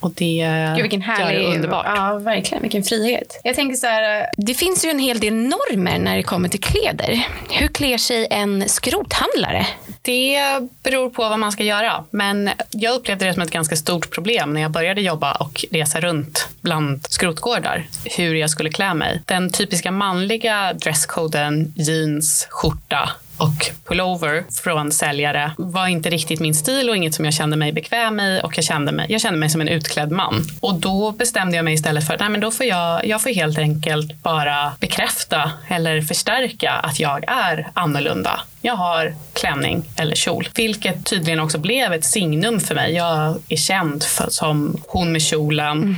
Och 0.00 0.12
det 0.14 0.40
Mm. 0.40 0.74
Gud, 0.76 0.82
vilken 0.82 1.00
gör 1.00 1.06
härlig... 1.06 1.40
det 1.40 1.54
underbart. 1.54 1.86
Ja, 1.86 2.18
verkligen. 2.18 2.62
Vilken 2.62 2.82
frihet. 2.82 3.40
Jag 3.44 3.56
tänker 3.56 3.76
så 3.76 3.86
här, 3.86 4.26
det 4.36 4.54
finns 4.54 4.84
ju 4.84 4.90
en 4.90 4.98
hel 4.98 5.20
del 5.20 5.34
normer 5.34 5.98
när 5.98 6.16
det 6.16 6.22
kommer 6.22 6.48
till 6.48 6.60
kläder. 6.60 7.26
Hur 7.50 7.68
klär 7.68 7.98
sig 7.98 8.26
en 8.30 8.68
skrothandlare? 8.68 9.66
Det 10.02 10.38
beror 10.82 11.10
på 11.10 11.22
vad 11.28 11.38
man 11.38 11.52
ska 11.52 11.64
göra. 11.64 12.04
Men 12.10 12.50
jag 12.70 12.94
upplevde 12.94 13.24
det 13.24 13.34
som 13.34 13.42
ett 13.42 13.50
ganska 13.50 13.76
stort 13.76 14.10
problem 14.10 14.52
när 14.52 14.60
jag 14.60 14.70
började 14.70 15.00
jobba 15.00 15.32
och 15.32 15.64
resa 15.70 16.00
runt 16.00 16.48
bland 16.60 16.99
skrotgårdar. 17.08 17.86
Hur 18.04 18.34
jag 18.34 18.50
skulle 18.50 18.70
klä 18.70 18.94
mig. 18.94 19.22
Den 19.26 19.50
typiska 19.50 19.90
manliga 19.90 20.72
dresskoden 20.72 21.72
jeans, 21.76 22.46
skjorta 22.50 23.10
och 23.40 23.70
pullover 23.84 24.44
från 24.50 24.92
säljare 24.92 25.52
var 25.58 25.86
inte 25.86 26.10
riktigt 26.10 26.40
min 26.40 26.54
stil 26.54 26.90
och 26.90 26.96
inget 26.96 27.14
som 27.14 27.24
jag 27.24 27.34
kände 27.34 27.56
mig 27.56 27.72
bekväm 27.72 28.20
i 28.20 28.40
och 28.44 28.58
jag 28.58 28.64
kände 28.64 28.92
mig, 28.92 29.06
jag 29.12 29.20
kände 29.20 29.38
mig 29.38 29.50
som 29.50 29.60
en 29.60 29.68
utklädd 29.68 30.10
man. 30.10 30.44
Och 30.60 30.74
då 30.74 31.12
bestämde 31.12 31.56
jag 31.56 31.64
mig 31.64 31.74
istället 31.74 32.06
för 32.06 32.14
att 32.14 32.40
då 32.40 32.50
får 32.50 32.66
jag, 32.66 33.06
jag 33.06 33.22
får 33.22 33.30
helt 33.30 33.58
enkelt 33.58 34.22
bara 34.22 34.72
bekräfta 34.80 35.52
eller 35.68 36.02
förstärka 36.02 36.72
att 36.72 37.00
jag 37.00 37.24
är 37.26 37.68
annorlunda. 37.74 38.40
Jag 38.62 38.74
har 38.76 39.14
klänning 39.32 39.82
eller 39.96 40.14
kjol, 40.16 40.48
vilket 40.54 41.04
tydligen 41.06 41.40
också 41.40 41.58
blev 41.58 41.92
ett 41.92 42.04
signum 42.04 42.60
för 42.60 42.74
mig. 42.74 42.94
Jag 42.94 43.34
är 43.48 43.56
känd 43.56 44.02
för, 44.04 44.30
som 44.30 44.82
hon 44.88 45.12
med 45.12 45.22
kjolen, 45.22 45.94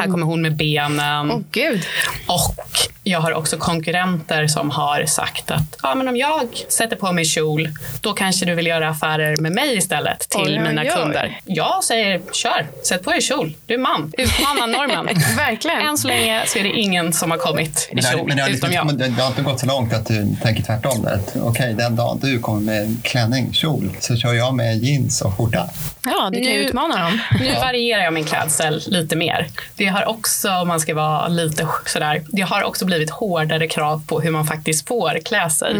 här 0.00 0.10
kommer 0.10 0.26
hon 0.26 0.42
med 0.42 0.56
benen. 0.56 1.30
Åh 1.30 1.38
gud. 1.50 1.84
Och 2.26 2.56
jag 3.04 3.20
har 3.20 3.32
också 3.34 3.56
konkurrenter 3.58 4.46
som 4.46 4.70
har 4.70 5.04
sagt 5.06 5.50
att 5.50 5.76
ja, 5.82 5.94
men 5.94 6.08
om 6.08 6.16
jag 6.16 6.48
sätter 6.68 6.96
på 6.96 7.12
mig 7.12 7.24
kjol, 7.24 7.68
då 8.00 8.12
kanske 8.12 8.46
du 8.46 8.54
vill 8.54 8.66
göra 8.66 8.88
affärer 8.88 9.36
med 9.36 9.52
mig 9.52 9.76
istället 9.76 10.18
till 10.28 10.40
Oj, 10.40 10.52
oj, 10.52 10.58
mina 10.68 10.82
oj. 10.82 10.90
kunder. 10.94 11.40
Jag 11.44 11.84
säger 11.84 12.20
kör, 12.32 12.66
sätt 12.82 13.02
på 13.04 13.10
dig 13.10 13.20
kjol. 13.22 13.54
Du 13.66 13.74
är 13.74 13.78
man. 13.78 14.12
Utmana 14.18 14.66
normen. 14.66 15.06
Verkligen. 15.36 15.80
Än 15.86 15.98
så 15.98 16.08
länge 16.08 16.42
så 16.46 16.58
är 16.58 16.62
det 16.62 16.68
ingen 16.72 17.12
som 17.12 17.30
har 17.30 17.38
kommit 17.38 17.88
i 17.90 17.94
Men 17.94 18.02
det, 18.04 18.08
har- 18.10 18.16
kjol, 18.18 18.28
men 18.28 18.36
det, 18.36 18.42
har 18.42 18.50
utom 18.50 18.70
liksom, 18.70 18.88
jag. 18.88 18.98
det, 18.98 19.08
det 19.16 19.22
har 19.22 19.28
inte 19.28 19.42
gått 19.42 19.60
så 19.60 19.66
långt 19.66 19.92
att 19.94 20.06
du 20.06 20.36
tänker 20.42 20.62
tvärtom. 20.62 21.08
Okej, 21.42 21.74
den 21.74 21.96
dagen 21.96 22.05
du 22.14 22.38
kommer 22.38 22.60
med 22.60 22.96
klänning, 23.02 23.52
kjol, 23.52 23.90
så 24.00 24.16
kör 24.16 24.32
jag 24.34 24.54
med 24.54 24.76
jeans 24.84 25.20
och 25.22 25.34
skjorta. 25.36 25.68
Ja, 26.04 26.30
du 26.32 26.36
kan 26.42 26.52
ju 26.52 26.58
Nu- 26.58 26.64
utmana 26.64 27.04
dem. 27.04 27.18
Nu 27.40 27.54
varierar 27.54 28.02
jag 28.02 28.12
min 28.12 28.24
klädsel 28.24 28.82
lite 28.86 29.16
mer. 29.16 29.46
Det 29.76 29.86
har 29.86 30.08
också, 30.08 30.50
om 30.50 30.68
man 30.68 30.80
ska 30.80 30.94
vara 30.94 31.28
lite 31.28 31.68
sådär, 31.86 32.22
det 32.28 32.42
har 32.42 32.62
också 32.64 32.84
blivit 32.84 33.10
hårdare 33.10 33.68
krav 33.68 34.02
på 34.06 34.20
hur 34.20 34.30
man 34.30 34.46
faktiskt 34.46 34.88
får 34.88 35.18
klä 35.24 35.50
sig. 35.50 35.74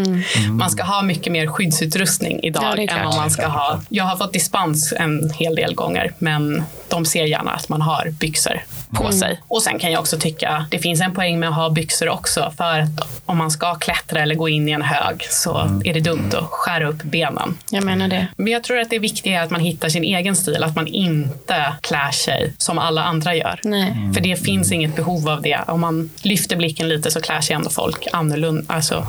Man 0.50 0.70
ska 0.70 0.82
ha 0.84 1.02
mycket 1.02 1.32
mer 1.32 1.46
skyddsutrustning 1.46 2.40
Ja, 2.42 2.48
idag 2.48 2.62
klart. 2.88 2.98
än 3.00 3.04
vad 3.06 3.16
man 3.16 3.30
ska 3.30 3.46
ha. 3.46 3.80
Jag 3.88 4.04
har 4.04 4.16
fått 4.16 4.32
dispens 4.32 4.92
en 4.96 5.30
hel 5.34 5.54
del 5.54 5.74
gånger, 5.74 6.12
men 6.18 6.62
de 6.88 7.04
ser 7.04 7.24
gärna 7.24 7.50
att 7.50 7.68
man 7.68 7.82
har 7.82 8.10
byxor 8.10 8.62
på 8.90 9.12
sig. 9.12 9.40
Och 9.48 9.62
sen 9.62 9.78
kan 9.78 9.92
jag 9.92 10.00
också 10.00 10.18
tycka, 10.18 10.66
det 10.70 10.78
finns 10.78 11.00
en 11.00 11.14
poäng 11.14 11.38
med 11.38 11.48
att 11.48 11.54
ha 11.54 11.70
byxor 11.70 12.08
också, 12.08 12.52
för 12.56 12.80
att 12.80 13.20
om 13.26 13.38
man 13.38 13.50
ska 13.50 13.74
klättra 13.74 14.20
eller 14.20 14.34
gå 14.34 14.48
in 14.48 14.68
i 14.68 14.72
en 14.72 14.82
hög 14.82 15.26
så 15.30 15.80
är 15.84 15.94
det 15.94 16.00
dumt 16.00 16.30
att 16.34 16.44
skära 16.50 16.88
upp 16.88 17.02
benen. 17.02 17.58
Jag 17.70 17.84
menar 17.84 18.08
det. 18.08 18.26
Men 18.36 18.52
jag 18.52 18.64
tror 18.64 18.78
att 18.78 18.90
det 18.90 18.98
viktiga 18.98 19.40
är 19.40 19.44
att 19.44 19.50
man 19.50 19.60
hittar 19.60 19.88
sin 19.88 20.04
egen 20.04 20.36
stil, 20.36 20.62
att 20.62 20.76
man 20.76 20.86
inte 20.86 21.72
klär 21.80 22.10
sig 22.10 22.52
som 22.58 22.78
alla 22.78 23.02
andra 23.02 23.34
gör. 23.34 23.60
Nej. 23.64 23.94
För 24.14 24.20
det 24.20 24.36
finns 24.36 24.72
inget 24.72 24.96
behov 24.96 25.28
av 25.28 25.42
det. 25.42 25.60
Om 25.66 25.80
man 25.80 26.10
lyfter 26.22 26.56
blicken 26.56 26.88
lite 26.88 27.10
så 27.10 27.20
klär 27.20 27.40
sig 27.40 27.56
ändå 27.56 27.70
folk 27.70 28.06
annorlunda, 28.12 28.74
alltså 28.74 29.06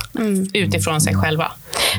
utifrån 0.53 1.01
sig 1.01 1.15
själva. 1.15 1.51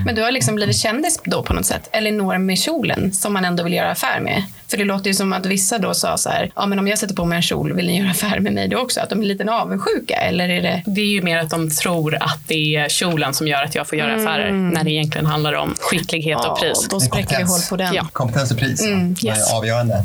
Men 0.05 0.15
du 0.15 0.23
har 0.23 0.31
liksom 0.31 0.55
blivit 0.55 0.77
kändis 0.77 1.21
då 1.25 1.43
på 1.43 1.53
något 1.55 1.67
sätt. 1.67 1.89
Elinor 1.93 2.39
med 2.39 2.59
kjolen 2.59 3.13
som 3.13 3.33
man 3.33 3.45
ändå 3.45 3.63
vill 3.63 3.73
göra 3.73 3.91
affär 3.91 4.21
med. 4.21 4.43
För 4.71 4.77
det 4.77 4.85
låter 4.85 5.07
ju 5.11 5.15
som 5.15 5.33
att 5.33 5.47
vissa 5.47 5.79
då 5.79 5.95
sa 5.95 6.17
så 6.17 6.31
här, 6.31 6.51
ja 6.57 6.67
men 6.67 6.79
om 6.79 6.89
jag 6.89 6.99
sätter 6.99 7.15
på 7.15 7.25
mig 7.25 7.37
en 7.37 7.43
kjol, 7.43 7.73
vill 7.73 7.87
ni 7.87 7.99
göra 7.99 8.11
affär 8.11 8.41
med 8.41 8.53
mig 8.53 8.69
då 8.69 8.79
också? 8.79 9.01
Att 9.01 9.11
de 9.11 9.23
är 9.23 9.27
lite 9.27 9.53
avundsjuka 9.53 10.15
eller 10.17 10.49
är 10.49 10.63
det? 10.63 10.83
Det 10.87 11.01
är 11.01 11.07
ju 11.07 11.23
mer 11.23 11.39
att 11.39 11.51
de 11.51 11.71
tror 11.71 12.15
att 12.21 12.39
det 12.47 12.77
är 12.77 12.89
kjolen 12.89 13.35
som 13.35 13.49
gör 13.49 13.63
att 13.63 13.75
jag 13.75 13.89
får 13.89 13.99
göra 13.99 14.15
affärer, 14.15 14.53
när 14.53 14.85
det 14.85 14.91
egentligen 14.91 15.27
handlar 15.27 15.53
om 15.53 15.75
skicklighet 15.81 16.39
och 16.45 16.61
pris. 16.61 16.89
då 16.91 16.97
En 16.97 17.01
spräcker 17.01 17.29
vi 17.39 17.43
hål 17.43 17.47
kompetens. 17.47 17.69
på 17.69 17.77
den. 17.77 17.95
Ja. 17.95 18.07
Kompetens 18.13 18.51
och 18.51 18.59
pris 18.59 18.83
yes. 19.25 19.53
är 19.53 19.57
avgörande. 19.57 20.05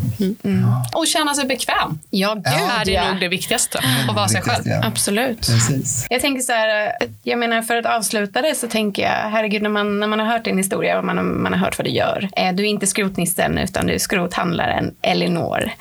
Och 0.93 1.07
känna 1.07 1.33
sig 1.33 1.45
bekväm. 1.45 1.99
Ja, 2.09 2.33
gud 2.33 2.43
Det 2.43 2.49
här 2.49 2.89
är 2.89 2.93
ja. 2.93 3.11
nog 3.11 3.19
det 3.19 3.27
viktigaste, 3.27 3.79
att 4.09 4.15
vara 4.15 4.27
sig 4.27 4.41
själv. 4.41 4.63
ja. 4.65 4.81
Absolut. 4.85 5.37
Precis. 5.47 6.07
Jag 6.09 6.21
tänker 6.21 6.41
så 6.41 6.51
här, 6.51 6.91
jag 7.23 7.39
menar 7.39 7.61
för 7.61 7.75
att 7.77 7.85
avsluta 7.85 8.41
det 8.41 8.55
så 8.55 8.67
tänker 8.67 9.01
jag, 9.03 9.29
herregud 9.31 9.61
när 9.61 9.69
man, 9.69 9.99
när 9.99 10.07
man 10.07 10.19
har 10.19 10.25
hört 10.27 10.43
din 10.45 10.57
historia 10.57 10.97
och 10.99 11.05
man, 11.05 11.17
har- 11.17 11.23
man 11.25 11.53
har 11.53 11.59
hört 11.59 11.77
vad 11.77 11.87
du 11.87 11.91
gör. 11.91 12.29
Eh, 12.37 12.53
du 12.53 12.63
är 12.63 12.67
inte 12.67 12.87
skrotnisten 12.87 13.57
utan 13.57 13.87
du 13.87 13.93
är 13.93 13.97
skrothandlaren 14.53 14.95
Elinor. 15.01 15.71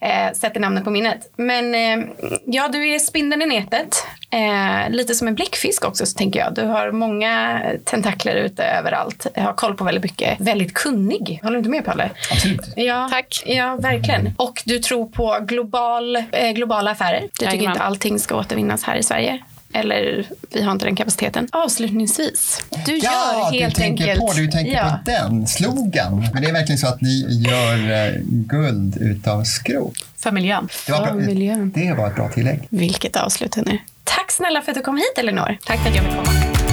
Eh, 0.00 0.32
sätter 0.32 0.60
namnet 0.60 0.84
på 0.84 0.90
minnet. 0.90 1.32
Men 1.36 1.74
eh, 1.74 2.06
ja, 2.46 2.68
du 2.68 2.88
är 2.88 2.98
spindeln 2.98 3.42
i 3.42 3.46
nätet. 3.46 4.06
Eh, 4.30 4.90
lite 4.90 5.14
som 5.14 5.28
en 5.28 5.34
bläckfisk 5.34 5.84
också 5.84 6.06
så 6.06 6.18
tänker 6.18 6.40
jag. 6.40 6.54
Du 6.54 6.62
har 6.62 6.92
många 6.92 7.62
tentakler 7.84 8.34
ute 8.36 8.64
överallt. 8.64 9.26
Har 9.36 9.52
koll 9.52 9.74
på 9.74 9.84
väldigt 9.84 10.04
mycket. 10.04 10.40
Väldigt 10.40 10.74
kunnig. 10.74 11.40
Håller 11.42 11.52
du 11.52 11.58
inte 11.58 11.70
med 11.70 11.84
Palle? 11.84 12.10
Absolut. 12.32 12.60
Ja, 12.76 13.08
Tack. 13.10 13.42
Ja, 13.46 13.76
verkligen. 13.76 14.34
Och 14.36 14.62
du 14.64 14.78
tror 14.78 15.06
på 15.06 15.38
global, 15.42 16.16
eh, 16.16 16.50
globala 16.54 16.90
affärer. 16.90 17.20
Du 17.20 17.28
tycker 17.28 17.44
Jajamän. 17.46 17.70
inte 17.72 17.82
allting 17.82 18.18
ska 18.18 18.36
återvinnas 18.36 18.84
här 18.84 18.96
i 18.96 19.02
Sverige. 19.02 19.38
Eller 19.80 20.26
vi 20.52 20.62
har 20.62 20.72
inte 20.72 20.84
den 20.84 20.96
kapaciteten. 20.96 21.48
Avslutningsvis. 21.52 22.62
Du 22.86 22.96
Ja, 22.96 23.02
gör 23.02 23.50
du 23.52 23.58
helt 23.58 23.74
tänker 23.74 24.04
enkelt... 24.04 24.20
på, 24.20 24.32
du 24.32 24.46
tänker 24.46 24.72
ja. 24.72 24.98
på 25.04 25.10
den 25.10 25.46
slogan. 25.46 26.28
Men 26.32 26.42
det 26.42 26.48
är 26.48 26.52
verkligen 26.52 26.78
så 26.78 26.86
att 26.86 27.00
ni 27.00 27.26
gör 27.28 28.06
eh, 28.06 28.12
guld 28.26 28.96
utav 28.96 29.44
skrot. 29.44 29.94
För 30.18 30.32
miljön. 30.32 30.68
Det 30.86 30.92
var, 30.92 31.06
För 31.06 31.14
miljön. 31.14 31.72
det 31.74 31.92
var 31.92 32.06
ett 32.08 32.14
bra 32.14 32.28
tillägg. 32.28 32.66
Vilket 32.70 33.16
avslut 33.16 33.56
nu. 33.56 33.78
Tack 34.04 34.30
snälla 34.32 34.62
för 34.62 34.72
att 34.72 34.76
du 34.78 34.82
kom 34.82 34.96
hit 34.96 35.12
Elinor. 35.18 35.56
Tack 35.66 35.80
för 35.82 35.90
att 35.90 35.96
jag 35.96 36.04
fick 36.04 36.14
komma. 36.14 36.65